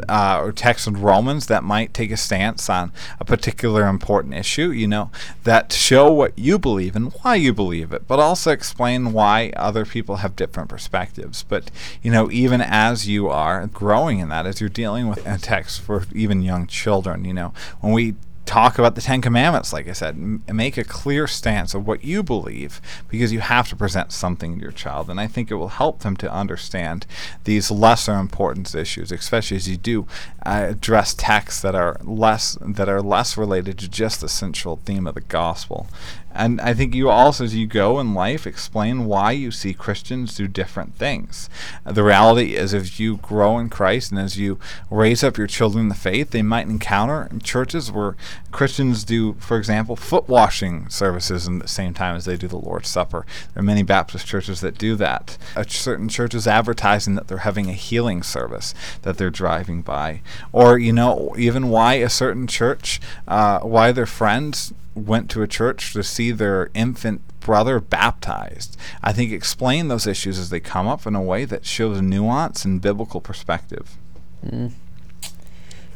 uh, 0.08 0.40
or 0.42 0.52
text 0.52 0.86
in 0.86 1.00
Romans 1.00 1.46
that 1.46 1.64
might 1.64 1.94
take 1.94 2.10
a 2.10 2.16
stance 2.16 2.68
on 2.68 2.92
a 3.18 3.24
particular 3.24 3.86
important 3.86 4.34
issue, 4.34 4.70
you 4.70 4.86
know, 4.86 5.10
that 5.44 5.72
show 5.72 6.12
what 6.12 6.38
you 6.38 6.58
believe 6.58 6.96
and 6.96 7.12
why 7.22 7.36
you 7.36 7.54
believe 7.54 7.92
it, 7.92 8.06
but 8.06 8.18
also 8.18 8.50
explain 8.50 9.12
why 9.12 9.52
other 9.56 9.86
people 9.86 10.16
have 10.16 10.36
different 10.36 10.68
perspectives. 10.68 11.42
But 11.42 11.53
but 11.54 11.70
you 12.02 12.10
know, 12.10 12.28
even 12.32 12.60
as 12.60 13.06
you 13.06 13.28
are 13.28 13.68
growing 13.68 14.18
in 14.18 14.28
that, 14.30 14.44
as 14.44 14.60
you're 14.60 14.68
dealing 14.68 15.06
with 15.06 15.24
a 15.24 15.38
text 15.38 15.80
for 15.80 16.04
even 16.12 16.42
young 16.42 16.66
children, 16.66 17.24
you 17.24 17.32
know, 17.32 17.52
when 17.80 17.92
we 17.92 18.16
talk 18.44 18.78
about 18.78 18.94
the 18.94 19.00
Ten 19.00 19.22
Commandments, 19.22 19.72
like 19.72 19.88
I 19.88 19.92
said. 19.92 20.16
M- 20.16 20.42
make 20.52 20.76
a 20.76 20.84
clear 20.84 21.26
stance 21.26 21.74
of 21.74 21.86
what 21.86 22.04
you 22.04 22.22
believe 22.22 22.80
because 23.08 23.32
you 23.32 23.40
have 23.40 23.68
to 23.70 23.76
present 23.76 24.12
something 24.12 24.56
to 24.56 24.62
your 24.62 24.72
child. 24.72 25.08
And 25.08 25.18
I 25.18 25.26
think 25.26 25.50
it 25.50 25.54
will 25.54 25.68
help 25.68 26.00
them 26.00 26.16
to 26.18 26.32
understand 26.32 27.06
these 27.44 27.70
lesser 27.70 28.14
importance 28.14 28.74
issues, 28.74 29.10
especially 29.10 29.56
as 29.56 29.68
you 29.68 29.76
do 29.76 30.06
uh, 30.44 30.66
address 30.70 31.14
texts 31.14 31.62
that 31.62 31.74
are 31.74 31.96
less 32.02 32.58
that 32.60 32.88
are 32.88 33.02
less 33.02 33.36
related 33.36 33.78
to 33.78 33.88
just 33.88 34.20
the 34.20 34.28
central 34.28 34.76
theme 34.76 35.06
of 35.06 35.14
the 35.14 35.20
gospel. 35.22 35.86
And 36.34 36.60
I 36.60 36.74
think 36.74 36.94
you 36.94 37.08
also, 37.08 37.44
as 37.44 37.54
you 37.54 37.66
go 37.66 37.98
in 38.00 38.12
life, 38.12 38.46
explain 38.46 39.06
why 39.06 39.32
you 39.32 39.50
see 39.50 39.72
Christians 39.72 40.34
do 40.34 40.48
different 40.48 40.96
things. 40.96 41.48
The 41.84 42.02
reality 42.02 42.56
is, 42.56 42.74
if 42.74 42.98
you 43.00 43.16
grow 43.18 43.58
in 43.58 43.70
Christ 43.70 44.10
and 44.10 44.20
as 44.20 44.36
you 44.38 44.58
raise 44.90 45.24
up 45.24 45.38
your 45.38 45.46
children 45.46 45.84
in 45.84 45.88
the 45.88 45.94
faith, 45.94 46.30
they 46.30 46.42
might 46.42 46.66
encounter 46.66 47.30
churches 47.42 47.92
where 47.92 48.16
Christians 48.50 49.04
do, 49.04 49.34
for 49.34 49.56
example, 49.56 49.96
foot 49.96 50.28
washing 50.28 50.88
services 50.88 51.46
in 51.46 51.58
the 51.60 51.68
same 51.68 51.94
time 51.94 52.16
as 52.16 52.24
they 52.24 52.36
do 52.36 52.48
the 52.48 52.56
Lord's 52.56 52.88
Supper. 52.88 53.24
There 53.54 53.62
are 53.62 53.64
many 53.64 53.82
Baptist 53.82 54.26
churches 54.26 54.60
that 54.60 54.76
do 54.76 54.96
that. 54.96 55.38
A 55.56 55.68
certain 55.68 56.08
church 56.08 56.24
churches 56.24 56.46
advertising 56.46 57.16
that 57.16 57.28
they're 57.28 57.38
having 57.38 57.68
a 57.68 57.74
healing 57.74 58.22
service 58.22 58.74
that 59.02 59.18
they're 59.18 59.28
driving 59.28 59.82
by. 59.82 60.22
Or, 60.52 60.78
you 60.78 60.90
know, 60.90 61.34
even 61.36 61.68
why 61.68 61.94
a 61.94 62.08
certain 62.08 62.46
church, 62.46 62.98
uh, 63.28 63.60
why 63.60 63.92
their 63.92 64.06
friends 64.06 64.72
went 64.94 65.30
to 65.30 65.42
a 65.42 65.48
church 65.48 65.92
to 65.92 66.02
see 66.02 66.30
their 66.30 66.70
infant 66.74 67.20
brother 67.40 67.80
baptized. 67.80 68.76
I 69.02 69.12
think 69.12 69.32
explain 69.32 69.88
those 69.88 70.06
issues 70.06 70.38
as 70.38 70.50
they 70.50 70.60
come 70.60 70.86
up 70.86 71.06
in 71.06 71.14
a 71.14 71.22
way 71.22 71.44
that 71.44 71.66
shows 71.66 72.00
nuance 72.00 72.64
and 72.64 72.80
biblical 72.80 73.20
perspective. 73.20 73.96
Mm. 74.44 74.72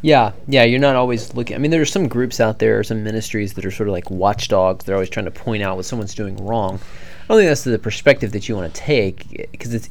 Yeah, 0.00 0.32
yeah, 0.46 0.62
you're 0.62 0.78
not 0.78 0.94
always 0.94 1.34
looking. 1.34 1.56
I 1.56 1.58
mean, 1.58 1.72
there 1.72 1.80
are 1.80 1.86
some 1.86 2.06
groups 2.06 2.38
out 2.38 2.60
there, 2.60 2.84
some 2.84 3.02
ministries 3.02 3.54
that 3.54 3.64
are 3.64 3.70
sort 3.70 3.88
of 3.88 3.92
like 3.92 4.10
watchdogs. 4.10 4.84
They're 4.84 4.94
always 4.94 5.10
trying 5.10 5.26
to 5.26 5.32
point 5.32 5.62
out 5.62 5.76
what 5.76 5.86
someone's 5.86 6.14
doing 6.14 6.36
wrong. 6.44 6.78
I 7.24 7.26
don't 7.28 7.38
think 7.38 7.50
that's 7.50 7.64
the 7.64 7.78
perspective 7.78 8.32
that 8.32 8.48
you 8.48 8.54
want 8.54 8.72
to 8.72 8.80
take 8.80 9.50
because 9.50 9.74
it's 9.74 9.90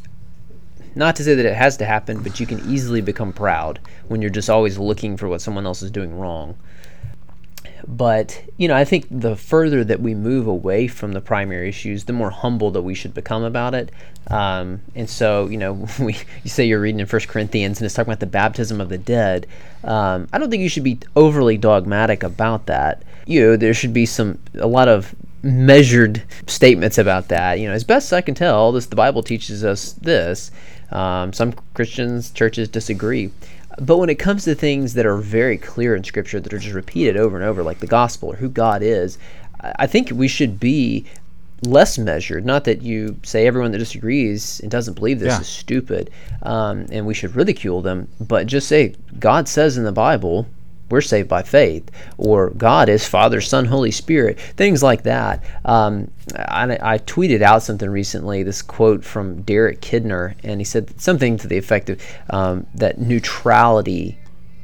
not 0.95 1.15
to 1.17 1.23
say 1.23 1.35
that 1.35 1.45
it 1.45 1.55
has 1.55 1.77
to 1.77 1.85
happen, 1.85 2.23
but 2.23 2.39
you 2.39 2.47
can 2.47 2.59
easily 2.69 3.01
become 3.01 3.33
proud 3.33 3.79
when 4.07 4.21
you're 4.21 4.31
just 4.31 4.49
always 4.49 4.77
looking 4.77 5.17
for 5.17 5.27
what 5.27 5.41
someone 5.41 5.65
else 5.65 5.81
is 5.81 5.91
doing 5.91 6.17
wrong. 6.17 6.55
But, 7.87 8.41
you 8.57 8.67
know, 8.67 8.75
I 8.75 8.85
think 8.85 9.07
the 9.11 9.35
further 9.35 9.83
that 9.83 9.99
we 9.99 10.15
move 10.15 10.47
away 10.47 10.87
from 10.87 11.13
the 11.13 11.21
primary 11.21 11.69
issues, 11.69 12.05
the 12.05 12.13
more 12.13 12.29
humble 12.29 12.71
that 12.71 12.81
we 12.81 12.93
should 12.93 13.13
become 13.13 13.43
about 13.43 13.73
it. 13.75 13.91
Um, 14.29 14.81
and 14.95 15.09
so, 15.09 15.47
you 15.47 15.57
know, 15.57 15.87
we, 15.99 16.17
you 16.43 16.49
say 16.49 16.65
you're 16.65 16.81
reading 16.81 16.99
in 16.99 17.05
First 17.05 17.27
Corinthians 17.27 17.79
and 17.79 17.85
it's 17.85 17.95
talking 17.95 18.11
about 18.11 18.19
the 18.19 18.25
baptism 18.25 18.81
of 18.81 18.89
the 18.89 18.97
dead. 18.97 19.47
Um, 19.83 20.27
I 20.33 20.37
don't 20.37 20.49
think 20.49 20.63
you 20.63 20.69
should 20.69 20.83
be 20.83 20.99
overly 21.15 21.57
dogmatic 21.57 22.23
about 22.23 22.65
that. 22.65 23.03
You 23.25 23.41
know, 23.41 23.57
there 23.57 23.73
should 23.73 23.93
be 23.93 24.05
some, 24.05 24.39
a 24.55 24.67
lot 24.67 24.87
of 24.87 25.13
measured 25.43 26.23
statements 26.47 26.97
about 26.97 27.27
that. 27.29 27.59
You 27.59 27.67
know, 27.67 27.73
as 27.73 27.83
best 27.83 28.11
I 28.13 28.21
can 28.21 28.35
tell, 28.35 28.71
this 28.71 28.87
the 28.87 28.95
Bible 28.95 29.23
teaches 29.23 29.63
us 29.63 29.93
this. 29.93 30.51
Um, 30.91 31.33
some 31.33 31.53
Christians, 31.73 32.31
churches 32.31 32.69
disagree. 32.69 33.31
But 33.77 33.97
when 33.97 34.09
it 34.09 34.15
comes 34.15 34.43
to 34.45 34.55
things 34.55 34.93
that 34.95 35.05
are 35.05 35.17
very 35.17 35.57
clear 35.57 35.95
in 35.95 36.03
Scripture, 36.03 36.39
that 36.39 36.53
are 36.53 36.59
just 36.59 36.73
repeated 36.73 37.15
over 37.15 37.37
and 37.37 37.45
over, 37.45 37.63
like 37.63 37.79
the 37.79 37.87
gospel 37.87 38.29
or 38.29 38.35
who 38.35 38.49
God 38.49 38.81
is, 38.81 39.17
I 39.59 39.87
think 39.87 40.11
we 40.11 40.27
should 40.27 40.59
be 40.59 41.05
less 41.61 41.97
measured. 41.97 42.45
Not 42.45 42.65
that 42.65 42.81
you 42.81 43.17
say 43.23 43.47
everyone 43.47 43.71
that 43.71 43.79
disagrees 43.79 44.59
and 44.61 44.69
doesn't 44.69 44.95
believe 44.95 45.19
this 45.19 45.33
yeah. 45.33 45.41
is 45.41 45.47
stupid, 45.47 46.09
um, 46.43 46.85
and 46.91 47.05
we 47.05 47.13
should 47.13 47.35
ridicule 47.35 47.81
them, 47.81 48.07
but 48.19 48.47
just 48.47 48.67
say 48.67 48.95
God 49.19 49.47
says 49.47 49.77
in 49.77 49.83
the 49.83 49.91
Bible, 49.91 50.47
we're 50.89 51.01
saved 51.01 51.27
by 51.27 51.43
faith, 51.43 51.89
or 52.17 52.51
God 52.51 52.89
is 52.89 53.07
Father, 53.07 53.41
Son, 53.41 53.65
Holy 53.65 53.91
Spirit, 53.91 54.39
things 54.39 54.81
like 54.81 55.03
that. 55.03 55.43
Um, 55.65 56.11
I, 56.35 56.77
I, 56.81 56.97
tweeted 56.99 57.41
out 57.41 57.63
something 57.63 57.89
recently, 57.89 58.43
this 58.43 58.61
quote 58.61 59.03
from 59.03 59.41
Derek 59.43 59.81
Kidner, 59.81 60.35
and 60.43 60.59
he 60.59 60.65
said 60.65 60.99
something 60.99 61.37
to 61.37 61.47
the 61.47 61.57
effect 61.57 61.89
of 61.89 62.01
um, 62.29 62.67
that 62.75 62.99
neutrality 62.99 64.17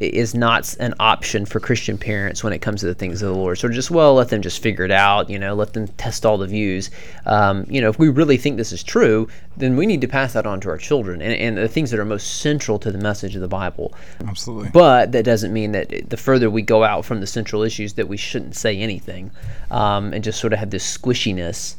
is 0.08 0.34
not 0.34 0.76
an 0.80 0.94
option 1.00 1.46
for 1.46 1.60
Christian 1.60 1.98
parents 1.98 2.44
when 2.44 2.54
it 2.54 2.60
comes 2.60 2.82
to 2.82 2.88
the 2.88 2.94
things 2.94 3.22
of 3.22 3.34
the 3.34 3.40
Lord. 3.40 3.58
So 3.58 3.68
just 3.70 3.92
well, 3.92 4.16
let 4.16 4.30
them 4.30 4.42
just 4.42 4.62
figure 4.62 4.86
it 4.86 4.92
out. 4.92 5.30
You 5.30 5.40
know, 5.40 5.54
let 5.54 5.74
them 5.74 5.88
test 5.90 6.26
all 6.26 6.38
the 6.38 6.48
views. 6.48 6.90
Um, 7.26 7.66
you 7.70 7.82
know, 7.82 7.90
if 7.90 8.00
we 8.00 8.10
really 8.10 8.38
think 8.38 8.58
this 8.58 8.72
is 8.72 8.84
true, 8.84 9.28
then 9.58 9.78
we 9.78 9.86
need 9.86 10.02
to 10.02 10.08
pass 10.08 10.34
that 10.34 10.46
on 10.46 10.60
to 10.62 10.70
our 10.70 10.78
children 10.78 11.22
and, 11.22 11.34
and 11.34 11.58
the 11.58 11.68
things 11.68 11.92
that 11.92 12.00
are 12.00 12.06
most 12.06 12.42
central 12.42 12.80
to 12.80 12.92
the 12.92 12.98
message 12.98 13.36
of 13.36 13.42
the 13.42 13.48
Bible. 13.48 13.94
Absolutely. 14.28 14.70
But 14.70 15.12
that 15.12 15.24
doesn't 15.24 15.54
mean 15.54 15.72
that 15.74 16.10
the 16.10 16.18
further 16.18 16.50
we 16.50 16.62
go 16.62 16.84
out 16.84 17.06
from 17.06 17.20
the 17.20 17.28
central 17.28 17.62
issues 17.62 17.94
that 17.94 18.08
we 18.08 18.18
shouldn't 18.18 18.56
say 18.56 18.78
anything 18.78 19.32
um, 19.72 20.14
and 20.14 20.24
just 20.24 20.40
sort 20.40 20.54
of 20.54 20.60
have 20.60 20.72
this 20.72 20.98
squishiness. 20.98 21.76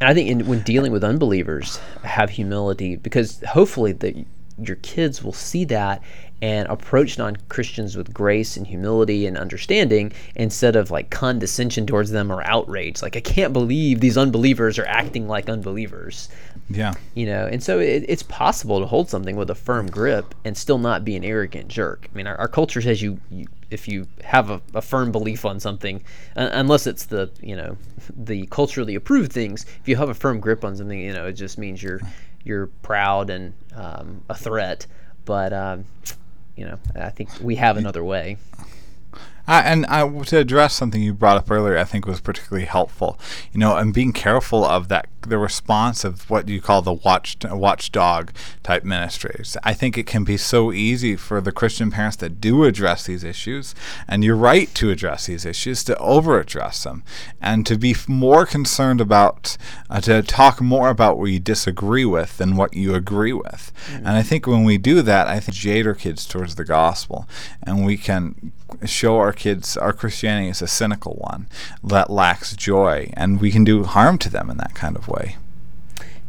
And 0.00 0.08
I 0.08 0.14
think 0.14 0.28
in, 0.28 0.46
when 0.46 0.60
dealing 0.60 0.92
with 0.92 1.04
unbelievers, 1.04 1.78
have 2.02 2.30
humility 2.30 2.96
because 2.96 3.42
hopefully 3.48 3.92
the 3.92 4.24
your 4.58 4.76
kids 4.76 5.22
will 5.22 5.32
see 5.32 5.64
that 5.64 6.02
and 6.44 6.68
approach 6.68 7.16
non 7.16 7.36
Christians 7.48 7.96
with 7.96 8.12
grace 8.12 8.58
and 8.58 8.66
humility 8.66 9.26
and 9.26 9.38
understanding 9.38 10.12
instead 10.34 10.76
of 10.76 10.90
like 10.90 11.08
condescension 11.08 11.86
towards 11.86 12.10
them 12.10 12.30
or 12.30 12.46
outrage. 12.46 13.00
Like, 13.00 13.16
I 13.16 13.20
can't 13.20 13.54
believe 13.54 14.00
these 14.00 14.18
unbelievers 14.18 14.78
are 14.78 14.84
acting 14.84 15.26
like 15.26 15.48
unbelievers. 15.48 16.28
Yeah. 16.68 16.92
You 17.14 17.24
know, 17.24 17.46
and 17.46 17.62
so 17.62 17.78
it, 17.78 18.04
it's 18.08 18.22
possible 18.24 18.78
to 18.78 18.84
hold 18.84 19.08
something 19.08 19.36
with 19.36 19.48
a 19.48 19.54
firm 19.54 19.86
grip 19.86 20.34
and 20.44 20.54
still 20.54 20.76
not 20.76 21.02
be 21.02 21.16
an 21.16 21.24
arrogant 21.24 21.68
jerk. 21.68 22.10
I 22.12 22.14
mean, 22.14 22.26
our, 22.26 22.36
our 22.36 22.48
culture 22.48 22.82
says 22.82 23.00
you, 23.00 23.18
you 23.30 23.46
if 23.70 23.88
you 23.88 24.06
have 24.22 24.50
a, 24.50 24.60
a, 24.74 24.82
firm 24.82 25.12
belief 25.12 25.46
on 25.46 25.58
something, 25.58 26.04
uh, 26.36 26.50
unless 26.52 26.86
it's 26.86 27.06
the 27.06 27.30
you 27.40 27.56
know 27.56 27.78
the 28.14 28.44
culturally 28.48 28.94
approved 28.94 29.32
things, 29.32 29.64
if 29.80 29.88
you 29.88 29.96
have 29.96 30.10
a 30.10 30.14
firm 30.14 30.40
grip 30.40 30.62
on 30.62 30.76
something, 30.76 31.00
you 31.00 31.14
know, 31.14 31.26
it 31.26 31.32
just 31.32 31.56
means 31.56 31.82
you're 31.82 32.02
you're 32.44 32.66
proud 32.82 33.30
and 33.30 33.54
um, 33.74 34.22
a 34.28 34.34
threat. 34.34 34.86
But 35.24 35.54
um, 35.54 35.86
you 36.56 36.64
know, 36.64 36.78
I 36.94 37.10
think 37.10 37.30
we 37.40 37.56
have 37.56 37.76
another 37.76 38.04
way. 38.04 38.36
And 39.46 39.84
I, 39.86 40.08
to 40.08 40.38
address 40.38 40.72
something 40.72 41.02
you 41.02 41.12
brought 41.12 41.36
up 41.36 41.50
earlier, 41.50 41.76
I 41.76 41.84
think 41.84 42.06
was 42.06 42.20
particularly 42.20 42.64
helpful. 42.64 43.18
You 43.52 43.60
know, 43.60 43.76
and 43.76 43.92
being 43.92 44.12
careful 44.12 44.64
of 44.64 44.88
that, 44.88 45.06
the 45.28 45.38
response 45.38 46.04
of 46.04 46.28
what 46.30 46.48
you 46.48 46.60
call 46.60 46.82
the 46.82 46.92
watch 46.92 47.36
watchdog 47.44 48.30
type 48.62 48.84
ministries. 48.84 49.56
I 49.62 49.74
think 49.74 49.96
it 49.96 50.06
can 50.06 50.24
be 50.24 50.36
so 50.36 50.72
easy 50.72 51.16
for 51.16 51.40
the 51.40 51.52
Christian 51.52 51.90
parents 51.90 52.16
that 52.16 52.40
do 52.40 52.64
address 52.64 53.06
these 53.06 53.24
issues, 53.24 53.74
and 54.08 54.24
you're 54.24 54.36
right 54.36 54.72
to 54.74 54.90
address 54.90 55.26
these 55.26 55.44
issues, 55.44 55.84
to 55.84 55.96
over 55.98 56.38
address 56.38 56.84
them, 56.84 57.02
and 57.40 57.66
to 57.66 57.76
be 57.76 57.94
more 58.08 58.46
concerned 58.46 59.00
about, 59.00 59.56
uh, 59.90 60.00
to 60.02 60.22
talk 60.22 60.60
more 60.60 60.88
about 60.88 61.18
what 61.18 61.26
you 61.26 61.40
disagree 61.40 62.04
with 62.04 62.38
than 62.38 62.56
what 62.56 62.74
you 62.74 62.94
agree 62.94 63.32
with. 63.32 63.72
Mm-hmm. 63.86 64.06
And 64.06 64.08
I 64.08 64.22
think 64.22 64.46
when 64.46 64.64
we 64.64 64.78
do 64.78 65.02
that, 65.02 65.28
I 65.28 65.40
think 65.40 65.56
jade 65.56 65.86
our 65.86 65.94
kids 65.94 66.26
towards 66.26 66.54
the 66.56 66.64
gospel, 66.64 67.28
and 67.62 67.84
we 67.84 67.96
can 67.96 68.52
show 68.84 69.18
our 69.18 69.32
kids 69.32 69.76
our 69.76 69.92
Christianity 69.92 70.48
is 70.48 70.62
a 70.62 70.66
cynical 70.66 71.14
one 71.14 71.48
that 71.82 72.10
lacks 72.10 72.56
joy, 72.56 73.12
and 73.14 73.40
we 73.40 73.50
can 73.50 73.64
do 73.64 73.84
harm 73.84 74.18
to 74.18 74.30
them 74.30 74.50
in 74.50 74.56
that 74.58 74.74
kind 74.74 74.96
of 74.96 75.08
way. 75.08 75.13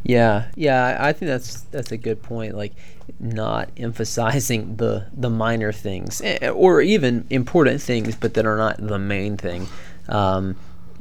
Yeah, 0.02 0.46
yeah, 0.54 0.96
I 1.00 1.12
think 1.12 1.28
that's 1.28 1.62
that's 1.62 1.90
a 1.90 1.96
good 1.96 2.22
point. 2.22 2.56
Like 2.56 2.74
not 3.18 3.70
emphasizing 3.76 4.76
the 4.76 5.06
the 5.12 5.30
minor 5.30 5.72
things, 5.72 6.20
eh, 6.22 6.48
or 6.48 6.80
even 6.80 7.26
important 7.30 7.82
things, 7.82 8.14
but 8.14 8.34
that 8.34 8.46
are 8.46 8.56
not 8.56 8.76
the 8.78 8.98
main 8.98 9.36
thing. 9.36 9.66
Um, 10.08 10.56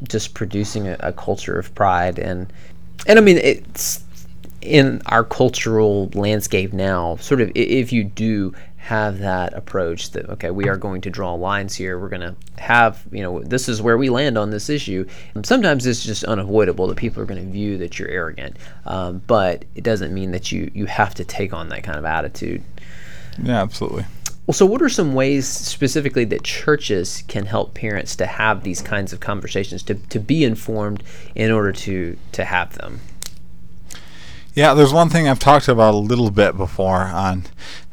just 0.09 0.33
producing 0.33 0.87
a, 0.87 0.97
a 0.99 1.13
culture 1.13 1.57
of 1.57 1.73
pride 1.75 2.19
and 2.19 2.51
and 3.07 3.17
I 3.19 3.21
mean 3.21 3.37
it's 3.37 4.03
in 4.61 5.01
our 5.05 5.23
cultural 5.23 6.09
landscape 6.13 6.73
now. 6.73 7.17
Sort 7.17 7.41
of, 7.41 7.51
if 7.55 7.93
you 7.93 8.03
do 8.03 8.53
have 8.85 9.17
that 9.17 9.51
approach 9.55 10.11
that 10.11 10.29
okay 10.29 10.51
we 10.51 10.69
are 10.69 10.77
going 10.77 11.01
to 11.01 11.09
draw 11.09 11.33
lines 11.33 11.73
here. 11.73 11.97
We're 11.97 12.09
going 12.09 12.21
to 12.21 12.35
have 12.61 13.03
you 13.11 13.23
know 13.23 13.41
this 13.41 13.67
is 13.67 13.81
where 13.81 13.97
we 13.97 14.11
land 14.11 14.37
on 14.37 14.51
this 14.51 14.69
issue. 14.69 15.07
And 15.33 15.43
sometimes 15.43 15.87
it's 15.87 16.03
just 16.03 16.23
unavoidable 16.23 16.85
that 16.87 16.97
people 16.97 17.23
are 17.23 17.25
going 17.25 17.43
to 17.43 17.51
view 17.51 17.79
that 17.79 17.97
you're 17.97 18.09
arrogant 18.09 18.57
um, 18.85 19.23
but 19.25 19.65
it 19.73 19.83
doesn't 19.83 20.13
mean 20.13 20.31
that 20.33 20.51
you 20.51 20.69
you 20.75 20.85
have 20.85 21.15
to 21.15 21.25
take 21.25 21.51
on 21.51 21.69
that 21.69 21.81
kind 21.81 21.97
of 21.97 22.05
attitude. 22.05 22.61
Yeah 23.41 23.63
absolutely. 23.63 24.05
Well 24.45 24.53
so 24.53 24.67
what 24.67 24.83
are 24.83 24.89
some 24.89 25.15
ways 25.15 25.47
specifically 25.47 26.25
that 26.25 26.43
churches 26.43 27.23
can 27.27 27.47
help 27.47 27.73
parents 27.73 28.15
to 28.17 28.27
have 28.27 28.61
these 28.61 28.83
kinds 28.83 29.13
of 29.13 29.19
conversations 29.19 29.81
to, 29.83 29.95
to 29.95 30.19
be 30.19 30.43
informed 30.43 31.01
in 31.33 31.49
order 31.49 31.71
to 31.71 32.17
to 32.33 32.45
have 32.45 32.77
them? 32.77 32.99
Yeah, 34.55 34.73
there's 34.73 34.93
one 34.93 35.09
thing 35.09 35.27
I've 35.27 35.39
talked 35.39 35.67
about 35.67 35.93
a 35.93 35.97
little 35.97 36.31
bit 36.31 36.55
before 36.55 37.01
on 37.01 37.43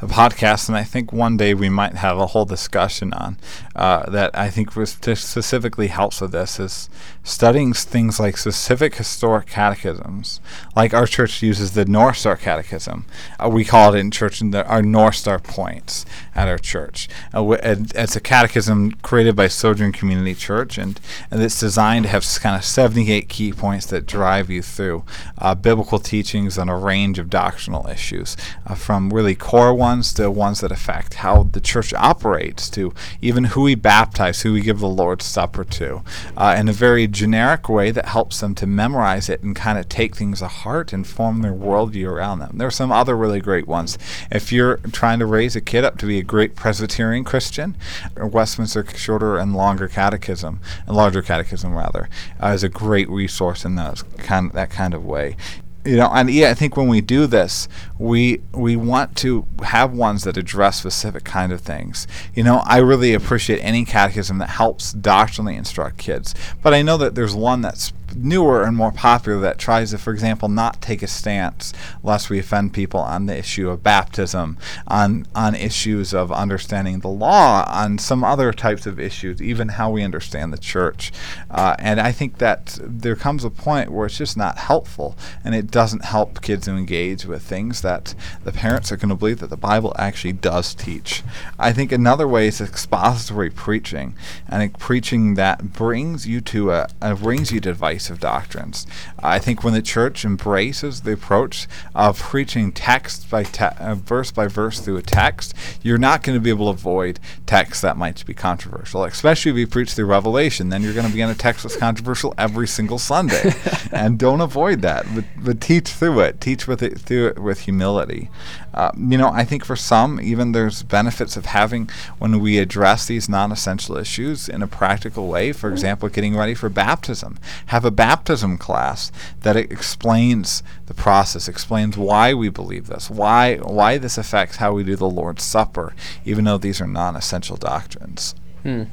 the 0.03 0.09
podcast, 0.09 0.69
and 0.69 0.77
I 0.77 0.83
think 0.83 1.12
one 1.12 1.37
day 1.37 1.55
we 1.55 1.69
might 1.69 1.95
have 1.95 2.19
a 2.19 2.27
whole 2.27 2.45
discussion 2.45 3.12
on 3.12 3.37
uh, 3.77 4.11
that. 4.11 4.37
I 4.37 4.51
think 4.51 4.73
specifically 4.73 5.87
helps 5.87 6.21
with 6.21 6.33
this 6.33 6.59
is 6.59 6.91
studying 7.23 7.73
things 7.73 8.19
like 8.19 8.37
specific 8.37 8.97
historic 8.97 9.47
catechisms, 9.47 10.41
like 10.75 10.93
our 10.93 11.07
church 11.07 11.41
uses 11.41 11.73
the 11.73 11.85
North 11.85 12.17
Star 12.17 12.37
Catechism. 12.37 13.05
Uh, 13.38 13.49
we 13.49 13.65
call 13.65 13.95
it 13.95 13.99
in 14.01 14.11
church 14.11 14.41
the, 14.41 14.67
our 14.67 14.83
North 14.83 15.15
Star 15.15 15.38
points 15.38 16.05
at 16.35 16.49
our 16.49 16.59
church. 16.59 17.09
Uh, 17.33 17.57
it's 17.62 18.17
a 18.17 18.21
catechism 18.21 18.91
created 19.03 19.37
by 19.37 19.47
Sojourn 19.47 19.93
Community 19.93 20.35
Church, 20.35 20.79
and, 20.79 20.99
and 21.31 21.41
it's 21.41 21.61
designed 21.61 22.07
to 22.07 22.09
have 22.09 22.27
kind 22.41 22.57
of 22.57 22.65
78 22.65 23.29
key 23.29 23.53
points 23.53 23.87
that 23.87 24.07
drive 24.07 24.51
you 24.51 24.62
through 24.62 25.05
uh, 25.38 25.55
biblical 25.55 26.01
teachings 26.01 26.59
on 26.59 26.69
a 26.69 26.77
range 26.77 27.21
of 27.21 27.31
doctrinal 27.31 27.87
issues, 27.87 28.37
uh, 28.67 28.75
from 28.75 29.11
really 29.11 29.37
core 29.37 29.73
ones 29.73 29.92
to 30.15 30.31
ones 30.31 30.61
that 30.61 30.73
affect 30.73 31.15
how 31.15 31.43
the 31.43 31.61
church 31.61 31.93
operates, 31.95 32.71
to 32.71 32.95
even 33.21 33.45
who 33.45 33.63
we 33.63 33.75
baptize, 33.75 34.43
who 34.43 34.55
we 34.55 34.63
give 34.63 34.81
the 34.81 34.89
Lord's 34.89 35.27
Supper 35.27 35.65
to, 35.65 36.03
uh, 36.37 36.57
in 36.59 36.69
a 36.69 36.73
very 36.73 37.07
generic 37.07 37.69
way 37.69 37.91
that 37.91 38.07
helps 38.07 38.41
them 38.41 38.55
to 38.55 38.67
memorize 38.67 39.29
it 39.29 39.43
and 39.43 39.55
kind 39.55 39.79
of 39.79 39.89
take 39.89 40.17
things 40.17 40.39
to 40.39 40.49
heart 40.49 40.93
and 40.93 41.07
form 41.07 41.43
their 41.43 41.53
worldview 41.53 42.07
around 42.07 42.39
them. 42.39 42.57
There 42.57 42.69
are 42.69 42.71
some 42.71 42.91
other 42.91 43.17
really 43.17 43.41
great 43.41 43.69
ones. 43.69 43.99
If 44.31 44.51
you're 44.53 44.79
trying 44.93 45.19
to 45.19 45.27
raise 45.27 45.55
a 45.55 45.61
kid 45.61 45.85
up 45.85 45.99
to 45.99 46.07
be 46.07 46.19
a 46.19 46.23
great 46.23 46.57
Presbyterian 46.57 47.25
Christian, 47.25 47.77
Westminster 48.17 48.87
Shorter 48.97 49.37
and 49.37 49.55
Longer 49.55 49.89
Catechism, 49.89 50.61
and 50.87 50.97
Larger 50.97 51.23
Catechism 51.23 51.75
rather, 51.75 52.09
uh, 52.43 52.49
is 52.49 52.65
a 52.65 52.69
great 52.69 53.11
resource 53.11 53.65
in 53.65 53.75
those 53.75 54.03
kind 54.19 54.51
that 54.53 54.71
kind 54.71 54.95
of 54.95 55.05
way 55.05 55.37
you 55.85 55.97
know 55.97 56.09
and 56.12 56.31
yeah 56.31 56.51
i 56.51 56.55
think 56.55 56.77
when 56.77 56.88
we 56.88 57.01
do 57.01 57.27
this 57.27 57.68
we 57.99 58.40
we 58.53 58.77
want 58.77 59.16
to 59.16 59.47
have 59.64 59.92
ones 59.92 60.25
that 60.25 60.37
address 60.37 60.79
specific 60.79 61.25
kind 61.25 61.53
of 61.53 61.61
things. 61.61 62.07
You 62.35 62.45
know 62.45 62.62
i 62.66 62.79
really 62.79 63.14
appreciate 63.14 63.59
any 63.61 63.85
catechism 63.85 64.38
that 64.38 64.51
helps 64.51 64.92
doctrinally 64.92 65.57
instruct 65.57 65.99
kids 65.99 66.35
but 66.62 66.73
i 66.73 66.83
know 66.83 66.97
that 66.99 67.14
there's 67.14 67.35
one 67.35 67.62
that's 67.62 67.92
newer 68.16 68.62
and 68.62 68.77
more 68.77 68.92
popular 68.92 69.40
that 69.40 69.59
tries 69.59 69.90
to, 69.90 69.98
for 69.98 70.12
example, 70.12 70.48
not 70.48 70.81
take 70.81 71.03
a 71.03 71.07
stance 71.07 71.72
lest 72.03 72.31
we 72.31 72.38
offend 72.38 72.72
people 72.72 73.01
on 73.01 73.27
the 73.27 73.37
issue 73.37 73.68
of 73.68 73.83
baptism, 73.83 74.57
on 74.87 75.27
on 75.35 75.55
issues 75.55 76.14
of 76.14 76.31
understanding 76.31 77.01
the 77.01 77.09
law, 77.09 77.64
on 77.68 77.98
some 77.98 78.22
other 78.22 78.53
types 78.53 78.87
of 78.87 79.01
issues, 79.01 79.40
even 79.40 79.70
how 79.70 79.90
we 79.90 80.03
understand 80.03 80.53
the 80.53 80.59
church. 80.59 81.12
Uh, 81.51 81.75
and 81.79 82.01
I 82.01 82.12
think 82.12 82.38
that 82.38 82.79
there 82.83 83.16
comes 83.16 83.44
a 83.44 83.51
point 83.51 83.90
where 83.90 84.07
it's 84.07 84.18
just 84.18 84.37
not 84.37 84.59
helpful, 84.59 85.16
and 85.44 85.55
it 85.55 85.70
doesn't 85.70 86.05
help 86.05 86.42
kids 86.42 86.66
to 86.66 86.72
engage 86.72 87.25
with 87.25 87.42
things 87.42 87.83
that 87.83 88.14
the 88.44 88.53
parents 88.53 88.92
are 88.92 88.96
going 88.96 89.09
to 89.09 89.14
believe 89.16 89.40
that 89.40 89.51
the 89.51 89.57
Bible 89.57 89.94
actually 89.98 90.33
does 90.33 90.75
teach. 90.75 91.22
I 91.59 91.72
think 91.72 91.90
another 91.90 92.29
way 92.29 92.46
is 92.46 92.61
expository 92.61 93.51
preaching, 93.51 94.14
and 94.48 94.79
preaching 94.79 95.35
that 95.35 95.72
brings 95.72 96.27
you 96.27 96.40
to 96.42 96.70
a, 96.72 96.88
a 97.01 97.14
brings 97.33 97.53
you 97.53 97.61
to 97.61 97.70
advice 97.70 98.02
of 98.11 98.21
doctrines. 98.21 98.87
I 99.19 99.38
think 99.38 99.62
when 99.62 99.75
the 99.75 99.83
church 99.83 100.25
embraces 100.25 101.03
the 101.03 101.12
approach 101.12 101.67
of 101.95 102.19
preaching 102.19 102.73
text 102.73 103.31
by 103.31 103.45
te- 103.45 103.65
uh, 103.65 103.95
verse 103.95 104.31
by 104.31 104.47
verse 104.47 104.81
through 104.81 104.97
a 104.97 105.03
text, 105.03 105.55
you're 105.83 105.99
not 105.99 106.23
going 106.23 106.37
to 106.37 106.41
be 106.41 106.51
able 106.51 106.67
to 106.67 106.79
avoid 106.79 107.21
texts 107.47 107.83
that 107.83 107.97
might 107.97 108.25
be 108.27 108.35
controversial, 108.35 109.05
especially 109.05 109.51
if 109.51 109.57
you 109.57 109.67
preach 109.67 109.93
through 109.93 110.07
Revelation. 110.07 110.69
Then 110.69 110.83
you're 110.83 110.95
going 110.95 111.07
to 111.07 111.12
be 111.12 111.21
in 111.21 111.29
a 111.29 111.35
text 111.35 111.62
that's 111.62 111.77
controversial 111.77 112.35
every 112.38 112.69
single 112.69 112.99
Sunday, 112.99 113.53
and 113.93 114.19
don't 114.19 114.41
avoid 114.41 114.83
that. 114.83 115.07
But, 115.15 115.25
but 115.37 115.61
teach 115.61 115.88
through 115.88 116.21
it. 116.21 116.41
Teach 116.41 116.67
with 116.67 116.83
it 116.83 116.99
through 116.99 117.29
it 117.29 117.38
with 117.38 117.61
humility. 117.61 118.31
Uh, 118.75 118.91
you 118.97 119.19
know, 119.19 119.29
I 119.29 119.45
think 119.45 119.65
for 119.65 119.77
some, 119.77 120.21
even 120.21 120.53
there's 120.53 120.83
benefits 120.83 121.37
of 121.37 121.47
having 121.47 121.91
when 122.19 122.41
we 122.41 122.59
address 122.59 123.07
these 123.07 123.29
non-essential 123.29 123.97
issues 123.97 124.49
in 124.49 124.63
a 124.63 124.67
practical 124.67 125.29
way. 125.29 125.53
For 125.53 125.71
example, 125.71 126.09
getting 126.09 126.37
ready 126.37 126.55
for 126.55 126.69
baptism, 126.69 127.39
have 127.67 127.85
a 127.85 127.91
baptism 127.91 128.57
class 128.57 129.13
that 129.41 129.57
explains 129.57 130.63
the 130.87 130.95
process, 130.95 131.49
explains 131.49 131.97
why 131.97 132.33
we 132.33 132.49
believe 132.49 132.87
this, 132.87 133.11
why 133.11 133.57
why 133.57 133.99
this 133.99 134.17
affects 134.17 134.57
how 134.57 134.73
we 134.73 134.85
do 134.85 134.97
the 134.97 135.09
Lord's 135.09 135.43
Supper, 135.43 135.95
even 136.25 136.45
though 136.45 136.59
these 136.59 136.81
are 136.81 136.87
non-essential 136.87 137.57
doctrines. 137.57 138.35
Hmm. 138.63 138.85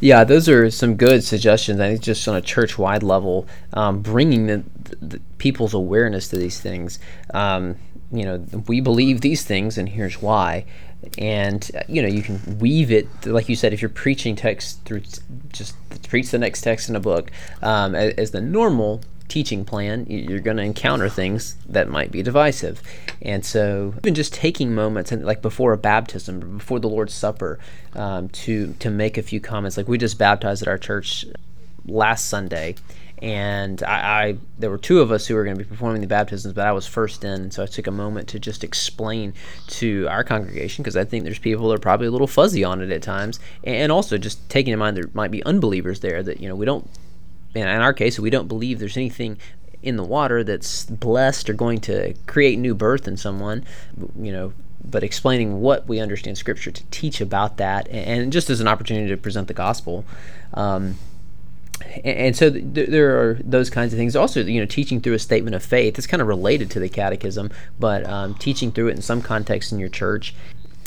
Yeah, 0.00 0.24
those 0.24 0.48
are 0.48 0.70
some 0.70 0.96
good 0.96 1.24
suggestions. 1.24 1.80
I 1.80 1.88
think 1.90 2.02
just 2.02 2.28
on 2.28 2.36
a 2.36 2.42
church-wide 2.42 3.02
level, 3.02 3.46
um, 3.72 4.02
bringing 4.02 4.46
the, 4.46 4.62
the, 4.84 5.20
people's 5.38 5.74
awareness 5.74 6.28
to 6.28 6.36
these 6.36 6.60
things. 6.60 6.98
Um, 7.32 7.76
you 8.12 8.24
know, 8.24 8.44
we 8.66 8.80
believe 8.80 9.20
these 9.20 9.44
things, 9.44 9.78
and 9.78 9.88
here's 9.88 10.20
why. 10.20 10.64
And 11.18 11.70
uh, 11.74 11.82
you 11.88 12.00
know, 12.00 12.08
you 12.08 12.22
can 12.22 12.58
weave 12.58 12.90
it, 12.90 13.08
like 13.26 13.48
you 13.48 13.56
said, 13.56 13.72
if 13.72 13.82
you're 13.82 13.88
preaching 13.88 14.36
text 14.36 14.84
through, 14.84 15.02
just 15.52 15.74
preach 16.08 16.30
the 16.30 16.38
next 16.38 16.62
text 16.62 16.88
in 16.88 16.96
a 16.96 17.00
book 17.00 17.30
um, 17.62 17.94
as, 17.94 18.14
as 18.14 18.30
the 18.30 18.40
normal 18.40 19.02
teaching 19.28 19.64
plan, 19.64 20.06
you're 20.08 20.40
going 20.40 20.56
to 20.56 20.62
encounter 20.62 21.08
things 21.08 21.56
that 21.68 21.88
might 21.88 22.12
be 22.12 22.22
divisive. 22.22 22.82
And 23.22 23.44
so, 23.44 23.94
even 23.98 24.14
just 24.14 24.34
taking 24.34 24.74
moments, 24.74 25.12
and 25.12 25.24
like 25.24 25.42
before 25.42 25.72
a 25.72 25.78
baptism, 25.78 26.58
before 26.58 26.78
the 26.78 26.88
Lord's 26.88 27.14
Supper, 27.14 27.58
um, 27.94 28.28
to 28.28 28.74
to 28.74 28.90
make 28.90 29.18
a 29.18 29.22
few 29.22 29.40
comments. 29.40 29.76
Like 29.76 29.88
we 29.88 29.98
just 29.98 30.18
baptized 30.18 30.62
at 30.62 30.68
our 30.68 30.78
church 30.78 31.24
last 31.86 32.26
Sunday, 32.26 32.76
and 33.24 33.82
I, 33.84 33.94
I, 33.94 34.36
there 34.58 34.68
were 34.68 34.76
two 34.76 35.00
of 35.00 35.10
us 35.10 35.26
who 35.26 35.34
were 35.34 35.44
going 35.44 35.56
to 35.56 35.64
be 35.64 35.66
performing 35.66 36.02
the 36.02 36.06
baptisms, 36.06 36.52
but 36.52 36.66
I 36.66 36.72
was 36.72 36.86
first 36.86 37.24
in, 37.24 37.50
so 37.50 37.62
I 37.62 37.66
took 37.66 37.86
a 37.86 37.90
moment 37.90 38.28
to 38.28 38.38
just 38.38 38.62
explain 38.62 39.32
to 39.68 40.06
our 40.10 40.22
congregation 40.22 40.82
because 40.82 40.94
I 40.94 41.04
think 41.04 41.24
there's 41.24 41.38
people 41.38 41.68
that 41.68 41.76
are 41.76 41.78
probably 41.78 42.06
a 42.06 42.10
little 42.10 42.26
fuzzy 42.26 42.64
on 42.64 42.82
it 42.82 42.90
at 42.90 43.00
times, 43.00 43.40
and 43.64 43.90
also 43.90 44.18
just 44.18 44.46
taking 44.50 44.74
in 44.74 44.78
mind 44.78 44.98
there 44.98 45.08
might 45.14 45.30
be 45.30 45.42
unbelievers 45.44 46.00
there 46.00 46.22
that 46.22 46.38
you 46.38 46.50
know 46.50 46.54
we 46.54 46.66
don't 46.66 46.86
in 47.54 47.66
our 47.66 47.94
case, 47.94 48.18
we 48.18 48.28
don't 48.28 48.48
believe 48.48 48.78
there's 48.78 48.96
anything 48.98 49.38
in 49.82 49.96
the 49.96 50.04
water 50.04 50.44
that's 50.44 50.84
blessed 50.84 51.48
or 51.48 51.54
going 51.54 51.80
to 51.80 52.12
create 52.26 52.58
new 52.58 52.74
birth 52.74 53.08
in 53.08 53.16
someone, 53.16 53.64
you 54.20 54.32
know, 54.32 54.52
but 54.84 55.02
explaining 55.02 55.62
what 55.62 55.88
we 55.88 55.98
understand 55.98 56.36
Scripture 56.36 56.70
to 56.70 56.84
teach 56.90 57.22
about 57.22 57.56
that, 57.56 57.88
and 57.88 58.32
just 58.32 58.50
as 58.50 58.60
an 58.60 58.68
opportunity 58.68 59.08
to 59.08 59.16
present 59.16 59.48
the 59.48 59.54
gospel. 59.54 60.04
Um, 60.52 60.98
and 62.04 62.36
so 62.36 62.50
th- 62.50 62.88
there 62.88 63.18
are 63.20 63.40
those 63.44 63.70
kinds 63.70 63.92
of 63.92 63.98
things. 63.98 64.14
Also, 64.14 64.42
you 64.42 64.60
know, 64.60 64.66
teaching 64.66 65.00
through 65.00 65.14
a 65.14 65.18
statement 65.18 65.54
of 65.54 65.62
faith. 65.62 65.98
It's 65.98 66.06
kind 66.06 66.20
of 66.20 66.28
related 66.28 66.70
to 66.72 66.80
the 66.80 66.88
catechism, 66.88 67.50
but 67.78 68.06
um, 68.06 68.34
teaching 68.34 68.72
through 68.72 68.88
it 68.88 68.96
in 68.96 69.02
some 69.02 69.22
context 69.22 69.72
in 69.72 69.78
your 69.78 69.88
church 69.88 70.34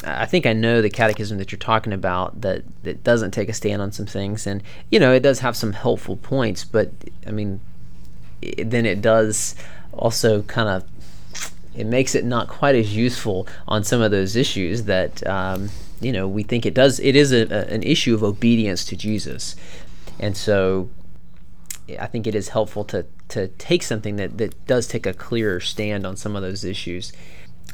I 0.04 0.26
think 0.26 0.45
I 0.45 0.54
know 0.54 0.82
the 0.82 0.89
catechism 0.89 1.38
that 1.39 1.52
you're 1.52 1.60
talking 1.60 1.93
about 1.93 2.41
that 2.41 2.63
that 2.84 3.04
doesn't 3.04 3.32
take 3.32 3.50
a 3.50 3.54
stand 3.54 3.82
on 3.82 3.91
some 3.91 4.06
things, 4.06 4.45
and 4.45 4.62
you 4.91 5.00
know 5.00 5.12
it 5.12 5.21
does 5.21 5.39
have 5.39 5.56
some 5.56 5.73
helpful 5.73 6.17
points, 6.17 6.63
but 6.63 6.91
I 7.26 7.32
mean, 7.32 7.60
it, 8.41 8.69
then 8.69 8.86
it 8.86 9.02
does 9.02 9.56
also 9.93 10.43
kind 10.43 10.69
of 10.69 10.84
it 11.76 11.86
makes 11.86 12.15
it 12.15 12.26
not 12.26 12.47
quite 12.47 12.76
as 12.76 12.95
useful 12.95 13.47
on 13.67 13.84
some 13.84 14.02
of 14.02 14.12
those 14.12 14.36
issues 14.36 14.84
that 14.84 15.26
um, 15.26 15.69
you 16.00 16.12
know 16.12 16.28
we 16.28 16.43
think 16.43 16.65
it 16.65 16.76
does. 16.76 17.00
It 17.00 17.15
is 17.15 17.32
a, 17.32 17.47
a, 17.47 17.73
an 17.73 17.82
issue 17.82 18.13
of 18.13 18.23
obedience 18.23 18.86
to 18.86 18.95
Jesus, 18.95 19.56
and 20.19 20.36
so 20.36 20.89
I 21.99 22.08
think 22.08 22.27
it 22.27 22.36
is 22.36 22.49
helpful 22.49 22.84
to 22.86 23.06
to 23.30 23.47
take 23.47 23.84
something 23.84 24.15
that 24.17 24.38
that 24.38 24.65
does 24.67 24.88
take 24.88 25.06
a 25.06 25.13
clearer 25.13 25.60
stand 25.60 26.06
on 26.06 26.17
some 26.17 26.36
of 26.36 26.41
those 26.41 26.63
issues 26.63 27.12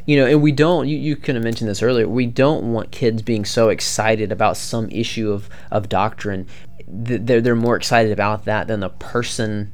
you 0.06 0.18
know, 0.18 0.26
and 0.26 0.42
we 0.42 0.52
don't, 0.52 0.88
you, 0.88 0.98
you 0.98 1.16
kind 1.16 1.38
of 1.38 1.44
mentioned 1.44 1.70
this 1.70 1.82
earlier, 1.82 2.08
we 2.08 2.26
don't 2.26 2.74
want 2.74 2.92
kids 2.92 3.22
being 3.22 3.46
so 3.46 3.70
excited 3.70 4.32
about 4.32 4.58
some 4.58 4.90
issue 4.90 5.32
of, 5.32 5.50
of 5.72 5.88
doctrine. 5.88 6.48
They're, 6.88 7.42
they're 7.42 7.56
more 7.56 7.76
excited 7.76 8.12
about 8.12 8.46
that 8.46 8.68
than 8.68 8.82
the 8.82 8.90
person 8.90 9.72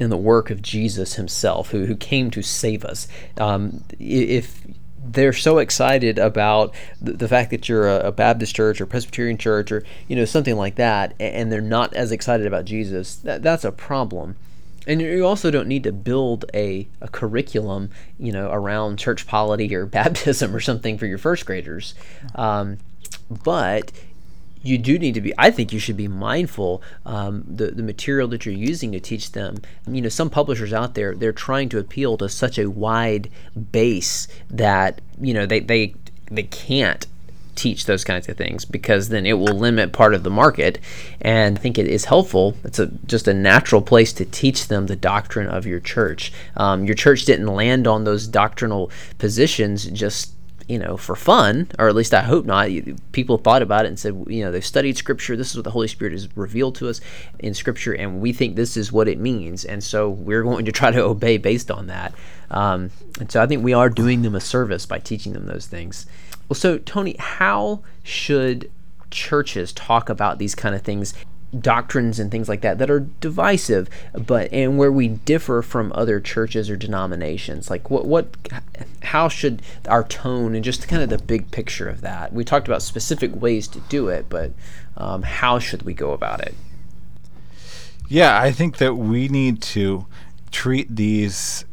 in 0.00 0.10
the 0.10 0.16
work 0.16 0.50
of 0.50 0.62
Jesus 0.62 1.14
himself, 1.14 1.70
who, 1.70 1.86
who 1.86 1.96
came 1.96 2.30
to 2.30 2.42
save 2.42 2.84
us. 2.84 3.08
Um, 3.36 3.84
if 3.98 4.64
they're 5.12 5.32
so 5.32 5.58
excited 5.58 6.18
about 6.18 6.74
the, 7.00 7.12
the 7.12 7.28
fact 7.28 7.50
that 7.50 7.68
you're 7.68 7.88
a, 7.88 8.08
a, 8.08 8.12
Baptist 8.12 8.54
church 8.54 8.80
or 8.80 8.86
Presbyterian 8.86 9.38
church 9.38 9.72
or 9.72 9.84
you 10.06 10.16
know 10.16 10.24
something 10.24 10.56
like 10.56 10.76
that, 10.76 11.14
and 11.20 11.50
they're 11.50 11.60
not 11.60 11.94
as 11.94 12.12
excited 12.12 12.46
about 12.46 12.64
Jesus, 12.64 13.16
that, 13.16 13.42
that's 13.42 13.64
a 13.64 13.72
problem. 13.72 14.36
And 14.86 15.02
you 15.02 15.26
also 15.26 15.50
don't 15.50 15.68
need 15.68 15.84
to 15.84 15.92
build 15.92 16.46
a, 16.54 16.88
a 17.02 17.08
curriculum, 17.08 17.90
you 18.18 18.32
know, 18.32 18.50
around 18.50 18.98
church 18.98 19.26
polity 19.26 19.74
or 19.74 19.84
baptism 20.00 20.54
or 20.54 20.60
something 20.60 20.96
for 20.96 21.06
your 21.06 21.18
first 21.18 21.44
graders. 21.44 21.94
Um, 22.34 22.78
but 23.30 23.92
you 24.62 24.78
do 24.78 24.98
need 24.98 25.14
to 25.14 25.20
be 25.20 25.32
i 25.38 25.50
think 25.50 25.72
you 25.72 25.78
should 25.78 25.96
be 25.96 26.08
mindful 26.08 26.82
um, 27.06 27.44
the, 27.46 27.70
the 27.70 27.82
material 27.82 28.28
that 28.28 28.44
you're 28.44 28.54
using 28.54 28.92
to 28.92 29.00
teach 29.00 29.32
them 29.32 29.56
you 29.86 30.00
know 30.00 30.08
some 30.08 30.30
publishers 30.30 30.72
out 30.72 30.94
there 30.94 31.14
they're 31.14 31.32
trying 31.32 31.68
to 31.68 31.78
appeal 31.78 32.16
to 32.16 32.28
such 32.28 32.58
a 32.58 32.70
wide 32.70 33.30
base 33.72 34.28
that 34.50 35.00
you 35.20 35.34
know 35.34 35.46
they 35.46 35.60
they, 35.60 35.94
they 36.30 36.42
can't 36.42 37.06
teach 37.58 37.86
those 37.86 38.04
kinds 38.04 38.28
of 38.28 38.36
things 38.36 38.64
because 38.64 39.08
then 39.08 39.26
it 39.26 39.32
will 39.32 39.58
limit 39.58 39.92
part 39.92 40.14
of 40.14 40.22
the 40.22 40.30
market. 40.30 40.78
And 41.20 41.58
I 41.58 41.60
think 41.60 41.76
it 41.76 41.88
is 41.88 42.04
helpful. 42.04 42.56
It's 42.62 42.78
a, 42.78 42.86
just 43.06 43.26
a 43.26 43.34
natural 43.34 43.82
place 43.82 44.12
to 44.14 44.24
teach 44.24 44.68
them 44.68 44.86
the 44.86 44.96
doctrine 44.96 45.48
of 45.48 45.66
your 45.66 45.80
church. 45.80 46.32
Um, 46.56 46.84
your 46.84 46.94
church 46.94 47.24
didn't 47.24 47.48
land 47.48 47.88
on 47.88 48.04
those 48.04 48.28
doctrinal 48.28 48.92
positions 49.18 49.86
just 49.86 50.32
you 50.68 50.78
know, 50.78 50.98
for 50.98 51.16
fun, 51.16 51.66
or 51.78 51.88
at 51.88 51.94
least 51.94 52.12
I 52.12 52.20
hope 52.20 52.44
not. 52.44 52.68
People 53.12 53.38
thought 53.38 53.62
about 53.62 53.86
it 53.86 53.88
and 53.88 53.98
said, 53.98 54.22
you 54.28 54.44
know, 54.44 54.52
they've 54.52 54.64
studied 54.64 54.98
Scripture. 54.98 55.34
This 55.34 55.50
is 55.50 55.56
what 55.56 55.64
the 55.64 55.70
Holy 55.70 55.88
Spirit 55.88 56.12
has 56.12 56.28
revealed 56.36 56.74
to 56.76 56.88
us 56.88 57.00
in 57.38 57.54
Scripture, 57.54 57.94
and 57.94 58.20
we 58.20 58.34
think 58.34 58.54
this 58.54 58.76
is 58.76 58.92
what 58.92 59.08
it 59.08 59.18
means. 59.18 59.64
And 59.64 59.82
so 59.82 60.10
we're 60.10 60.42
going 60.42 60.66
to 60.66 60.72
try 60.72 60.90
to 60.90 61.02
obey 61.04 61.38
based 61.38 61.70
on 61.70 61.86
that. 61.86 62.14
Um, 62.50 62.90
and 63.18 63.32
so 63.32 63.42
I 63.42 63.46
think 63.46 63.64
we 63.64 63.72
are 63.72 63.88
doing 63.88 64.22
them 64.22 64.34
a 64.34 64.40
service 64.40 64.84
by 64.84 64.98
teaching 64.98 65.32
them 65.32 65.46
those 65.46 65.66
things. 65.66 66.04
Well, 66.48 66.56
so 66.56 66.78
Tony, 66.78 67.16
how 67.18 67.82
should 68.02 68.70
churches 69.10 69.72
talk 69.72 70.10
about 70.10 70.38
these 70.38 70.54
kind 70.54 70.74
of 70.74 70.82
things 70.82 71.14
doctrines 71.58 72.18
and 72.18 72.30
things 72.30 72.48
like 72.48 72.60
that 72.60 72.78
that 72.78 72.90
are 72.90 73.00
divisive 73.20 73.88
but 74.26 74.52
and 74.52 74.76
where 74.76 74.92
we 74.92 75.08
differ 75.08 75.62
from 75.62 75.92
other 75.94 76.20
churches 76.20 76.68
or 76.68 76.76
denominations. 76.76 77.70
Like 77.70 77.90
what 77.90 78.06
what 78.06 78.36
how 79.02 79.28
should 79.28 79.62
our 79.88 80.04
tone 80.04 80.54
and 80.54 80.64
just 80.64 80.88
kind 80.88 81.02
of 81.02 81.08
the 81.08 81.18
big 81.18 81.50
picture 81.50 81.88
of 81.88 82.00
that? 82.02 82.32
We 82.32 82.44
talked 82.44 82.68
about 82.68 82.82
specific 82.82 83.34
ways 83.34 83.66
to 83.68 83.80
do 83.80 84.08
it 84.08 84.26
but 84.28 84.52
um, 84.96 85.22
how 85.22 85.58
should 85.58 85.82
we 85.82 85.94
go 85.94 86.12
about 86.12 86.40
it? 86.40 86.54
Yeah 88.08 88.40
i 88.40 88.50
think 88.52 88.78
that 88.78 88.94
we 88.94 89.28
need 89.28 89.60
to 89.62 90.06
treat 90.50 90.94
these 90.94 91.64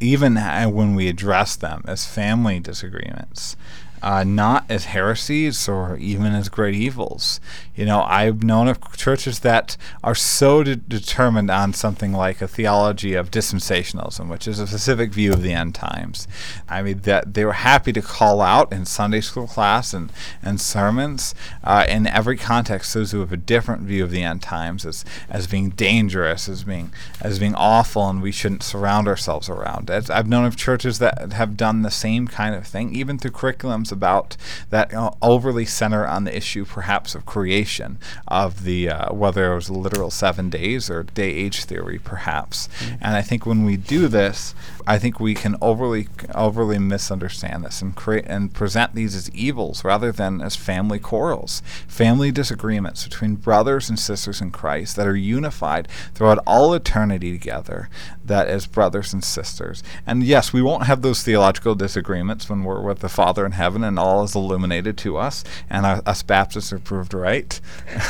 even 0.00 0.36
when 0.36 0.94
we 0.94 1.08
address 1.08 1.54
them 1.54 1.84
as 1.86 2.06
family 2.06 2.58
disagreements 2.58 3.56
uh, 4.02 4.24
not 4.24 4.64
as 4.68 4.86
heresies 4.86 5.68
or 5.68 5.96
even 5.96 6.34
as 6.34 6.48
great 6.48 6.74
evils. 6.74 7.40
You 7.74 7.86
know, 7.86 8.02
I've 8.02 8.42
known 8.42 8.68
of 8.68 8.96
churches 8.96 9.40
that 9.40 9.76
are 10.02 10.14
so 10.14 10.62
de- 10.62 10.76
determined 10.76 11.50
on 11.50 11.72
something 11.72 12.12
like 12.12 12.42
a 12.42 12.48
theology 12.48 13.14
of 13.14 13.30
dispensationalism, 13.30 14.28
which 14.28 14.48
is 14.48 14.58
a 14.58 14.66
specific 14.66 15.12
view 15.12 15.32
of 15.32 15.42
the 15.42 15.52
end 15.52 15.74
times. 15.74 16.26
I 16.68 16.82
mean, 16.82 17.00
that 17.02 17.34
they 17.34 17.44
were 17.44 17.52
happy 17.52 17.92
to 17.92 18.02
call 18.02 18.40
out 18.40 18.72
in 18.72 18.84
Sunday 18.84 19.20
school 19.20 19.46
class 19.46 19.94
and, 19.94 20.12
and 20.42 20.60
sermons 20.60 21.34
uh, 21.62 21.86
in 21.88 22.06
every 22.06 22.36
context 22.36 22.92
those 22.94 23.12
who 23.12 23.20
have 23.20 23.32
a 23.32 23.36
different 23.36 23.82
view 23.82 24.02
of 24.02 24.10
the 24.10 24.22
end 24.22 24.42
times 24.42 24.84
as, 24.84 25.04
as 25.30 25.46
being 25.46 25.70
dangerous, 25.70 26.48
as 26.48 26.64
being 26.64 26.90
as 27.20 27.38
being 27.38 27.54
awful, 27.54 28.08
and 28.08 28.20
we 28.20 28.32
shouldn't 28.32 28.62
surround 28.62 29.06
ourselves 29.06 29.48
around. 29.48 29.88
it. 29.88 30.10
I've 30.10 30.28
known 30.28 30.44
of 30.44 30.56
churches 30.56 30.98
that 30.98 31.32
have 31.32 31.56
done 31.56 31.82
the 31.82 31.90
same 31.90 32.26
kind 32.26 32.54
of 32.54 32.66
thing, 32.66 32.94
even 32.94 33.18
through 33.18 33.30
curriculums 33.30 33.91
about 33.92 34.36
that 34.70 34.92
uh, 34.92 35.10
overly 35.22 35.64
center 35.64 36.06
on 36.06 36.24
the 36.24 36.36
issue, 36.36 36.64
perhaps, 36.64 37.14
of 37.14 37.26
creation, 37.26 37.98
of 38.26 38.64
the 38.64 38.88
uh, 38.88 39.12
whether 39.12 39.52
it 39.52 39.54
was 39.54 39.70
literal 39.70 40.10
seven 40.10 40.50
days 40.50 40.90
or 40.90 41.02
day 41.02 41.30
age 41.30 41.64
theory, 41.64 41.98
perhaps. 41.98 42.68
Mm-hmm. 42.78 42.94
And 43.02 43.16
I 43.16 43.22
think 43.22 43.46
when 43.46 43.64
we 43.64 43.76
do 43.76 44.08
this, 44.08 44.54
I 44.86 44.98
think 44.98 45.20
we 45.20 45.34
can 45.34 45.56
overly 45.60 46.08
overly 46.34 46.78
misunderstand 46.78 47.64
this 47.64 47.82
and 47.82 47.94
create 47.94 48.24
and 48.26 48.52
present 48.52 48.94
these 48.94 49.14
as 49.14 49.30
evils 49.30 49.84
rather 49.84 50.12
than 50.12 50.40
as 50.40 50.56
family 50.56 50.98
quarrels, 50.98 51.62
family 51.86 52.32
disagreements 52.32 53.04
between 53.04 53.36
brothers 53.36 53.88
and 53.88 53.98
sisters 53.98 54.40
in 54.40 54.50
Christ 54.50 54.96
that 54.96 55.06
are 55.06 55.16
unified 55.16 55.88
throughout 56.14 56.42
all 56.46 56.74
eternity 56.74 57.30
together, 57.32 57.88
that 58.24 58.48
as 58.48 58.66
brothers 58.66 59.12
and 59.12 59.22
sisters. 59.22 59.82
And 60.06 60.22
yes, 60.24 60.52
we 60.52 60.62
won't 60.62 60.86
have 60.86 61.02
those 61.02 61.22
theological 61.22 61.74
disagreements 61.74 62.48
when 62.48 62.64
we're 62.64 62.82
with 62.82 63.00
the 63.00 63.08
Father 63.08 63.46
in 63.46 63.52
heaven 63.52 63.84
and 63.84 63.98
all 63.98 64.24
is 64.24 64.34
illuminated 64.34 64.96
to 64.98 65.16
us, 65.16 65.44
and 65.68 65.86
our, 65.86 66.02
us 66.06 66.22
Baptists 66.22 66.72
are 66.72 66.78
proved 66.78 67.14
right. 67.14 67.60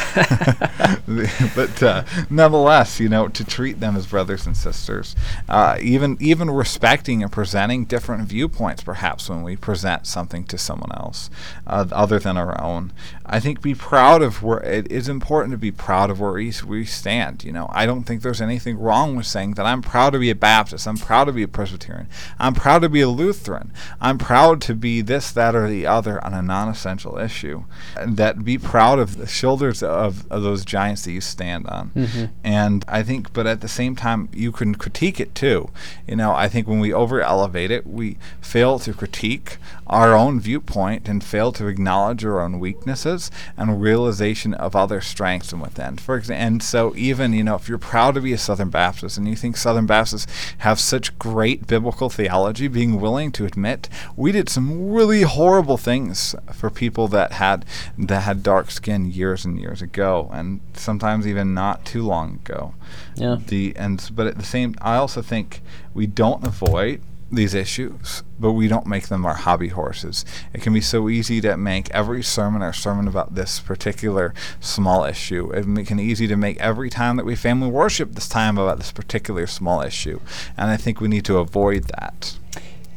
but 1.56 1.82
uh, 1.82 2.04
nonetheless, 2.30 3.00
you 3.00 3.08
know, 3.08 3.28
to 3.28 3.44
treat 3.44 3.80
them 3.80 3.96
as 3.96 4.06
brothers 4.06 4.46
and 4.46 4.56
sisters, 4.56 5.16
uh, 5.48 5.76
even 5.80 6.16
even 6.20 6.50
respecting 6.62 7.24
and 7.24 7.32
presenting 7.32 7.84
different 7.84 8.28
viewpoints, 8.28 8.84
perhaps 8.84 9.28
when 9.28 9.42
we 9.42 9.56
present 9.56 10.06
something 10.06 10.44
to 10.44 10.56
someone 10.56 10.92
else 10.92 11.28
uh, 11.66 11.84
other 11.90 12.20
than 12.20 12.36
our 12.36 12.54
own. 12.62 12.92
I 13.26 13.40
think 13.40 13.60
be 13.60 13.74
proud 13.74 14.22
of 14.22 14.44
where 14.44 14.60
it 14.60 14.88
is 14.88 15.08
important 15.08 15.50
to 15.50 15.58
be 15.58 15.72
proud 15.72 16.08
of 16.08 16.20
where 16.20 16.34
we, 16.34 16.84
stand. 16.84 17.42
You 17.42 17.50
know, 17.50 17.66
I 17.70 17.84
don't 17.84 18.04
think 18.04 18.22
there's 18.22 18.40
anything 18.40 18.78
wrong 18.78 19.16
with 19.16 19.26
saying 19.26 19.54
that 19.54 19.66
I'm 19.66 19.82
proud 19.82 20.10
to 20.10 20.20
be 20.20 20.30
a 20.30 20.36
Baptist, 20.36 20.86
I'm 20.86 20.98
proud 20.98 21.24
to 21.24 21.32
be 21.32 21.42
a 21.42 21.48
Presbyterian, 21.48 22.06
I'm 22.38 22.54
proud 22.54 22.82
to 22.82 22.88
be 22.88 23.00
a 23.00 23.08
Lutheran, 23.08 23.72
I'm 24.00 24.18
proud 24.18 24.60
to 24.62 24.74
be 24.76 25.00
this, 25.00 25.32
that, 25.32 25.56
or 25.56 25.68
the 25.68 25.84
other 25.84 26.24
on 26.24 26.32
a 26.32 26.42
non-essential 26.42 27.18
issue. 27.18 27.64
And 27.96 28.16
that 28.18 28.44
be 28.44 28.56
proud 28.56 29.00
of 29.00 29.16
the 29.16 29.26
shoulders 29.26 29.82
of, 29.82 30.30
of 30.30 30.44
those 30.44 30.64
giants 30.64 31.02
that 31.06 31.12
you 31.12 31.20
stand 31.20 31.66
on. 31.66 31.90
Mm-hmm. 31.90 32.24
And 32.44 32.84
I 32.86 33.02
think, 33.02 33.32
but 33.32 33.48
at 33.48 33.62
the 33.62 33.68
same 33.68 33.96
time, 33.96 34.28
you 34.32 34.52
can 34.52 34.76
critique 34.76 35.18
it 35.18 35.34
too. 35.34 35.70
You 36.06 36.16
know, 36.16 36.32
I 36.32 36.48
think 36.52 36.68
when 36.68 36.80
we 36.80 36.92
over 36.92 37.20
elevate 37.20 37.70
it, 37.70 37.86
we 37.86 38.18
fail 38.40 38.78
to 38.80 38.92
critique 38.92 39.56
our 39.86 40.14
own 40.14 40.40
viewpoint 40.40 41.08
and 41.08 41.22
fail 41.22 41.52
to 41.52 41.66
acknowledge 41.66 42.24
our 42.24 42.40
own 42.40 42.60
weaknesses 42.60 43.30
and 43.56 43.82
realization 43.82 44.54
of 44.54 44.76
other 44.76 45.00
strengths 45.00 45.52
and 45.52 45.60
within. 45.60 45.96
For 45.96 46.16
example, 46.16 46.42
and 46.42 46.62
so 46.62 46.94
even 46.96 47.32
you 47.32 47.44
know 47.44 47.56
if 47.56 47.68
you're 47.68 47.78
proud 47.78 48.14
to 48.14 48.20
be 48.20 48.32
a 48.32 48.38
Southern 48.38 48.70
Baptist 48.70 49.18
and 49.18 49.28
you 49.28 49.36
think 49.36 49.56
Southern 49.56 49.86
Baptists 49.86 50.26
have 50.58 50.78
such 50.78 51.18
great 51.18 51.66
biblical 51.66 52.08
theology, 52.08 52.68
being 52.68 53.00
willing 53.00 53.32
to 53.32 53.44
admit 53.44 53.88
we 54.16 54.32
did 54.32 54.48
some 54.48 54.92
really 54.92 55.22
horrible 55.22 55.76
things 55.76 56.34
for 56.52 56.70
people 56.70 57.08
that 57.08 57.32
had 57.32 57.64
that 57.98 58.20
had 58.20 58.42
dark 58.42 58.70
skin 58.70 59.10
years 59.10 59.44
and 59.44 59.58
years 59.58 59.82
ago, 59.82 60.30
and 60.32 60.60
sometimes 60.74 61.26
even 61.26 61.54
not 61.54 61.84
too 61.84 62.02
long 62.02 62.34
ago. 62.34 62.74
Yeah. 63.14 63.38
The 63.46 63.74
and 63.76 64.10
but 64.14 64.26
at 64.26 64.38
the 64.38 64.44
same, 64.44 64.74
I 64.80 64.96
also 64.96 65.22
think 65.22 65.62
we 65.94 66.06
don't 66.06 66.44
avoid 66.46 67.00
these 67.32 67.54
issues, 67.54 68.22
but 68.38 68.52
we 68.52 68.68
don't 68.68 68.86
make 68.86 69.08
them 69.08 69.24
our 69.24 69.34
hobby 69.34 69.68
horses. 69.68 70.24
It 70.52 70.60
can 70.60 70.74
be 70.74 70.82
so 70.82 71.08
easy 71.08 71.40
to 71.40 71.56
make 71.56 71.90
every 71.90 72.22
sermon 72.22 72.60
our 72.60 72.74
sermon 72.74 73.08
about 73.08 73.34
this 73.34 73.58
particular 73.58 74.34
small 74.60 75.04
issue. 75.04 75.50
It 75.52 75.86
can 75.86 75.96
be 75.96 76.02
easy 76.02 76.26
to 76.28 76.36
make 76.36 76.60
every 76.60 76.90
time 76.90 77.16
that 77.16 77.24
we 77.24 77.34
family 77.34 77.70
worship 77.70 78.12
this 78.12 78.28
time 78.28 78.58
about 78.58 78.76
this 78.76 78.92
particular 78.92 79.46
small 79.46 79.80
issue. 79.80 80.20
And 80.58 80.70
I 80.70 80.76
think 80.76 81.00
we 81.00 81.08
need 81.08 81.24
to 81.24 81.38
avoid 81.38 81.84
that. 81.84 82.36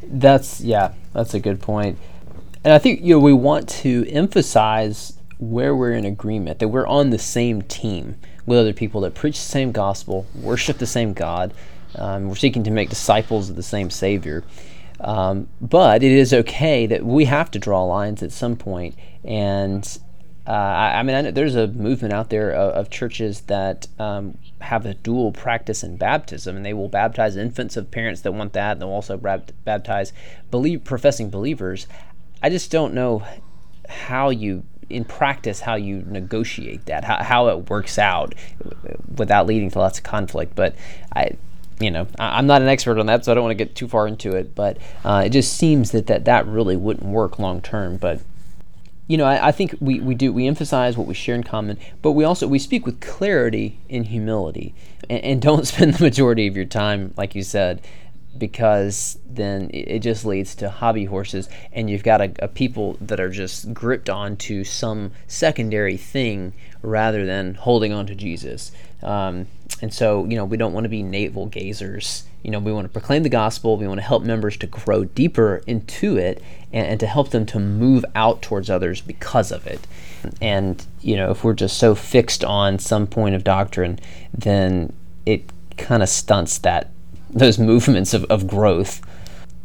That's 0.03 0.59
yeah, 0.61 0.93
that's 1.13 1.33
a 1.33 1.39
good 1.39 1.61
point. 1.61 1.97
And 2.63 2.73
I 2.73 2.79
think 2.79 3.01
you 3.01 3.15
know 3.15 3.19
we 3.19 3.33
want 3.33 3.69
to 3.69 4.05
emphasize 4.09 5.13
where 5.39 5.75
we're 5.75 5.93
in 5.93 6.05
agreement, 6.05 6.59
that 6.59 6.67
we're 6.67 6.87
on 6.87 7.09
the 7.09 7.19
same 7.19 7.61
team 7.61 8.17
with 8.45 8.59
other 8.59 8.73
people 8.73 9.01
that 9.01 9.15
preach 9.15 9.37
the 9.37 9.49
same 9.49 9.71
gospel, 9.71 10.25
worship 10.35 10.77
the 10.77 10.85
same 10.85 11.13
God, 11.13 11.53
um, 11.97 12.29
we're 12.29 12.35
seeking 12.35 12.63
to 12.63 12.71
make 12.71 12.89
disciples 12.89 13.49
of 13.49 13.55
the 13.55 13.63
same 13.63 13.89
Savior. 13.89 14.43
Um, 14.99 15.49
but 15.59 16.03
it 16.03 16.11
is 16.11 16.33
okay 16.33 16.87
that 16.87 17.05
we 17.05 17.25
have 17.25 17.51
to 17.51 17.59
draw 17.59 17.83
lines 17.83 18.23
at 18.23 18.31
some 18.31 18.55
point. 18.55 18.95
And 19.23 19.85
uh, 20.47 20.51
I, 20.51 20.99
I, 20.99 21.03
mean, 21.03 21.15
I 21.15 21.31
there's 21.31 21.55
a 21.55 21.67
movement 21.67 22.13
out 22.13 22.29
there 22.29 22.51
of, 22.51 22.73
of 22.73 22.89
churches 22.89 23.41
that 23.41 23.87
um, 23.99 24.37
have 24.61 24.85
a 24.85 24.93
dual 24.93 25.31
practice 25.31 25.83
in 25.83 25.97
baptism, 25.97 26.55
and 26.55 26.65
they 26.65 26.73
will 26.73 26.87
baptize 26.87 27.35
infants 27.35 27.75
of 27.75 27.91
parents 27.91 28.21
that 28.21 28.31
want 28.31 28.53
that, 28.53 28.73
and 28.73 28.81
they'll 28.81 28.89
also 28.89 29.17
baptize 29.17 30.13
believe, 30.51 30.83
professing 30.83 31.29
believers. 31.29 31.87
I 32.41 32.49
just 32.49 32.71
don't 32.71 32.93
know 32.93 33.23
how 33.89 34.29
you 34.29 34.63
in 34.89 35.03
practice 35.03 35.61
how 35.61 35.75
you 35.75 36.03
negotiate 36.05 36.85
that 36.85 37.03
how, 37.03 37.23
how 37.23 37.47
it 37.47 37.69
works 37.69 37.97
out 37.97 38.35
without 39.17 39.47
leading 39.47 39.69
to 39.69 39.79
lots 39.79 39.97
of 39.97 40.03
conflict 40.03 40.55
but 40.55 40.75
i 41.15 41.31
you 41.79 41.91
know, 41.91 42.07
I, 42.17 42.39
am 42.39 42.47
not 42.47 42.61
an 42.61 42.67
expert 42.67 42.99
on 42.99 43.05
that, 43.07 43.25
so 43.25 43.31
I 43.31 43.35
don't 43.35 43.43
want 43.43 43.57
to 43.57 43.65
get 43.65 43.75
too 43.75 43.87
far 43.87 44.07
into 44.07 44.35
it. 44.35 44.55
But 44.55 44.77
uh, 45.03 45.23
it 45.25 45.29
just 45.29 45.57
seems 45.57 45.91
that, 45.91 46.07
that 46.07 46.25
that 46.25 46.47
really 46.47 46.77
wouldn't 46.77 47.05
work 47.05 47.37
long 47.39 47.61
term. 47.61 47.97
But 47.97 48.21
you 49.07 49.17
know, 49.17 49.25
I, 49.25 49.49
I, 49.49 49.51
think 49.51 49.75
we, 49.79 49.99
we 49.99 50.15
do 50.15 50.33
we 50.33 50.47
emphasize 50.47 50.97
what 50.97 51.07
we 51.07 51.13
share 51.13 51.35
in 51.35 51.43
common, 51.43 51.77
but 52.01 52.11
we 52.13 52.23
also 52.23 52.47
we 52.47 52.59
speak 52.59 52.85
with 52.85 53.01
clarity 53.01 53.79
and 53.89 54.07
humility, 54.07 54.73
and, 55.09 55.23
and 55.23 55.41
don't 55.41 55.67
spend 55.67 55.95
the 55.95 56.03
majority 56.03 56.47
of 56.47 56.55
your 56.55 56.65
time, 56.65 57.13
like 57.17 57.35
you 57.35 57.43
said, 57.43 57.81
because 58.37 59.17
then 59.25 59.69
it 59.73 59.99
just 59.99 60.25
leads 60.25 60.55
to 60.55 60.69
hobby 60.69 61.05
horses, 61.05 61.49
and 61.71 61.89
you've 61.89 62.03
got 62.03 62.21
a, 62.21 62.31
a 62.39 62.47
people 62.47 62.97
that 63.01 63.19
are 63.19 63.29
just 63.29 63.73
gripped 63.73 64.09
onto 64.09 64.63
some 64.63 65.11
secondary 65.27 65.97
thing 65.97 66.53
rather 66.81 67.25
than 67.25 67.55
holding 67.55 67.93
on 67.93 68.05
to 68.07 68.15
Jesus. 68.15 68.71
Um, 69.01 69.47
and 69.81 69.93
so, 69.93 70.25
you 70.25 70.35
know, 70.35 70.45
we 70.45 70.57
don't 70.57 70.73
want 70.73 70.85
to 70.85 70.89
be 70.89 71.03
navel 71.03 71.47
gazers. 71.49 72.23
You 72.43 72.51
know, 72.51 72.59
we 72.59 72.71
want 72.71 72.85
to 72.85 72.89
proclaim 72.89 73.23
the 73.23 73.29
gospel. 73.29 73.75
We 73.75 73.87
want 73.87 73.99
to 73.99 74.05
help 74.05 74.23
members 74.23 74.55
to 74.57 74.67
grow 74.67 75.03
deeper 75.03 75.63
into 75.67 76.17
it 76.17 76.41
and, 76.71 76.87
and 76.87 76.99
to 76.99 77.07
help 77.07 77.31
them 77.31 77.45
to 77.47 77.59
move 77.59 78.05
out 78.15 78.41
towards 78.41 78.69
others 78.69 79.01
because 79.01 79.51
of 79.51 79.65
it. 79.67 79.85
And, 80.41 80.85
you 81.01 81.15
know, 81.15 81.31
if 81.31 81.43
we're 81.43 81.53
just 81.53 81.77
so 81.77 81.95
fixed 81.95 82.43
on 82.43 82.79
some 82.79 83.07
point 83.07 83.35
of 83.35 83.43
doctrine, 83.43 83.99
then 84.33 84.93
it 85.25 85.43
kind 85.77 86.01
of 86.01 86.09
stunts 86.09 86.59
that 86.59 86.91
those 87.35 87.59
movements 87.59 88.13
of, 88.13 88.23
of 88.25 88.47
growth. 88.47 89.01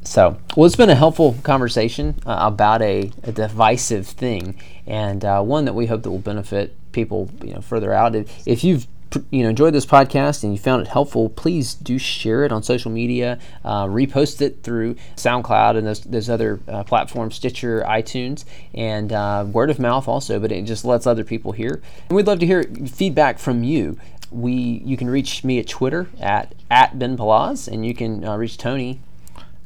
So, 0.02 0.38
well, 0.56 0.66
it's 0.66 0.76
been 0.76 0.90
a 0.90 0.94
helpful 0.94 1.36
conversation 1.42 2.16
uh, 2.26 2.38
about 2.40 2.82
a, 2.82 3.12
a, 3.22 3.32
divisive 3.32 4.06
thing, 4.06 4.60
and 4.86 5.24
uh, 5.24 5.42
one 5.42 5.66
that 5.66 5.74
we 5.74 5.86
hope 5.86 6.02
that 6.02 6.10
will 6.10 6.18
benefit 6.18 6.74
people, 6.92 7.30
you 7.42 7.54
know, 7.54 7.60
further 7.60 7.92
out. 7.92 8.16
If, 8.16 8.48
if 8.48 8.64
you've 8.64 8.86
you 9.30 9.42
know 9.42 9.50
enjoyed 9.50 9.74
this 9.74 9.86
podcast 9.86 10.44
and 10.44 10.52
you 10.52 10.58
found 10.58 10.82
it 10.82 10.88
helpful, 10.88 11.28
please 11.28 11.74
do 11.74 11.98
share 11.98 12.44
it 12.44 12.52
on 12.52 12.62
social 12.62 12.90
media, 12.90 13.38
uh, 13.64 13.86
repost 13.86 14.40
it 14.40 14.62
through 14.62 14.94
SoundCloud 15.16 15.76
and 15.76 15.86
those, 15.86 16.00
those 16.00 16.30
other 16.30 16.60
uh, 16.68 16.84
platforms, 16.84 17.36
Stitcher, 17.36 17.82
iTunes, 17.82 18.44
and 18.74 19.12
uh, 19.12 19.44
word 19.50 19.70
of 19.70 19.78
mouth 19.78 20.08
also. 20.08 20.38
But 20.38 20.52
it 20.52 20.62
just 20.62 20.84
lets 20.84 21.06
other 21.06 21.24
people 21.24 21.52
hear. 21.52 21.80
And 22.08 22.16
we'd 22.16 22.26
love 22.26 22.40
to 22.40 22.46
hear 22.46 22.64
feedback 22.64 23.38
from 23.38 23.64
you. 23.64 23.98
We 24.30 24.52
you 24.52 24.96
can 24.96 25.10
reach 25.10 25.42
me 25.42 25.58
at 25.58 25.68
Twitter 25.68 26.08
at 26.20 26.54
at 26.70 26.98
Ben 26.98 27.16
Palaz, 27.16 27.66
and 27.66 27.84
you 27.84 27.94
can 27.94 28.24
uh, 28.24 28.36
reach 28.36 28.58
Tony 28.58 29.00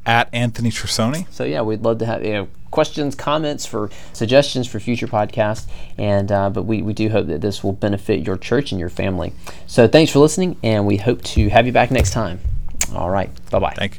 at 0.05 0.29
Anthony 0.33 0.69
Trisoni. 0.69 1.31
So 1.31 1.43
yeah, 1.43 1.61
we'd 1.61 1.81
love 1.81 1.99
to 1.99 2.05
have 2.05 2.23
you 2.23 2.33
know 2.33 2.47
questions, 2.71 3.15
comments, 3.15 3.65
for 3.65 3.89
suggestions 4.13 4.67
for 4.67 4.79
future 4.79 5.07
podcasts. 5.07 5.65
And 5.97 6.31
uh, 6.31 6.49
but 6.49 6.63
we, 6.63 6.81
we 6.81 6.93
do 6.93 7.09
hope 7.09 7.27
that 7.27 7.41
this 7.41 7.63
will 7.63 7.73
benefit 7.73 8.25
your 8.25 8.37
church 8.37 8.71
and 8.71 8.79
your 8.79 8.89
family. 8.89 9.33
So 9.67 9.87
thanks 9.87 10.11
for 10.11 10.19
listening, 10.19 10.57
and 10.63 10.85
we 10.85 10.97
hope 10.97 11.23
to 11.23 11.49
have 11.49 11.65
you 11.65 11.71
back 11.71 11.91
next 11.91 12.11
time. 12.11 12.39
All 12.93 13.09
right, 13.09 13.29
bye 13.49 13.59
bye. 13.59 13.73
Thank 13.75 13.91
you. 13.91 13.93